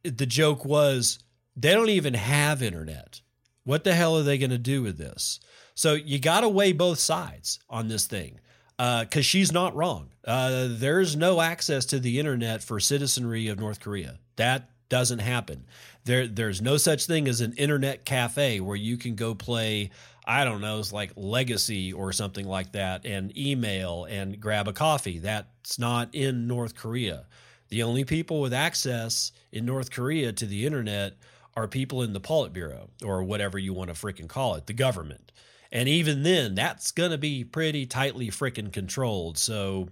The 0.03 0.27
joke 0.27 0.65
was 0.65 1.19
they 1.57 1.73
don't 1.73 1.89
even 1.89 2.15
have 2.15 2.63
internet. 2.63 3.21
What 3.65 3.85
the 3.85 3.95
hell 3.95 4.17
are 4.19 4.23
they 4.23 4.39
going 4.39 4.51
to 4.51 4.59
do 4.59 4.83
with 4.83 4.99
this? 4.99 5.41
So 5.75 5.95
you 5.95 6.19
got 6.19 6.41
to 6.41 6.49
weigh 6.49 6.73
both 6.73 6.99
sides 6.99 7.59
on 7.69 7.89
this 7.89 8.07
thing 8.07 8.41
because 8.77 9.09
uh, 9.17 9.23
she's 9.23 9.53
not 9.53 9.75
wrong. 9.75 10.11
Uh, 10.25 10.69
there's 10.71 11.17
no 11.17 11.41
access 11.41 11.85
to 11.87 11.99
the 11.99 12.19
internet 12.19 12.63
for 12.63 12.81
citizenry 12.81 13.49
of 13.49 13.59
North 13.59 13.81
Korea. 13.81 14.19
That 14.37 14.71
doesn't 14.89 15.21
happen. 15.21 15.65
There, 16.05 16.27
there's 16.27 16.61
no 16.61 16.77
such 16.77 17.07
thing 17.07 17.27
as 17.29 17.41
an 17.41 17.55
internet 17.55 18.05
cafe 18.05 18.61
where 18.61 18.77
you 18.77 18.97
can 18.97 19.15
go 19.15 19.35
play 19.35 19.91
I 20.25 20.45
don't 20.45 20.61
know, 20.61 20.79
it's 20.79 20.93
like 20.93 21.13
legacy 21.17 21.93
or 21.93 22.13
something 22.13 22.47
like 22.47 22.73
that, 22.73 23.05
and 23.05 23.37
email 23.37 24.05
and 24.05 24.41
grab 24.41 24.69
a 24.69 24.73
coffee. 24.73 25.19
That's 25.19 25.79
not 25.79 26.15
in 26.15 26.47
North 26.47 26.75
Korea. 26.75 27.27
The 27.69 27.83
only 27.83 28.05
people 28.05 28.41
with 28.41 28.55
access 28.55 29.33
in 29.53 29.65
North 29.67 29.91
Korea 29.91 30.33
to 30.33 30.47
the 30.47 30.65
internet 30.65 31.15
are 31.57 31.69
people 31.69 32.03
in 32.03 32.13
the 32.13 32.21
Politburo 32.21 32.89
or 33.05 33.23
whatever 33.23 33.59
you 33.59 33.73
want 33.73 33.95
to 33.95 33.95
freaking 33.95 34.29
call 34.29 34.55
it, 34.55 34.67
the 34.67 34.73
government. 34.73 35.33
And 35.71 35.89
even 35.89 36.23
then, 36.23 36.55
that's 36.55 36.93
going 36.93 37.11
to 37.11 37.19
be 37.19 37.45
pretty 37.45 37.85
tightly 37.85 38.29
freaking 38.29 38.73
controlled. 38.73 39.39
So, 39.39 39.89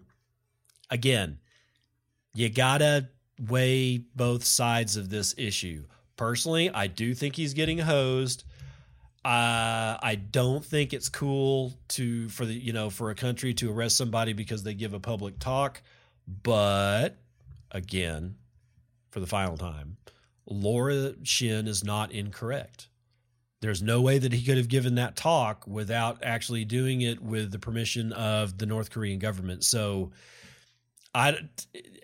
again, 0.90 1.38
you 2.34 2.48
got 2.48 2.78
to 2.78 3.08
weigh 3.48 3.98
both 4.14 4.44
sides 4.44 4.96
of 4.96 5.08
this 5.08 5.34
issue. 5.36 5.84
Personally, 6.16 6.70
I 6.70 6.86
do 6.86 7.14
think 7.14 7.34
he's 7.34 7.54
getting 7.54 7.78
hosed. 7.78 8.44
Uh, 9.24 9.96
I 10.02 10.16
don't 10.16 10.64
think 10.64 10.92
it's 10.92 11.08
cool 11.08 11.72
to 11.88 12.28
for 12.28 12.44
the 12.44 12.54
you 12.54 12.72
know 12.72 12.90
for 12.90 13.10
a 13.10 13.14
country 13.14 13.54
to 13.54 13.70
arrest 13.70 13.96
somebody 13.96 14.32
because 14.32 14.64
they 14.64 14.74
give 14.74 14.94
a 14.94 15.00
public 15.00 15.38
talk, 15.38 15.80
but 16.42 17.16
again, 17.70 18.34
for 19.10 19.20
the 19.20 19.26
final 19.26 19.56
time, 19.56 19.96
Laura 20.46 21.14
Shin 21.22 21.68
is 21.68 21.84
not 21.84 22.10
incorrect. 22.10 22.88
There's 23.60 23.80
no 23.80 24.00
way 24.00 24.18
that 24.18 24.32
he 24.32 24.44
could 24.44 24.56
have 24.56 24.66
given 24.66 24.96
that 24.96 25.14
talk 25.14 25.68
without 25.68 26.18
actually 26.24 26.64
doing 26.64 27.02
it 27.02 27.22
with 27.22 27.52
the 27.52 27.60
permission 27.60 28.12
of 28.12 28.58
the 28.58 28.66
North 28.66 28.90
Korean 28.90 29.20
government. 29.20 29.62
So, 29.62 30.10
I, 31.14 31.36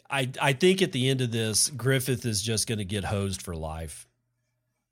I, 0.08 0.30
I 0.40 0.52
think 0.52 0.82
at 0.82 0.92
the 0.92 1.08
end 1.08 1.20
of 1.20 1.32
this, 1.32 1.68
Griffith 1.70 2.24
is 2.24 2.40
just 2.42 2.68
going 2.68 2.78
to 2.78 2.84
get 2.84 3.02
hosed 3.02 3.42
for 3.42 3.56
life. 3.56 4.06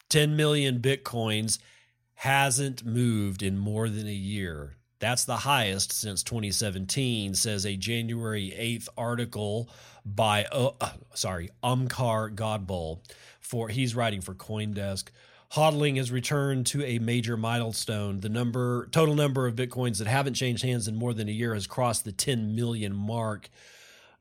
10 0.09 0.35
million 0.35 0.81
bitcoins 0.81 1.59
hasn't 2.17 2.85
moved 2.85 3.43
in 3.43 3.59
more 3.59 3.89
than 3.89 4.07
a 4.07 4.13
year. 4.13 4.77
That's 4.99 5.25
the 5.25 5.37
highest 5.37 5.93
since 5.93 6.23
2017, 6.23 7.35
says 7.35 7.67
a 7.67 7.77
January 7.77 8.53
8th 8.57 8.89
article 8.97 9.69
by, 10.05 10.45
uh, 10.45 10.71
sorry, 11.15 11.51
Omkar 11.63 12.35
Godbol. 12.35 13.01
For 13.41 13.69
he's 13.69 13.95
writing 13.95 14.23
for 14.23 14.35
CoinDesk. 14.35 15.09
Hodling 15.53 15.99
has 15.99 16.11
returned 16.11 16.67
to 16.69 16.83
a 16.85 16.99
major 16.99 17.37
milestone. 17.37 18.21
The 18.21 18.29
number, 18.29 18.89
total 18.91 19.15
number 19.15 19.47
of 19.47 19.55
bitcoins 19.55 19.99
that 19.99 20.07
haven't 20.07 20.35
changed 20.35 20.65
hands 20.65 20.89
in 20.89 20.97
more 20.97 21.15
than 21.15 21.29
a 21.29 21.33
year 21.33 21.55
has 21.55 21.67
crossed 21.67 22.05
the 22.05 22.13
10 22.13 22.57
million 22.57 22.95
mark. 22.95 23.51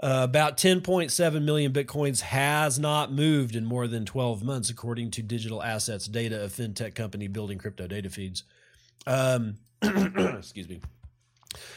Uh, 0.01 0.21
about 0.23 0.57
10.7 0.57 1.41
million 1.43 1.71
bitcoins 1.71 2.19
has 2.19 2.77
not 2.77 3.13
moved 3.13 3.55
in 3.55 3.63
more 3.63 3.87
than 3.87 4.05
12 4.05 4.43
months, 4.43 4.69
according 4.69 5.09
to 5.11 5.21
digital 5.21 5.63
assets 5.63 6.05
data, 6.07 6.43
a 6.43 6.47
fintech 6.47 6.95
company 6.95 7.27
building 7.27 7.57
crypto 7.57 7.87
data 7.87 8.09
feeds. 8.09 8.43
Um, 9.07 9.55
excuse 9.81 10.67
me. 10.67 10.81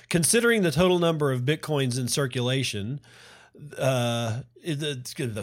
Considering 0.09 0.63
the 0.63 0.73
total 0.73 0.99
number 0.99 1.31
of 1.31 1.43
bitcoins 1.43 1.97
in 1.97 2.09
circulation, 2.09 3.01
uh, 3.79 4.41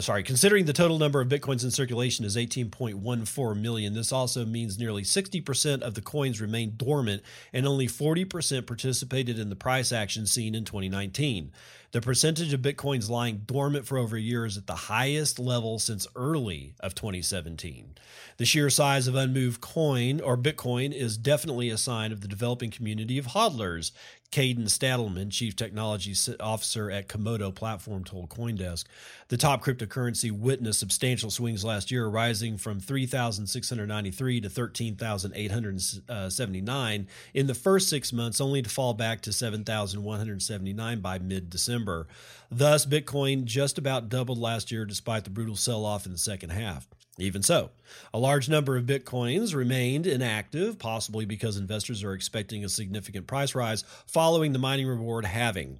sorry, 0.00 0.22
considering 0.22 0.64
the 0.64 0.72
total 0.72 0.98
number 0.98 1.20
of 1.20 1.28
bitcoins 1.28 1.64
in 1.64 1.70
circulation 1.70 2.24
is 2.24 2.36
18.14 2.36 3.60
million, 3.60 3.94
this 3.94 4.12
also 4.12 4.44
means 4.44 4.78
nearly 4.78 5.02
60% 5.02 5.82
of 5.82 5.94
the 5.94 6.00
coins 6.00 6.40
remain 6.40 6.74
dormant 6.76 7.22
and 7.52 7.66
only 7.66 7.86
40% 7.86 8.66
participated 8.66 9.38
in 9.38 9.48
the 9.48 9.56
price 9.56 9.92
action 9.92 10.26
seen 10.26 10.54
in 10.54 10.64
2019. 10.64 11.52
The 11.96 12.02
percentage 12.02 12.52
of 12.52 12.60
bitcoins 12.60 13.08
lying 13.08 13.44
dormant 13.46 13.86
for 13.86 13.96
over 13.96 14.18
a 14.18 14.20
year 14.20 14.44
is 14.44 14.58
at 14.58 14.66
the 14.66 14.74
highest 14.74 15.38
level 15.38 15.78
since 15.78 16.06
early 16.14 16.74
of 16.78 16.94
2017. 16.94 17.94
The 18.36 18.44
sheer 18.44 18.68
size 18.68 19.08
of 19.08 19.14
unmoved 19.14 19.62
coin 19.62 20.20
or 20.20 20.36
Bitcoin 20.36 20.92
is 20.92 21.16
definitely 21.16 21.70
a 21.70 21.78
sign 21.78 22.12
of 22.12 22.20
the 22.20 22.28
developing 22.28 22.70
community 22.70 23.16
of 23.16 23.28
hodlers, 23.28 23.92
Kadan 24.30 24.64
Stadelmann, 24.64 25.30
Chief 25.30 25.56
Technology 25.56 26.14
Officer 26.40 26.90
at 26.90 27.08
Komodo 27.08 27.54
Platform, 27.54 28.04
told 28.04 28.28
Coindesk. 28.28 28.84
The 29.28 29.36
top 29.36 29.64
cryptocurrency 29.64 30.30
witnessed 30.30 30.80
substantial 30.80 31.30
swings 31.30 31.64
last 31.64 31.90
year, 31.90 32.06
rising 32.06 32.58
from 32.58 32.80
3,693 32.80 34.40
to 34.40 34.48
13,879 34.48 37.08
in 37.34 37.46
the 37.46 37.54
first 37.54 37.88
six 37.88 38.12
months, 38.12 38.40
only 38.40 38.62
to 38.62 38.70
fall 38.70 38.94
back 38.94 39.20
to 39.22 39.32
7,179 39.32 41.00
by 41.00 41.18
mid 41.18 41.50
December. 41.50 42.06
Thus, 42.50 42.86
Bitcoin 42.86 43.44
just 43.44 43.78
about 43.78 44.08
doubled 44.08 44.38
last 44.38 44.70
year 44.70 44.84
despite 44.84 45.24
the 45.24 45.30
brutal 45.30 45.56
sell 45.56 45.84
off 45.84 46.06
in 46.06 46.12
the 46.12 46.18
second 46.18 46.50
half. 46.50 46.86
Even 47.18 47.42
so, 47.42 47.70
a 48.12 48.18
large 48.18 48.48
number 48.48 48.76
of 48.76 48.84
bitcoins 48.84 49.54
remained 49.54 50.06
inactive, 50.06 50.78
possibly 50.78 51.24
because 51.24 51.56
investors 51.56 52.04
are 52.04 52.12
expecting 52.12 52.62
a 52.62 52.68
significant 52.68 53.26
price 53.26 53.54
rise 53.54 53.84
following 54.06 54.52
the 54.52 54.58
mining 54.58 54.86
reward 54.86 55.24
halving 55.24 55.78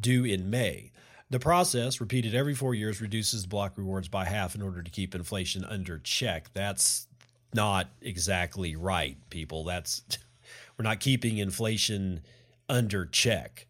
due 0.00 0.24
in 0.24 0.48
May. 0.48 0.92
The 1.30 1.38
process, 1.38 2.00
repeated 2.00 2.34
every 2.34 2.54
four 2.54 2.74
years, 2.74 3.02
reduces 3.02 3.44
block 3.44 3.76
rewards 3.76 4.08
by 4.08 4.24
half 4.24 4.54
in 4.54 4.62
order 4.62 4.82
to 4.82 4.90
keep 4.90 5.14
inflation 5.14 5.62
under 5.62 5.98
check. 5.98 6.50
That's 6.54 7.06
not 7.52 7.90
exactly 8.00 8.74
right, 8.74 9.18
people. 9.28 9.64
That's 9.64 10.02
we're 10.78 10.84
not 10.84 11.00
keeping 11.00 11.36
inflation 11.36 12.22
under 12.66 13.04
check. 13.04 13.66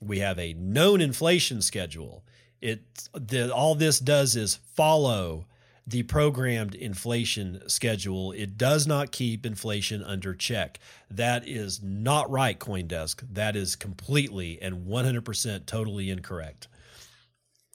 We 0.00 0.20
have 0.20 0.38
a 0.38 0.52
known 0.52 1.00
inflation 1.00 1.60
schedule. 1.60 2.22
It 2.60 2.82
the, 3.12 3.52
all 3.52 3.74
this 3.74 3.98
does 3.98 4.36
is 4.36 4.56
follow 4.76 5.46
the 5.86 6.02
programmed 6.04 6.74
inflation 6.74 7.62
schedule. 7.68 8.32
It 8.32 8.56
does 8.56 8.86
not 8.86 9.12
keep 9.12 9.44
inflation 9.44 10.02
under 10.02 10.34
check. 10.34 10.78
That 11.10 11.46
is 11.46 11.82
not 11.82 12.30
right, 12.30 12.58
Coindesk. 12.58 13.22
That 13.32 13.56
is 13.56 13.74
completely 13.74 14.60
and 14.62 14.86
100% 14.86 15.66
totally 15.66 16.10
incorrect. 16.10 16.68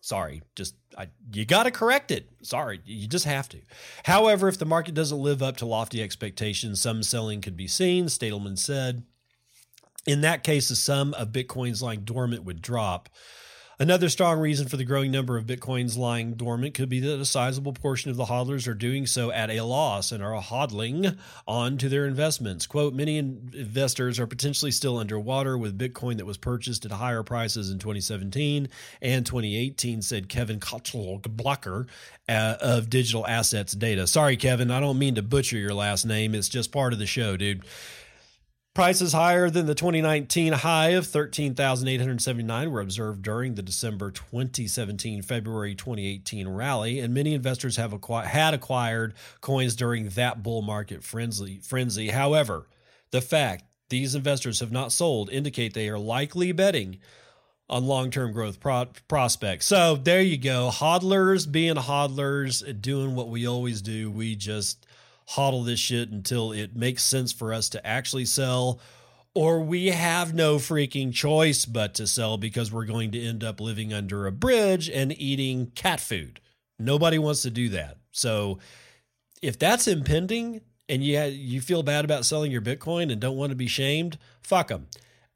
Sorry, 0.01 0.41
just 0.55 0.75
I, 0.97 1.09
you 1.33 1.43
got 1.43 1.63
to 1.63 1.71
correct 1.71 2.11
it. 2.11 2.29
Sorry, 2.41 2.79
you 2.85 3.09
just 3.09 3.25
have 3.25 3.49
to. 3.49 3.59
However, 4.05 4.47
if 4.47 4.57
the 4.57 4.65
market 4.65 4.93
doesn't 4.93 5.17
live 5.17 5.43
up 5.43 5.57
to 5.57 5.65
lofty 5.65 6.01
expectations, 6.01 6.81
some 6.81 7.03
selling 7.03 7.41
could 7.41 7.57
be 7.57 7.67
seen, 7.67 8.05
Stadelmann 8.05 8.57
said. 8.57 9.03
In 10.05 10.21
that 10.21 10.43
case, 10.43 10.69
the 10.69 10.77
sum 10.77 11.13
of 11.15 11.33
Bitcoins 11.33 11.81
lying 11.81 12.01
dormant 12.01 12.45
would 12.45 12.61
drop. 12.61 13.09
Another 13.79 14.09
strong 14.09 14.39
reason 14.39 14.67
for 14.67 14.75
the 14.75 14.83
growing 14.83 15.11
number 15.11 15.37
of 15.37 15.45
bitcoins 15.45 15.95
lying 15.95 16.33
dormant 16.33 16.73
could 16.73 16.89
be 16.89 16.99
that 16.99 17.19
a 17.19 17.25
sizable 17.25 17.73
portion 17.73 18.09
of 18.09 18.17
the 18.17 18.25
hodlers 18.25 18.67
are 18.67 18.73
doing 18.73 19.05
so 19.05 19.31
at 19.31 19.51
a 19.51 19.61
loss 19.61 20.11
and 20.11 20.23
are 20.23 20.41
hodling 20.41 21.15
on 21.47 21.77
to 21.77 21.87
their 21.87 22.07
investments. 22.07 22.65
Quote, 22.65 22.95
many 22.95 23.19
investors 23.19 24.19
are 24.19 24.25
potentially 24.25 24.71
still 24.71 24.97
underwater 24.97 25.55
with 25.59 25.77
Bitcoin 25.77 26.17
that 26.17 26.25
was 26.25 26.37
purchased 26.37 26.85
at 26.85 26.91
higher 26.91 27.21
prices 27.21 27.69
in 27.69 27.77
2017 27.77 28.67
and 28.99 29.25
2018, 29.27 30.01
said 30.01 30.27
Kevin 30.27 30.59
Blocker 30.59 31.85
uh, 32.27 32.55
of 32.59 32.89
Digital 32.89 33.27
Assets 33.27 33.73
Data. 33.73 34.07
Sorry, 34.07 34.37
Kevin, 34.37 34.71
I 34.71 34.79
don't 34.79 34.97
mean 34.97 35.13
to 35.13 35.21
butcher 35.21 35.57
your 35.57 35.75
last 35.75 36.03
name. 36.03 36.33
It's 36.33 36.49
just 36.49 36.71
part 36.71 36.93
of 36.93 36.99
the 36.99 37.05
show, 37.05 37.37
dude. 37.37 37.63
Prices 38.77 39.11
higher 39.11 39.49
than 39.49 39.65
the 39.65 39.73
2019 39.73 40.53
high 40.53 40.89
of 40.89 41.07
13,879 41.07 42.69
were 42.69 42.79
observed 42.79 43.23
during 43.23 43.55
the 43.55 43.63
December 43.63 44.11
2017 44.11 45.23
February 45.23 45.73
2018 45.73 46.47
rally, 46.47 46.99
and 46.99 47.11
many 47.11 47.33
investors 47.33 47.77
have 47.77 47.99
had 48.25 48.53
acquired 48.53 49.15
coins 49.41 49.75
during 49.75 50.09
that 50.09 50.43
bull 50.43 50.61
market 50.61 51.03
frenzy. 51.03 51.59
frenzy. 51.63 52.09
However, 52.09 52.67
the 53.09 53.19
fact 53.19 53.63
these 53.89 54.13
investors 54.13 54.59
have 54.59 54.71
not 54.71 54.91
sold 54.91 55.31
indicate 55.31 55.73
they 55.73 55.89
are 55.89 55.97
likely 55.97 56.51
betting 56.51 56.99
on 57.67 57.87
long-term 57.87 58.31
growth 58.31 58.59
pro- 58.59 58.85
prospects. 59.07 59.65
So 59.65 59.95
there 59.95 60.21
you 60.21 60.37
go, 60.37 60.69
hodlers 60.71 61.51
being 61.51 61.77
hodlers, 61.77 62.79
doing 62.79 63.15
what 63.15 63.29
we 63.29 63.47
always 63.47 63.81
do. 63.81 64.11
We 64.11 64.35
just 64.35 64.85
hodl 65.31 65.65
this 65.65 65.79
shit 65.79 66.09
until 66.09 66.51
it 66.51 66.75
makes 66.75 67.03
sense 67.03 67.31
for 67.31 67.53
us 67.53 67.69
to 67.69 67.85
actually 67.85 68.25
sell 68.25 68.79
or 69.37 69.61
we 69.61 69.87
have 69.87 70.33
no 70.33 70.55
freaking 70.55 71.13
choice 71.13 71.65
but 71.65 71.93
to 71.93 72.07
sell 72.07 72.37
because 72.37 72.71
we're 72.71 72.85
going 72.85 73.11
to 73.11 73.23
end 73.23 73.43
up 73.43 73.61
living 73.61 73.93
under 73.93 74.25
a 74.25 74.31
bridge 74.31 74.89
and 74.89 75.13
eating 75.21 75.67
cat 75.75 75.99
food. 75.99 76.39
Nobody 76.79 77.19
wants 77.19 77.43
to 77.43 77.51
do 77.51 77.69
that. 77.69 77.97
So 78.11 78.57
if 79.43 79.59
that's 79.59 79.87
impending 79.87 80.61
and 80.89 81.03
you 81.03 81.21
you 81.21 81.61
feel 81.61 81.83
bad 81.83 82.03
about 82.03 82.25
selling 82.25 82.51
your 82.51 82.63
Bitcoin 82.63 83.11
and 83.11 83.21
don't 83.21 83.37
want 83.37 83.51
to 83.51 83.55
be 83.55 83.67
shamed, 83.67 84.17
fuck 84.41 84.69
them. 84.69 84.87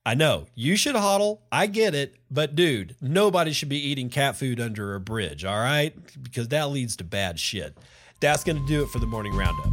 I 0.03 0.15
know 0.15 0.47
you 0.55 0.77
should 0.77 0.95
hodl. 0.95 1.41
I 1.51 1.67
get 1.67 1.93
it, 1.93 2.15
but 2.31 2.55
dude, 2.55 2.95
nobody 3.01 3.51
should 3.51 3.69
be 3.69 3.87
eating 3.87 4.09
cat 4.09 4.35
food 4.35 4.59
under 4.59 4.95
a 4.95 4.99
bridge. 4.99 5.45
All 5.45 5.59
right, 5.59 5.95
because 6.23 6.47
that 6.47 6.71
leads 6.71 6.95
to 6.97 7.03
bad 7.03 7.39
shit. 7.39 7.77
That's 8.21 8.43
going 8.43 8.57
to 8.57 8.65
do 8.67 8.83
it 8.83 8.89
for 8.89 8.99
the 8.99 9.07
morning 9.07 9.35
roundup. 9.35 9.65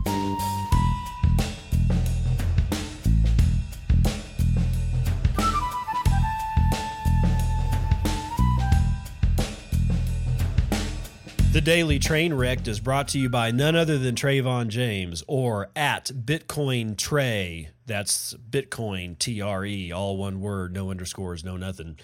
The 11.52 11.60
Daily 11.60 11.98
Train 11.98 12.32
Wreck 12.32 12.66
is 12.68 12.80
brought 12.80 13.08
to 13.08 13.18
you 13.18 13.28
by 13.28 13.50
none 13.50 13.76
other 13.76 13.98
than 13.98 14.14
Trevon 14.14 14.68
James 14.68 15.22
or 15.26 15.70
at 15.74 16.06
Bitcoin 16.06 16.96
Trey. 16.96 17.70
That's 17.84 18.32
Bitcoin 18.34 19.18
T 19.18 19.42
R 19.42 19.64
E, 19.64 19.92
all 19.92 20.16
one 20.16 20.40
word, 20.40 20.72
no 20.72 20.90
underscores, 20.90 21.44
no 21.44 21.56
nothing. 21.56 21.98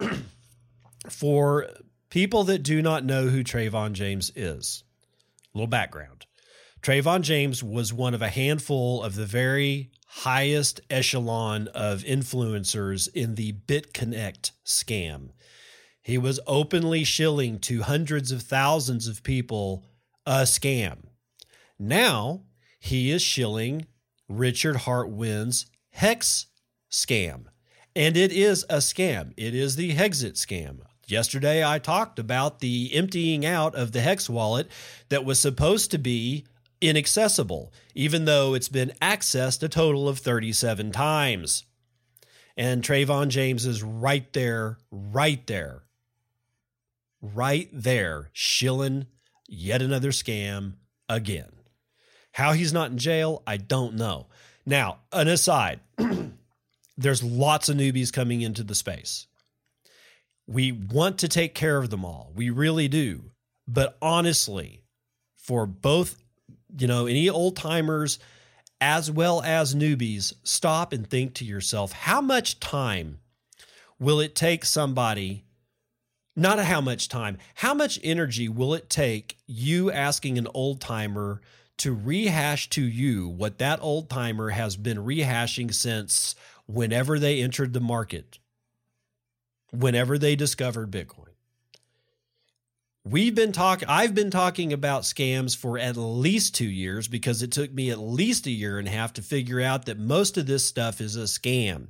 For 1.08 1.68
people 2.10 2.44
that 2.44 2.62
do 2.62 2.82
not 2.82 3.04
know 3.04 3.28
who 3.28 3.44
Trevon 3.44 3.92
James 3.92 4.32
is, 4.34 4.82
little 5.56 5.66
background. 5.66 6.26
Trevon 6.82 7.22
James 7.22 7.64
was 7.64 7.92
one 7.92 8.14
of 8.14 8.22
a 8.22 8.28
handful 8.28 9.02
of 9.02 9.16
the 9.16 9.26
very 9.26 9.90
highest 10.06 10.80
echelon 10.88 11.68
of 11.68 12.04
influencers 12.04 13.08
in 13.12 13.34
the 13.34 13.54
BitConnect 13.66 14.52
scam. 14.64 15.30
He 16.00 16.16
was 16.16 16.38
openly 16.46 17.02
shilling 17.02 17.58
to 17.60 17.82
hundreds 17.82 18.30
of 18.30 18.42
thousands 18.42 19.08
of 19.08 19.24
people 19.24 19.84
a 20.24 20.42
scam. 20.42 21.06
Now 21.78 22.42
he 22.78 23.10
is 23.10 23.22
shilling 23.22 23.86
Richard 24.28 24.76
Hartwin's 24.76 25.66
Hex 25.90 26.46
scam. 26.90 27.46
And 27.96 28.16
it 28.16 28.30
is 28.30 28.64
a 28.68 28.76
scam. 28.76 29.32
It 29.36 29.54
is 29.54 29.76
the 29.76 29.94
Hexit 29.94 30.34
scam. 30.34 30.80
Yesterday, 31.08 31.64
I 31.64 31.78
talked 31.78 32.18
about 32.18 32.58
the 32.58 32.92
emptying 32.92 33.46
out 33.46 33.76
of 33.76 33.92
the 33.92 34.00
Hex 34.00 34.28
wallet 34.28 34.68
that 35.08 35.24
was 35.24 35.38
supposed 35.38 35.92
to 35.92 35.98
be 35.98 36.44
inaccessible, 36.80 37.72
even 37.94 38.24
though 38.24 38.54
it's 38.54 38.68
been 38.68 38.92
accessed 39.00 39.62
a 39.62 39.68
total 39.68 40.08
of 40.08 40.18
37 40.18 40.90
times. 40.90 41.62
And 42.56 42.82
Trevon 42.82 43.28
James 43.28 43.66
is 43.66 43.84
right 43.84 44.30
there, 44.32 44.78
right 44.90 45.46
there, 45.46 45.84
right 47.22 47.68
there, 47.72 48.30
shilling 48.32 49.06
yet 49.46 49.82
another 49.82 50.10
scam 50.10 50.74
again. 51.08 51.52
How 52.32 52.52
he's 52.52 52.72
not 52.72 52.90
in 52.90 52.98
jail, 52.98 53.44
I 53.46 53.58
don't 53.58 53.94
know. 53.94 54.26
Now, 54.66 54.98
an 55.12 55.28
aside 55.28 55.78
there's 56.98 57.22
lots 57.22 57.68
of 57.68 57.76
newbies 57.76 58.12
coming 58.12 58.40
into 58.40 58.64
the 58.64 58.74
space. 58.74 59.28
We 60.46 60.72
want 60.72 61.18
to 61.18 61.28
take 61.28 61.54
care 61.54 61.78
of 61.78 61.90
them 61.90 62.04
all. 62.04 62.32
We 62.34 62.50
really 62.50 62.88
do. 62.88 63.30
But 63.66 63.96
honestly, 64.00 64.82
for 65.36 65.66
both, 65.66 66.16
you 66.78 66.86
know, 66.86 67.06
any 67.06 67.28
old 67.28 67.56
timers 67.56 68.18
as 68.80 69.10
well 69.10 69.42
as 69.42 69.74
newbies, 69.74 70.34
stop 70.42 70.92
and 70.92 71.08
think 71.08 71.34
to 71.34 71.44
yourself 71.44 71.92
how 71.92 72.20
much 72.20 72.60
time 72.60 73.18
will 73.98 74.20
it 74.20 74.34
take 74.34 74.64
somebody? 74.64 75.44
Not 76.38 76.58
how 76.58 76.82
much 76.82 77.08
time, 77.08 77.38
how 77.54 77.72
much 77.72 77.98
energy 78.04 78.48
will 78.48 78.74
it 78.74 78.90
take 78.90 79.38
you 79.46 79.90
asking 79.90 80.36
an 80.36 80.46
old 80.52 80.80
timer 80.82 81.40
to 81.78 81.94
rehash 81.94 82.68
to 82.70 82.82
you 82.82 83.28
what 83.28 83.58
that 83.58 83.80
old 83.80 84.10
timer 84.10 84.50
has 84.50 84.76
been 84.76 84.98
rehashing 84.98 85.72
since 85.72 86.34
whenever 86.66 87.18
they 87.18 87.40
entered 87.40 87.72
the 87.72 87.80
market, 87.80 88.38
whenever 89.80 90.18
they 90.18 90.36
discovered 90.36 90.90
Bitcoin? 90.90 91.26
We've 93.04 93.36
been 93.36 93.52
talking, 93.52 93.88
I've 93.88 94.16
been 94.16 94.32
talking 94.32 94.72
about 94.72 95.02
scams 95.02 95.56
for 95.56 95.78
at 95.78 95.96
least 95.96 96.56
two 96.56 96.68
years 96.68 97.06
because 97.06 97.40
it 97.40 97.52
took 97.52 97.72
me 97.72 97.90
at 97.90 98.00
least 98.00 98.48
a 98.48 98.50
year 98.50 98.80
and 98.80 98.88
a 98.88 98.90
half 98.90 99.12
to 99.12 99.22
figure 99.22 99.60
out 99.60 99.86
that 99.86 99.96
most 99.96 100.36
of 100.36 100.46
this 100.46 100.66
stuff 100.66 101.00
is 101.00 101.14
a 101.14 101.20
scam. 101.20 101.88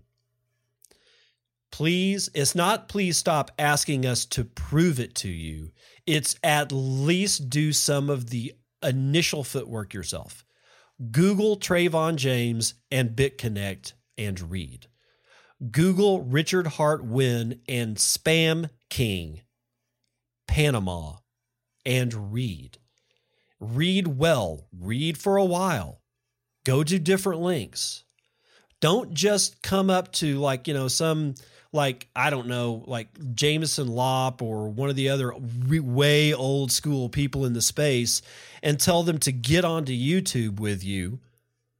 Please, 1.72 2.28
it's 2.34 2.54
not 2.54 2.88
please 2.88 3.16
stop 3.16 3.50
asking 3.58 4.04
us 4.04 4.26
to 4.26 4.44
prove 4.44 5.00
it 5.00 5.14
to 5.16 5.28
you. 5.28 5.72
It's 6.06 6.36
at 6.42 6.70
least 6.70 7.48
do 7.48 7.72
some 7.72 8.10
of 8.10 8.28
the 8.28 8.54
initial 8.82 9.42
footwork 9.42 9.94
yourself. 9.94 10.44
Google 11.10 11.58
Trevon 11.58 12.16
James 12.16 12.74
and 12.90 13.16
BitConnect 13.16 13.94
and 14.18 14.50
read. 14.50 14.86
Google 15.70 16.22
Richard 16.22 16.66
Hart 16.66 17.04
Win 17.04 17.60
and 17.68 17.96
Spam 17.96 18.70
King 18.90 19.40
Panama, 20.46 21.16
and 21.84 22.32
read. 22.32 22.78
Read 23.60 24.06
well, 24.06 24.66
read 24.78 25.18
for 25.18 25.36
a 25.36 25.44
while, 25.44 26.00
go 26.64 26.82
to 26.82 26.98
different 26.98 27.40
links. 27.40 28.04
Don't 28.80 29.14
just 29.14 29.62
come 29.62 29.88
up 29.88 30.12
to 30.12 30.38
like, 30.38 30.68
you 30.68 30.74
know, 30.74 30.88
some 30.88 31.34
like, 31.72 32.08
I 32.14 32.30
don't 32.30 32.46
know, 32.46 32.84
like 32.86 33.08
Jameson 33.34 33.88
Lopp 33.88 34.42
or 34.42 34.68
one 34.68 34.90
of 34.90 34.96
the 34.96 35.08
other 35.08 35.34
way 35.68 36.32
old 36.32 36.70
school 36.70 37.08
people 37.08 37.44
in 37.44 37.54
the 37.54 37.62
space 37.62 38.22
and 38.62 38.78
tell 38.78 39.02
them 39.02 39.18
to 39.20 39.32
get 39.32 39.64
onto 39.64 39.92
YouTube 39.92 40.60
with 40.60 40.84
you 40.84 41.20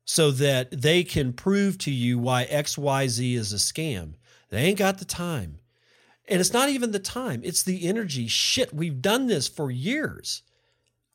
so 0.07 0.31
that 0.31 0.71
they 0.71 1.05
can 1.05 1.33
prove 1.33 1.77
to 1.77 1.91
you 1.91 2.19
why 2.19 2.47
XYZ 2.47 3.35
is 3.35 3.53
a 3.53 3.57
scam. 3.57 4.15
They 4.49 4.63
ain't 4.63 4.79
got 4.79 4.99
the 4.99 5.05
time. 5.05 5.59
And 6.29 6.41
it's 6.41 6.53
not 6.53 6.69
even 6.71 6.93
the 6.93 6.99
time, 6.99 7.43
it's 7.45 7.63
the 7.63 7.87
energy. 7.87 8.27
Shit, 8.29 8.73
we've 8.73 9.03
done 9.03 9.27
this 9.27 9.49
for 9.49 9.71
years. 9.71 10.43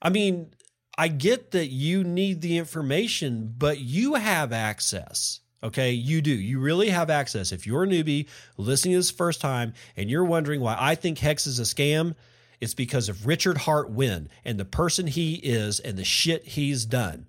I 0.02 0.10
mean, 0.10 0.54
I 0.98 1.08
get 1.08 1.52
that 1.52 1.68
you 1.68 2.04
need 2.04 2.42
the 2.42 2.58
information, 2.58 3.54
but 3.58 3.80
you 3.80 4.16
have 4.16 4.52
access. 4.52 5.40
Okay, 5.64 5.92
you 5.92 6.22
do. 6.22 6.32
You 6.32 6.60
really 6.60 6.90
have 6.90 7.10
access. 7.10 7.52
If 7.52 7.66
you're 7.66 7.84
a 7.84 7.88
newbie 7.88 8.28
listening 8.58 8.94
to 8.94 9.00
this 9.00 9.12
first 9.12 9.40
time 9.40 9.74
and 9.96 10.10
you're 10.10 10.26
wondering 10.26 10.60
why 10.60 10.76
I 10.78 10.96
think 10.96 11.20
Hex 11.20 11.48
is 11.48 11.60
a 11.60 11.64
scam, 11.64 12.16
it's 12.60 12.74
because 12.74 13.10
of 13.10 13.26
Richard 13.26 13.60
Hart 13.60 13.90
Win 13.90 14.28
and 14.44 14.60
the 14.60 14.66
person 14.66 15.08
he 15.08 15.36
is 15.36 15.80
and 15.80 15.98
the 15.98 16.04
shit 16.04 16.46
he's 16.46 16.86
done. 16.86 17.28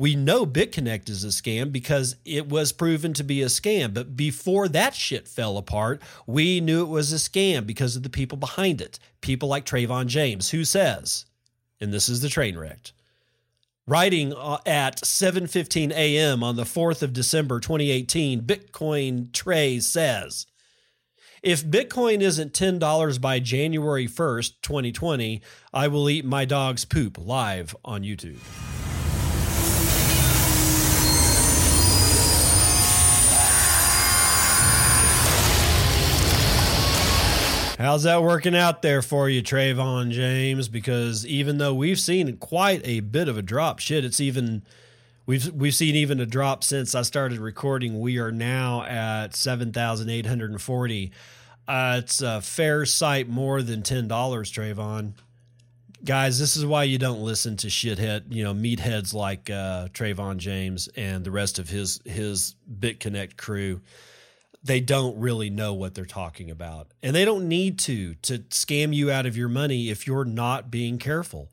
We 0.00 0.16
know 0.16 0.46
BitConnect 0.46 1.10
is 1.10 1.24
a 1.24 1.26
scam 1.26 1.70
because 1.70 2.16
it 2.24 2.48
was 2.48 2.72
proven 2.72 3.12
to 3.12 3.22
be 3.22 3.42
a 3.42 3.48
scam. 3.48 3.92
But 3.92 4.16
before 4.16 4.66
that 4.68 4.94
shit 4.94 5.28
fell 5.28 5.58
apart, 5.58 6.00
we 6.26 6.58
knew 6.58 6.80
it 6.80 6.88
was 6.88 7.12
a 7.12 7.16
scam 7.16 7.66
because 7.66 7.96
of 7.96 8.02
the 8.02 8.08
people 8.08 8.38
behind 8.38 8.80
it. 8.80 8.98
People 9.20 9.50
like 9.50 9.66
Trevon 9.66 10.06
James, 10.06 10.48
who 10.48 10.64
says, 10.64 11.26
and 11.82 11.92
this 11.92 12.08
is 12.08 12.22
the 12.22 12.30
train 12.30 12.56
wrecked 12.56 12.94
Writing 13.86 14.32
uh, 14.32 14.56
at 14.64 15.02
7:15 15.02 15.90
a.m. 15.90 16.42
on 16.42 16.56
the 16.56 16.64
4th 16.64 17.02
of 17.02 17.12
December 17.12 17.60
2018, 17.60 18.40
Bitcoin 18.40 19.30
Trey 19.34 19.80
says, 19.80 20.46
if 21.42 21.62
Bitcoin 21.62 22.22
isn't 22.22 22.54
$10 22.54 23.20
by 23.20 23.38
January 23.38 24.08
1st, 24.08 24.62
2020, 24.62 25.42
I 25.74 25.88
will 25.88 26.08
eat 26.08 26.24
my 26.24 26.46
dog's 26.46 26.86
poop 26.86 27.18
live 27.18 27.76
on 27.84 28.02
YouTube. 28.02 28.38
How's 37.80 38.02
that 38.02 38.22
working 38.22 38.54
out 38.54 38.82
there 38.82 39.00
for 39.00 39.30
you, 39.30 39.42
Trevon 39.42 40.10
James? 40.10 40.68
Because 40.68 41.24
even 41.24 41.56
though 41.56 41.72
we've 41.72 41.98
seen 41.98 42.36
quite 42.36 42.82
a 42.84 43.00
bit 43.00 43.26
of 43.26 43.38
a 43.38 43.42
drop, 43.42 43.78
shit, 43.78 44.04
it's 44.04 44.20
even 44.20 44.64
we've 45.24 45.50
we've 45.54 45.74
seen 45.74 45.94
even 45.94 46.20
a 46.20 46.26
drop 46.26 46.62
since 46.62 46.94
I 46.94 47.00
started 47.00 47.38
recording. 47.38 47.98
We 47.98 48.18
are 48.18 48.30
now 48.30 48.82
at 48.82 49.34
seven 49.34 49.72
thousand 49.72 50.10
eight 50.10 50.26
hundred 50.26 50.50
and 50.50 50.60
forty. 50.60 51.12
Uh, 51.66 52.02
it's 52.04 52.20
a 52.20 52.42
fair 52.42 52.84
sight 52.84 53.30
more 53.30 53.62
than 53.62 53.82
ten 53.82 54.06
dollars, 54.08 54.52
Trevon. 54.52 55.14
Guys, 56.04 56.38
this 56.38 56.58
is 56.58 56.66
why 56.66 56.82
you 56.84 56.98
don't 56.98 57.22
listen 57.22 57.56
to 57.56 57.68
shithead, 57.68 58.24
you 58.28 58.44
know, 58.44 58.52
meatheads 58.52 59.14
like 59.14 59.48
uh, 59.48 59.88
Trevon 59.88 60.36
James 60.36 60.90
and 60.96 61.24
the 61.24 61.30
rest 61.30 61.58
of 61.58 61.70
his 61.70 61.98
his 62.04 62.56
BitConnect 62.78 63.38
crew 63.38 63.80
they 64.62 64.80
don't 64.80 65.18
really 65.18 65.50
know 65.50 65.72
what 65.72 65.94
they're 65.94 66.04
talking 66.04 66.50
about. 66.50 66.88
And 67.02 67.14
they 67.14 67.24
don't 67.24 67.48
need 67.48 67.78
to 67.80 68.14
to 68.22 68.40
scam 68.50 68.94
you 68.94 69.10
out 69.10 69.26
of 69.26 69.36
your 69.36 69.48
money 69.48 69.90
if 69.90 70.06
you're 70.06 70.24
not 70.24 70.70
being 70.70 70.98
careful. 70.98 71.50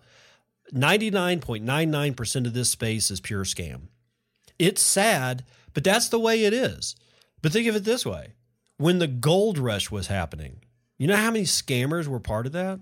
99.99% 0.74 2.46
of 2.46 2.54
this 2.54 2.70
space 2.70 3.10
is 3.10 3.22
pure 3.22 3.46
scam. 3.46 3.84
It's 4.60 4.82
sad, 4.82 5.46
but 5.74 5.84
that's 5.84 6.10
the 6.10 6.20
way 6.20 6.44
it 6.44 6.54
is. 6.54 6.96
But 7.42 7.54
think 7.54 7.68
of 7.68 7.76
it 7.76 7.86
this 7.86 8.06
way. 8.06 8.34
When 8.78 9.00
the 9.00 9.08
gold 9.08 9.58
rush 9.58 9.90
was 9.90 10.08
happening, 10.08 10.60
you 10.98 11.08
know 11.08 11.16
how 11.16 11.32
many 11.32 11.46
scammers 11.46 12.08
were 12.08 12.20
part 12.20 12.46
of 12.46 12.52
that? 12.52 12.80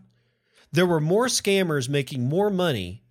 There 0.71 0.85
were 0.85 0.99
more 0.99 1.27
scammers 1.27 1.87
making 1.87 2.27
more 2.27 2.49
money 2.49 3.03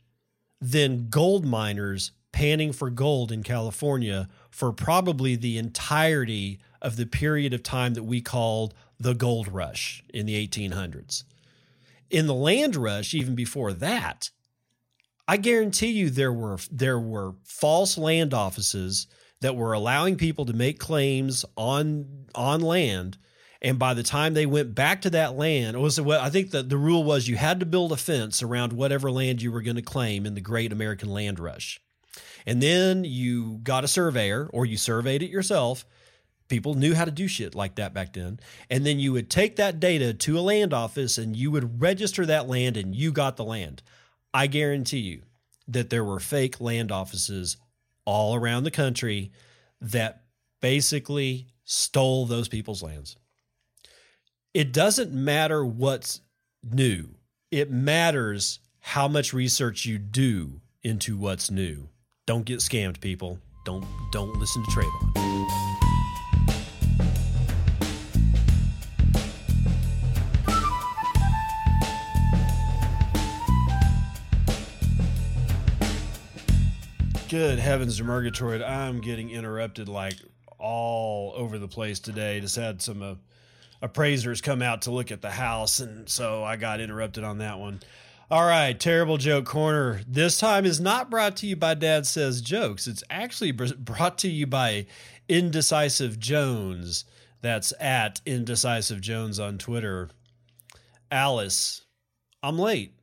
than 0.61 1.09
gold 1.09 1.47
miners 1.47 2.12
panning 2.33 2.73
for 2.73 2.91
gold 2.91 3.31
in 3.31 3.43
California 3.43 4.29
for 4.51 4.73
probably 4.73 5.37
the 5.37 5.57
entirety 5.57 6.59
of 6.85 6.97
the 6.97 7.07
period 7.07 7.53
of 7.55 7.62
time 7.62 7.95
that 7.95 8.05
we 8.05 8.20
called 8.20 8.74
the 9.01 9.14
gold 9.14 9.49
rush 9.49 10.05
in 10.12 10.26
the 10.26 10.47
1800s. 10.47 11.24
In 12.11 12.26
the 12.26 12.35
land 12.35 12.76
rush, 12.76 13.14
even 13.14 13.35
before 13.35 13.72
that, 13.72 14.30
I 15.26 15.37
guarantee 15.39 15.89
you 15.89 16.11
there 16.11 16.32
were 16.32 16.59
there 16.70 17.01
were 17.01 17.35
false 17.45 17.97
land 17.97 18.35
offices 18.35 19.07
that 19.41 19.57
were 19.57 19.72
allowing 19.72 20.16
people 20.16 20.45
to 20.47 20.53
make 20.53 20.78
claims 20.78 21.45
on 21.57 22.26
on 22.35 22.61
land 22.61 23.18
and 23.64 23.78
by 23.78 23.95
the 23.95 24.03
time 24.03 24.35
they 24.35 24.45
went 24.45 24.74
back 24.74 25.01
to 25.03 25.11
that 25.11 25.39
land, 25.39 25.74
it 25.74 25.80
was 25.80 25.99
I 25.99 26.28
think 26.28 26.51
that 26.51 26.68
the 26.68 26.76
rule 26.76 27.03
was 27.03 27.28
you 27.28 27.37
had 27.37 27.61
to 27.61 27.66
build 27.66 27.93
a 27.93 27.97
fence 27.97 28.43
around 28.43 28.74
whatever 28.74 29.11
land 29.11 29.41
you 29.41 29.51
were 29.51 29.62
going 29.62 29.76
to 29.76 29.82
claim 29.82 30.26
in 30.26 30.35
the 30.35 30.43
Great 30.43 30.70
American 30.70 31.09
Land 31.09 31.41
Rush. 31.41 31.80
And 32.45 32.62
then 32.62 33.05
you 33.05 33.61
got 33.62 33.82
a 33.82 33.89
surveyor 33.89 34.51
or 34.53 34.66
you 34.66 34.76
surveyed 34.76 35.22
it 35.22 35.30
yourself 35.30 35.87
People 36.49 36.74
knew 36.74 36.95
how 36.95 37.05
to 37.05 37.11
do 37.11 37.26
shit 37.26 37.55
like 37.55 37.76
that 37.76 37.95
back 37.95 38.12
then. 38.12 38.38
And 38.68 38.84
then 38.84 38.99
you 38.99 39.12
would 39.12 39.30
take 39.30 39.57
that 39.57 39.80
data 39.80 40.12
to 40.12 40.38
a 40.38 40.40
land 40.40 40.74
office 40.74 41.16
and 41.16 41.34
you 41.34 41.51
would 41.51 41.80
register 41.80 42.26
that 42.26 42.49
land 42.49 42.76
and 42.76 42.95
you 42.95 43.12
got 43.12 43.36
the 43.36 43.45
land. 43.45 43.82
I 44.32 44.47
guarantee 44.47 44.99
you 44.99 45.22
that 45.66 45.90
there 45.90 46.05
were 46.05 46.20
fake 46.20 46.61
land 46.61 46.92
offices 46.92 47.57
all 48.05 48.34
around 48.34 48.64
the 48.64 48.70
country 48.70 49.32
that 49.80 50.24
basically 50.61 51.47
stole 51.64 52.26
those 52.26 52.49
people's 52.49 52.82
lands. 52.82 53.16
It 54.53 54.72
doesn't 54.72 55.12
matter 55.12 55.64
what's 55.64 56.20
new, 56.62 57.16
it 57.51 57.70
matters 57.70 58.61
how 58.80 59.09
much 59.09 59.32
research 59.32 59.86
you 59.86 59.99
do 59.99 60.61
into 60.82 61.16
what's 61.16 61.51
new. 61.51 61.88
Don't 62.26 62.45
get 62.45 62.61
scammed, 62.61 63.01
people. 63.01 63.38
Don't 63.64 63.84
don't 64.12 64.38
listen 64.38 64.62
to 64.62 64.70
Trevon. 64.70 65.74
Good 77.35 77.59
heavens, 77.59 78.01
Murgatroyd. 78.01 78.62
I'm 78.62 79.01
getting 79.01 79.28
interrupted 79.28 79.89
like 79.89 80.14
all 80.57 81.32
over 81.35 81.59
the 81.59 81.66
place 81.66 81.99
today. 81.99 82.39
Just 82.39 82.55
had 82.55 82.80
some 82.80 83.03
uh, 83.03 83.14
appraisers 83.82 84.41
come 84.41 84.62
out 84.62 84.82
to 84.82 84.93
look 84.93 85.11
at 85.11 85.20
the 85.20 85.32
house, 85.32 85.80
and 85.80 86.09
so 86.09 86.45
I 86.45 86.55
got 86.55 86.80
interrupted 86.80 87.24
on 87.24 87.39
that 87.39 87.59
one. 87.59 87.80
All 88.30 88.47
right, 88.47 88.78
terrible 88.78 89.16
joke 89.16 89.47
corner. 89.47 90.01
This 90.07 90.39
time 90.39 90.64
is 90.64 90.78
not 90.78 91.11
brought 91.11 91.37
to 91.39 91.49
you 91.49 91.57
by 91.57 91.74
Dad 91.74 92.07
Says 92.07 92.41
Jokes. 92.41 92.87
It's 92.87 93.03
actually 93.11 93.51
brought 93.51 94.16
to 94.18 94.30
you 94.30 94.47
by 94.47 94.87
Indecisive 95.28 96.20
Jones. 96.20 97.05
That's 97.41 97.72
at 97.80 98.20
Indecisive 98.24 99.01
Jones 99.01 99.41
on 99.41 99.59
Twitter. 99.59 100.09
Alice, 101.11 101.80
I'm 102.45 102.61
late. 102.61 102.95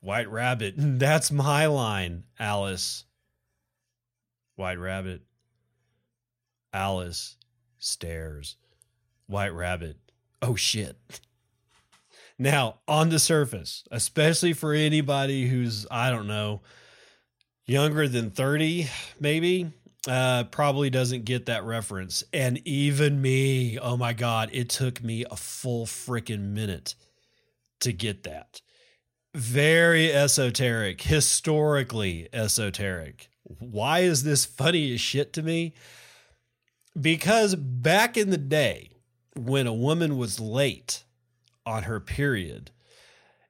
White 0.00 0.30
Rabbit, 0.30 0.72
that's 0.78 1.30
my 1.30 1.66
line. 1.66 2.24
Alice, 2.38 3.03
White 4.56 4.78
Rabbit. 4.78 5.22
Alice 6.72 7.36
stares. 7.78 8.56
White 9.26 9.54
Rabbit, 9.54 9.96
oh 10.42 10.54
shit. 10.54 10.96
Now, 12.38 12.80
on 12.88 13.10
the 13.10 13.18
surface, 13.18 13.84
especially 13.90 14.52
for 14.52 14.72
anybody 14.74 15.46
who's, 15.46 15.86
I 15.90 16.10
don't 16.10 16.26
know, 16.26 16.62
younger 17.64 18.08
than 18.08 18.30
30, 18.30 18.88
maybe, 19.20 19.70
uh, 20.08 20.44
probably 20.44 20.90
doesn't 20.90 21.24
get 21.24 21.46
that 21.46 21.64
reference. 21.64 22.24
And 22.32 22.60
even 22.66 23.22
me, 23.22 23.78
oh 23.78 23.96
my 23.96 24.12
God, 24.12 24.50
it 24.52 24.68
took 24.68 25.02
me 25.02 25.24
a 25.30 25.36
full 25.36 25.86
freaking 25.86 26.50
minute 26.50 26.96
to 27.80 27.92
get 27.92 28.24
that. 28.24 28.60
Very 29.34 30.12
esoteric, 30.12 31.02
historically 31.02 32.28
esoteric. 32.32 33.28
Why 33.44 34.00
is 34.00 34.22
this 34.22 34.44
funny 34.44 34.94
as 34.94 35.00
shit 35.00 35.32
to 35.34 35.42
me? 35.42 35.74
Because 37.00 37.54
back 37.54 38.16
in 38.16 38.30
the 38.30 38.38
day, 38.38 38.90
when 39.36 39.66
a 39.66 39.74
woman 39.74 40.16
was 40.16 40.40
late 40.40 41.04
on 41.66 41.84
her 41.84 42.00
period 42.00 42.70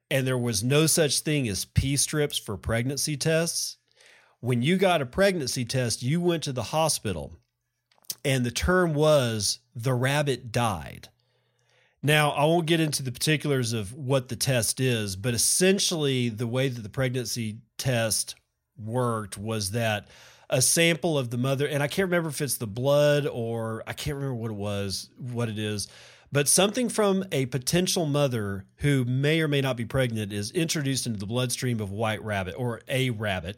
and 0.09 0.25
there 0.25 0.37
was 0.37 0.63
no 0.63 0.85
such 0.85 1.19
thing 1.19 1.47
as 1.47 1.65
P 1.65 1.95
strips 1.95 2.37
for 2.37 2.57
pregnancy 2.57 3.17
tests, 3.17 3.77
when 4.39 4.61
you 4.61 4.77
got 4.77 5.01
a 5.01 5.05
pregnancy 5.05 5.65
test, 5.65 6.03
you 6.03 6.21
went 6.21 6.43
to 6.43 6.53
the 6.53 6.63
hospital 6.63 7.39
and 8.23 8.45
the 8.45 8.51
term 8.51 8.93
was 8.93 9.59
the 9.75 9.93
rabbit 9.93 10.51
died. 10.51 11.09
Now, 12.01 12.31
I 12.31 12.45
won't 12.45 12.67
get 12.67 12.79
into 12.79 13.01
the 13.01 13.11
particulars 13.11 13.73
of 13.73 13.93
what 13.93 14.27
the 14.27 14.35
test 14.35 14.79
is, 14.79 15.15
but 15.15 15.33
essentially, 15.33 16.29
the 16.29 16.45
way 16.45 16.69
that 16.69 16.81
the 16.81 16.89
pregnancy 16.89 17.59
test 17.77 18.35
worked 18.77 19.37
was 19.37 19.71
that 19.71 20.07
a 20.49 20.61
sample 20.61 21.17
of 21.17 21.29
the 21.29 21.37
mother, 21.37 21.67
and 21.67 21.81
I 21.81 21.87
can't 21.87 22.07
remember 22.07 22.29
if 22.29 22.41
it's 22.41 22.57
the 22.57 22.67
blood 22.67 23.25
or 23.25 23.83
I 23.87 23.93
can't 23.93 24.15
remember 24.15 24.35
what 24.35 24.51
it 24.51 24.55
was, 24.55 25.09
what 25.17 25.49
it 25.49 25.57
is, 25.57 25.87
but 26.31 26.47
something 26.47 26.89
from 26.89 27.23
a 27.31 27.45
potential 27.47 28.05
mother 28.05 28.65
who 28.77 29.05
may 29.05 29.41
or 29.41 29.47
may 29.47 29.61
not 29.61 29.77
be 29.77 29.85
pregnant 29.85 30.33
is 30.33 30.51
introduced 30.51 31.07
into 31.07 31.19
the 31.19 31.25
bloodstream 31.25 31.79
of 31.79 31.91
white 31.91 32.23
rabbit 32.23 32.55
or 32.57 32.81
a 32.87 33.09
rabbit. 33.11 33.57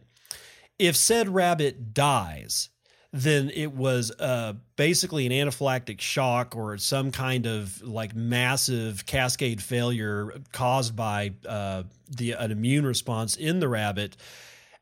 If 0.80 0.96
said 0.96 1.30
rabbit 1.30 1.94
dies, 1.94 2.70
then 3.12 3.50
it 3.54 3.74
was 3.74 4.12
uh, 4.20 4.54
basically 4.76 5.26
an 5.26 5.32
anaphylactic 5.32 6.00
shock 6.02 6.56
or 6.56 6.78
some 6.78 7.12
kind 7.12 7.48
of 7.48 7.82
like 7.82 8.16
massive 8.16 9.06
cascade 9.06 9.62
failure 9.62 10.34
caused 10.52 10.96
by 10.96 11.34
uh, 11.48 11.84
the 12.10 12.34
an 12.34 12.52
immune 12.52 12.86
response 12.86 13.36
in 13.36 13.60
the 13.60 13.68
rabbit 13.68 14.18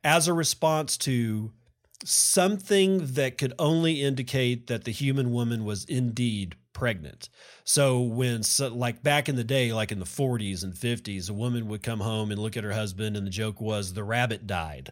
as 0.05 0.27
a 0.27 0.33
response 0.33 0.97
to 0.97 1.51
something 2.03 2.99
that 3.13 3.39
could 3.39 3.53
only 3.57 4.03
indicate 4.03 4.67
that 4.67 4.83
the 4.83 4.91
human 4.91 5.31
woman 5.31 5.65
was 5.65 5.83
indeed 5.85 6.55
pregnant. 6.73 7.27
So 7.63 8.01
when 8.01 8.43
so, 8.43 8.67
like 8.67 9.01
back 9.01 9.27
in 9.27 9.35
the 9.35 9.43
day 9.43 9.73
like 9.73 9.91
in 9.91 9.97
the 9.97 10.05
40s 10.05 10.63
and 10.63 10.73
50s 10.73 11.29
a 11.29 11.33
woman 11.33 11.67
would 11.69 11.81
come 11.81 12.01
home 12.01 12.29
and 12.29 12.39
look 12.39 12.55
at 12.55 12.63
her 12.63 12.73
husband 12.73 13.17
and 13.17 13.25
the 13.25 13.31
joke 13.31 13.59
was 13.59 13.93
the 13.93 14.03
rabbit 14.03 14.45
died. 14.45 14.91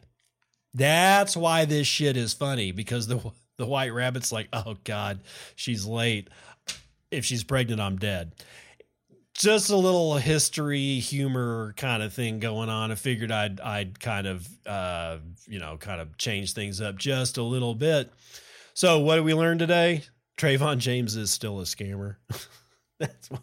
That's 0.74 1.38
why 1.38 1.66
this 1.66 1.86
shit 1.86 2.18
is 2.18 2.34
funny 2.34 2.72
because 2.72 3.05
the 3.05 3.20
the 3.57 3.68
white 3.68 3.93
rabbit's 3.93 4.32
like, 4.32 4.47
"Oh 4.51 4.78
god, 4.84 5.20
she's 5.55 5.86
late. 5.86 6.28
If 7.11 7.24
she's 7.24 7.43
pregnant, 7.43 7.80
I'm 7.80 7.97
dead." 7.97 8.32
Just 9.34 9.72
a 9.72 9.76
little 9.76 10.16
history 10.16 11.00
humor 11.00 11.74
kind 11.76 12.04
of 12.04 12.14
thing 12.14 12.40
going 12.40 12.70
on. 12.70 12.92
I 12.92 12.96
figured 12.96 13.32
I'd 13.32 13.60
I'd 13.60 14.00
kind 14.00 14.28
of 14.28 14.48
uh, 14.66 15.18
you 15.48 15.60
know, 15.60 15.78
kind 15.78 16.02
of 16.02 16.18
change 16.18 16.54
things 16.54 16.82
up 16.82 16.98
just 16.98 17.38
a 17.38 17.44
little 17.44 17.76
bit. 17.76 18.12
So, 18.74 19.00
what 19.00 19.16
did 19.16 19.26
we 19.26 19.34
learn 19.34 19.58
today? 19.58 20.04
Trevon 20.38 20.78
James 20.78 21.16
is 21.16 21.32
still 21.32 21.60
a 21.60 21.64
scammer. 21.64 22.18
That's 23.00 23.30
what, 23.30 23.42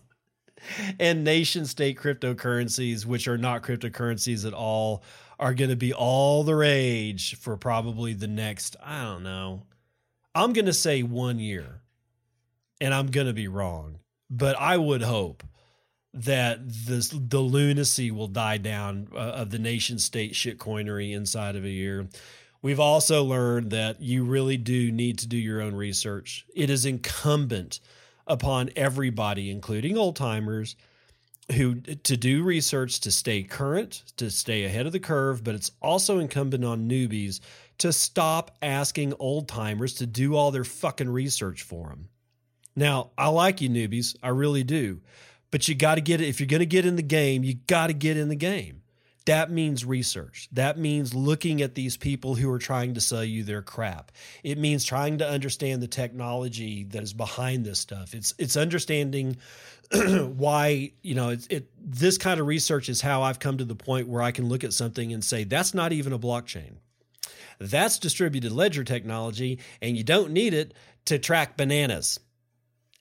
and 0.99 1.25
nation 1.25 1.67
state 1.67 1.99
cryptocurrencies, 1.99 3.07
which 3.07 3.29
are 3.29 3.39
not 3.39 3.63
cryptocurrencies 3.63 4.47
at 4.47 4.53
all, 4.53 5.03
are 5.39 5.55
going 5.55 5.71
to 5.71 5.77
be 5.77 5.93
all 5.93 6.45
the 6.45 6.55
rage 6.55 7.37
for 7.37 7.57
probably 7.57 8.13
the 8.13 8.29
next, 8.29 8.77
I 8.85 9.05
don't 9.05 9.23
know. 9.23 9.63
I'm 10.35 10.53
going 10.53 10.67
to 10.67 10.73
say 10.73 11.03
one 11.03 11.39
year, 11.39 11.83
and 12.81 12.93
I'm 12.93 13.07
going 13.07 13.27
to 13.27 13.33
be 13.33 13.49
wrong, 13.49 14.01
but 14.29 14.59
I 14.59 14.77
would 14.77 15.03
hope 15.03 15.43
that 16.13 16.59
this 16.63 17.11
the 17.11 17.41
lunacy 17.41 18.11
will 18.11 18.27
die 18.27 18.59
down 18.59 19.09
uh, 19.15 19.19
of 19.19 19.51
the 19.51 19.59
nation 19.59 19.99
state 19.99 20.33
shitcoinery 20.33 21.13
inside 21.15 21.57
of 21.57 21.65
a 21.65 21.71
year. 21.71 22.09
We've 22.63 22.81
also 22.81 23.25
learned 23.25 23.71
that 23.71 24.03
you 24.03 24.25
really 24.25 24.57
do 24.57 24.93
need 24.93 25.19
to 25.21 25.29
do 25.29 25.37
your 25.37 25.63
own 25.63 25.75
research. 25.75 26.45
It 26.55 26.69
is 26.69 26.85
incumbent 26.85 27.81
upon 28.27 28.71
everybody, 28.77 29.51
including 29.51 29.97
old 29.97 30.17
timers, 30.17 30.77
who 31.53 31.77
to 31.81 32.17
do 32.17 32.43
research 32.43 33.01
to 33.01 33.11
stay 33.11 33.43
current, 33.43 34.05
to 34.17 34.31
stay 34.31 34.65
ahead 34.65 34.87
of 34.87 34.93
the 34.93 35.01
curve, 35.01 35.43
but 35.43 35.55
it's 35.55 35.71
also 35.81 36.19
incumbent 36.19 36.65
on 36.65 36.89
newbies 36.89 37.41
to 37.79 37.93
stop 37.93 38.57
asking 38.61 39.15
old 39.19 39.49
timers 39.49 39.95
to 39.95 40.07
do 40.07 40.37
all 40.37 40.51
their 40.51 40.65
fucking 40.65 41.09
research 41.09 41.63
for 41.63 41.89
them. 41.89 42.09
Now, 42.77 43.11
I 43.17 43.29
like 43.29 43.61
you 43.61 43.69
newbies, 43.69 44.17
I 44.23 44.29
really 44.29 44.65
do. 44.65 45.01
But 45.51 45.69
you 45.69 45.75
got 45.75 45.97
to 45.97 46.01
get 46.01 46.21
it 46.21 46.29
if 46.29 46.41
you're 46.41 46.47
going 46.47 46.61
to 46.61 46.67
get 46.67 46.87
in 46.87 46.97
the 46.97 47.03
game, 47.03 47.43
you 47.45 47.55
got 47.55 47.89
to 47.89 47.93
get 47.93 48.17
in 48.17 48.29
the 48.29 48.37
game. 48.37 48.83
That 49.27 49.51
means 49.51 49.85
research. 49.85 50.49
That 50.53 50.79
means 50.79 51.15
looking 51.15 51.61
at 51.61 51.75
these 51.75 51.97
people 51.97 52.35
who 52.35 52.51
are 52.51 52.59
trying 52.59 52.95
to 52.95 53.01
sell 53.01 53.23
you 53.23 53.45
their 53.45 53.63
crap. 53.63 54.13
It 54.43 54.59
means 54.59 54.85
trying 54.85 55.19
to 55.19 55.29
understand 55.29 55.83
the 55.83 55.89
technology 55.89 56.85
that 56.85 57.03
is 57.03 57.13
behind 57.13 57.65
this 57.65 57.79
stuff. 57.79 58.15
It's 58.15 58.35
it's 58.39 58.57
understanding 58.57 59.37
why 59.93 60.93
you 61.03 61.15
know 61.15 61.31
it, 61.31 61.47
it 61.51 61.71
this 61.79 62.17
kind 62.17 62.41
of 62.41 62.47
research 62.47 62.89
is 62.89 63.01
how 63.01 63.23
I've 63.23 63.39
come 63.39 63.59
to 63.59 63.65
the 63.65 63.75
point 63.75 64.09
where 64.09 64.23
I 64.23 64.33
can 64.33 64.49
look 64.49 64.65
at 64.65 64.73
something 64.73 65.13
and 65.13 65.23
say 65.23 65.45
that's 65.45 65.75
not 65.75 65.93
even 65.93 66.13
a 66.13 66.19
blockchain. 66.19 66.77
That's 67.59 67.99
distributed 67.99 68.53
ledger 68.53 68.85
technology, 68.85 69.59
and 69.83 69.99
you 69.99 70.03
don't 70.03 70.33
need 70.33 70.55
it 70.55 70.73
to 71.05 71.19
track 71.19 71.59
bananas. 71.59 72.19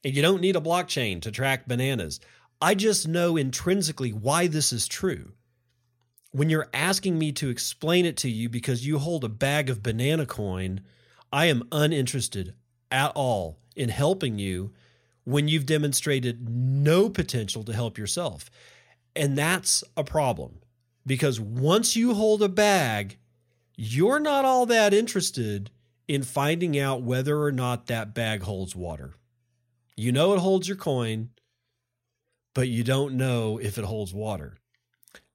And 0.04 0.16
you 0.16 0.22
don't 0.22 0.42
need 0.42 0.56
a 0.56 0.62
blockchain 0.62 1.22
to 1.24 1.32
track 1.32 1.68
bananas. 1.68 2.20
I 2.62 2.76
just 2.76 3.08
know 3.08 3.38
intrinsically 3.38 4.12
why 4.12 4.48
this 4.48 4.74
is 4.74 4.88
true 4.88 5.34
when 6.32 6.50
you're 6.50 6.70
asking 6.74 7.18
me 7.18 7.32
to 7.34 7.50
explain 7.50 8.06
it 8.06 8.18
to 8.18 8.30
you 8.30 8.50
because 8.50 8.86
you 8.86 9.00
hold 9.00 9.24
a 9.24 9.30
bag 9.30 9.70
of 9.70 9.84
banana 9.84 10.26
coin, 10.26 10.82
I 11.34 11.46
am 11.46 11.68
uninterested 11.72 12.54
at 12.92 13.12
all 13.16 13.60
in 13.76 13.90
helping 13.90 14.38
you 14.38 14.72
when 15.24 15.48
you've 15.48 15.66
demonstrated 15.66 16.50
no 16.50 17.10
potential 17.10 17.64
to 17.64 17.74
help 17.74 17.98
yourself. 17.98 18.50
And 19.16 19.38
that's 19.38 19.84
a 19.98 20.04
problem 20.04 20.60
because 21.06 21.40
once 21.40 21.96
you 21.96 22.14
hold 22.14 22.44
a 22.44 22.50
bag, 22.50 23.18
you're 23.76 24.20
not 24.20 24.46
all 24.46 24.66
that 24.68 24.94
interested 24.94 25.72
in 26.08 26.24
finding 26.24 26.78
out 26.78 27.02
whether 27.02 27.42
or 27.42 27.52
not 27.52 27.88
that 27.88 28.14
bag 28.14 28.44
holds 28.44 28.76
water. 28.76 29.16
You 29.96 30.12
know 30.12 30.34
it 30.34 30.40
holds 30.40 30.68
your 30.68 30.78
coin, 30.78 31.30
but 32.60 32.68
you 32.68 32.84
don't 32.84 33.14
know 33.14 33.58
if 33.58 33.78
it 33.78 33.86
holds 33.86 34.14
water 34.14 34.58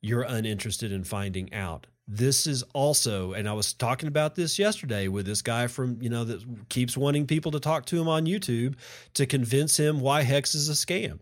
you're 0.05 0.20
uninterested 0.20 0.93
in 0.93 1.03
finding 1.03 1.51
out. 1.55 1.87
This 2.07 2.47
is 2.47 2.62
also, 2.75 3.33
and 3.33 3.49
I 3.49 3.55
was 3.55 3.72
talking 3.72 4.07
about 4.07 4.35
this 4.35 4.59
yesterday 4.59 5.09
with 5.09 5.25
this 5.25 5.41
guy 5.41 5.66
from, 5.66 5.97
you 6.03 6.11
know, 6.11 6.25
that 6.25 6.68
keeps 6.68 6.95
wanting 6.95 7.27
people 7.27 7.51
to 7.53 7.59
talk 7.59 7.87
to 7.87 7.99
him 7.99 8.07
on 8.07 8.27
YouTube 8.27 8.75
to 9.14 9.25
convince 9.25 9.79
him 9.79 10.01
why 10.01 10.20
Hex 10.20 10.55
is 10.55 10.68
a 10.68 10.72
scam. 10.72 11.20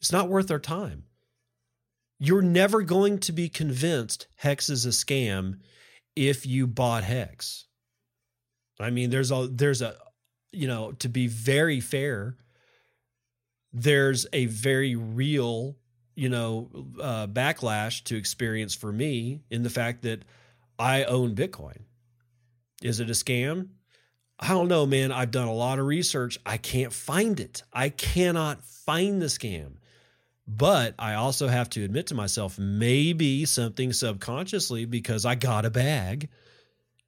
It's 0.00 0.10
not 0.10 0.28
worth 0.28 0.48
their 0.48 0.58
time. 0.58 1.04
You're 2.18 2.42
never 2.42 2.82
going 2.82 3.20
to 3.20 3.30
be 3.30 3.48
convinced 3.48 4.26
Hex 4.34 4.68
is 4.68 4.84
a 4.84 4.88
scam 4.88 5.60
if 6.16 6.44
you 6.44 6.66
bought 6.66 7.04
Hex. 7.04 7.66
I 8.80 8.90
mean, 8.90 9.10
there's 9.10 9.30
a, 9.30 9.46
there's 9.48 9.80
a, 9.80 9.94
you 10.50 10.66
know, 10.66 10.90
to 10.98 11.08
be 11.08 11.28
very 11.28 11.78
fair, 11.78 12.36
there's 13.72 14.26
a 14.32 14.46
very 14.46 14.96
real 14.96 15.76
you 16.18 16.28
know, 16.28 16.68
uh, 17.00 17.28
backlash 17.28 18.02
to 18.02 18.16
experience 18.16 18.74
for 18.74 18.90
me 18.90 19.40
in 19.52 19.62
the 19.62 19.70
fact 19.70 20.02
that 20.02 20.24
I 20.76 21.04
own 21.04 21.36
Bitcoin. 21.36 21.82
Is 22.82 22.98
it 22.98 23.08
a 23.08 23.12
scam? 23.12 23.68
I 24.36 24.48
don't 24.48 24.66
know, 24.66 24.84
man. 24.84 25.12
I've 25.12 25.30
done 25.30 25.46
a 25.46 25.54
lot 25.54 25.78
of 25.78 25.86
research. 25.86 26.36
I 26.44 26.56
can't 26.56 26.92
find 26.92 27.38
it. 27.38 27.62
I 27.72 27.90
cannot 27.90 28.64
find 28.64 29.22
the 29.22 29.26
scam. 29.26 29.74
But 30.44 30.96
I 30.98 31.14
also 31.14 31.46
have 31.46 31.70
to 31.70 31.84
admit 31.84 32.08
to 32.08 32.16
myself, 32.16 32.58
maybe 32.58 33.44
something 33.44 33.92
subconsciously, 33.92 34.86
because 34.86 35.24
I 35.24 35.36
got 35.36 35.66
a 35.66 35.70
bag, 35.70 36.30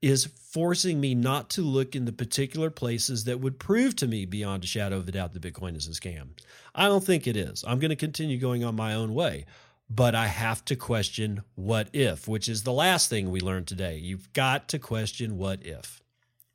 is 0.03 0.27
forcing 0.51 1.01
me 1.01 1.15
not 1.15 1.51
to 1.51 1.63
look 1.63 1.95
in 1.95 2.07
the 2.07 2.13
particular 2.13 2.71
places 2.71 3.25
that 3.25 3.41
would 3.41 3.59
prove 3.59 3.95
to 3.97 4.07
me 4.07 4.25
beyond 4.25 4.65
a 4.65 4.67
shadow 4.67 4.97
of 4.97 5.09
a 5.09 5.13
doubt 5.13 5.33
that 5.33 5.43
Bitcoin 5.43 5.77
is 5.77 5.87
a 5.87 5.91
scam. 5.91 6.29
I 6.75 6.87
don't 6.87 7.05
think 7.05 7.27
it 7.27 7.37
is. 7.37 7.65
I'm 7.67 7.79
going 7.79 7.91
to 7.91 7.97
continue 7.97 8.39
going 8.39 8.65
on 8.65 8.75
my 8.75 8.95
own 8.95 9.15
way. 9.15 9.47
But 9.93 10.15
I 10.15 10.29
have 10.29 10.65
to 10.67 10.77
question 10.77 11.43
what 11.57 11.89
if, 11.93 12.29
which 12.29 12.49
is 12.49 12.63
the 12.63 12.73
last 12.73 13.11
thing 13.11 13.31
we 13.31 13.41
learned 13.41 13.67
today. 13.67 13.99
You've 13.99 14.33
got 14.33 14.69
to 14.69 14.79
question 14.79 15.37
what 15.37 15.67
if. 15.67 16.01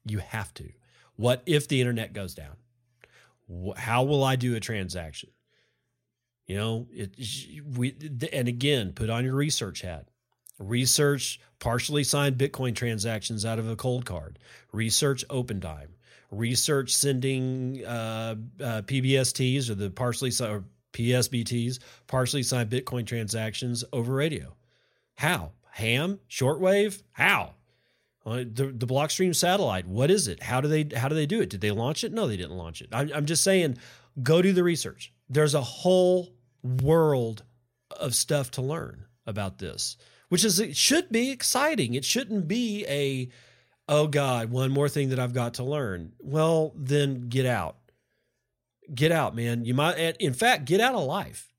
You 0.06 0.20
have 0.20 0.54
to. 0.56 0.70
What 1.18 1.44
if 1.46 1.68
the 1.68 1.82
internet 1.82 2.14
goes 2.14 2.34
down? 2.34 2.56
How 3.76 4.04
will 4.04 4.24
I 4.24 4.38
do 4.38 4.56
a 4.56 4.62
transaction? 4.62 5.32
You 6.48 6.56
know, 6.58 6.88
it 6.92 7.18
we 7.76 7.96
and 8.32 8.48
again, 8.48 8.94
put 8.94 9.10
on 9.10 9.26
your 9.26 9.36
research 9.36 9.82
hat. 9.82 10.08
Research 10.60 11.40
partially 11.60 12.04
signed 12.04 12.38
Bitcoin 12.38 12.76
transactions 12.76 13.46
out 13.46 13.60
of 13.60 13.70
a 13.70 13.76
Coldcard. 13.76 14.36
Research 14.72 15.28
Opendime. 15.28 15.90
Research 16.32 16.96
sending 16.96 17.86
uh, 17.86 18.36
uh, 18.62 18.82
PBSTs 18.84 19.70
or 19.70 19.76
the 19.76 19.90
partially 19.90 20.32
or 20.46 20.64
PSBTs, 20.94 21.80
partially 22.08 22.44
signed 22.44 22.70
Bitcoin 22.70 23.06
transactions 23.06 23.84
over 23.92 24.14
radio. 24.14 24.56
How? 25.16 25.52
Ham? 25.72 26.20
Shortwave? 26.30 27.04
How? 27.12 27.56
Uh, 28.26 28.38
the 28.38 28.74
the 28.76 28.88
Blockstream 28.88 29.36
satellite. 29.36 29.88
What 29.88 30.10
is 30.10 30.28
it? 30.28 30.42
How 30.42 30.62
do 30.62 30.68
they 30.68 30.98
how 30.98 31.10
do 31.10 31.16
they 31.16 31.28
do 31.28 31.42
it? 31.42 31.50
Did 31.50 31.62
they 31.62 31.72
launch 31.72 32.04
it? 32.04 32.12
No, 32.12 32.28
they 32.28 32.38
didn't 32.38 32.58
launch 32.58 32.82
it. 32.82 32.90
I'm, 32.92 33.12
I'm 33.14 33.26
just 33.26 33.44
saying, 33.44 33.78
go 34.24 34.42
do 34.42 34.52
the 34.52 34.64
research. 34.64 35.14
There's 35.30 35.54
a 35.54 35.62
whole 35.62 36.30
world 36.64 37.44
of 37.92 38.16
stuff 38.16 38.52
to 38.52 38.62
learn 38.62 39.06
about 39.28 39.60
this, 39.60 39.98
which 40.30 40.44
is 40.44 40.60
it 40.60 40.76
should 40.76 41.10
be 41.10 41.32
exciting. 41.32 41.94
It 41.94 42.06
shouldn't 42.06 42.48
be 42.48 42.86
a 42.88 43.30
oh 43.88 44.08
god, 44.08 44.50
one 44.50 44.72
more 44.72 44.90
thing 44.90 45.10
that 45.10 45.20
I've 45.20 45.34
got 45.34 45.56
to 45.56 45.64
learn. 45.64 46.14
Well, 46.20 46.74
then 46.76 47.30
get 47.30 47.46
out. 47.46 47.78
Get 48.94 49.12
out, 49.12 49.36
man. 49.36 49.66
You 49.66 49.74
might 49.74 50.18
in 50.20 50.34
fact 50.34 50.66
get 50.66 50.82
out 50.82 50.96
of 50.96 51.04
life 51.04 51.52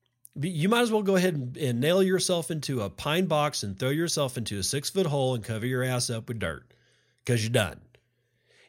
you 0.42 0.68
might 0.68 0.82
as 0.82 0.92
well 0.92 1.02
go 1.02 1.16
ahead 1.16 1.34
and, 1.34 1.56
and, 1.56 1.80
nail 1.80 2.02
yourself 2.02 2.50
into 2.50 2.82
a 2.82 2.90
pine 2.90 3.26
box 3.26 3.62
and 3.62 3.78
throw 3.78 3.88
yourself 3.88 4.36
into 4.36 4.58
a 4.58 4.62
six 4.62 4.90
foot 4.90 5.06
hole 5.06 5.34
and 5.34 5.44
cover 5.44 5.66
your 5.66 5.82
ass 5.82 6.10
up 6.10 6.28
with 6.28 6.38
dirt 6.38 6.74
because 7.24 7.42
you're 7.42 7.52
done. 7.52 7.80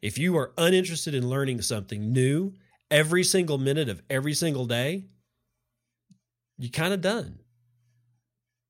If 0.02 0.18
you 0.18 0.38
are 0.38 0.54
uninterested 0.58 1.14
in 1.14 1.30
learning 1.30 1.62
something 1.62 2.14
new 2.14 2.54
every 2.90 3.24
single 3.24 3.58
minute 3.58 3.90
of 3.90 4.02
every 4.10 4.34
single 4.34 4.66
day, 4.66 5.06
you're 6.58 6.72
kind 6.72 6.94
of 6.94 7.02
done. 7.02 7.40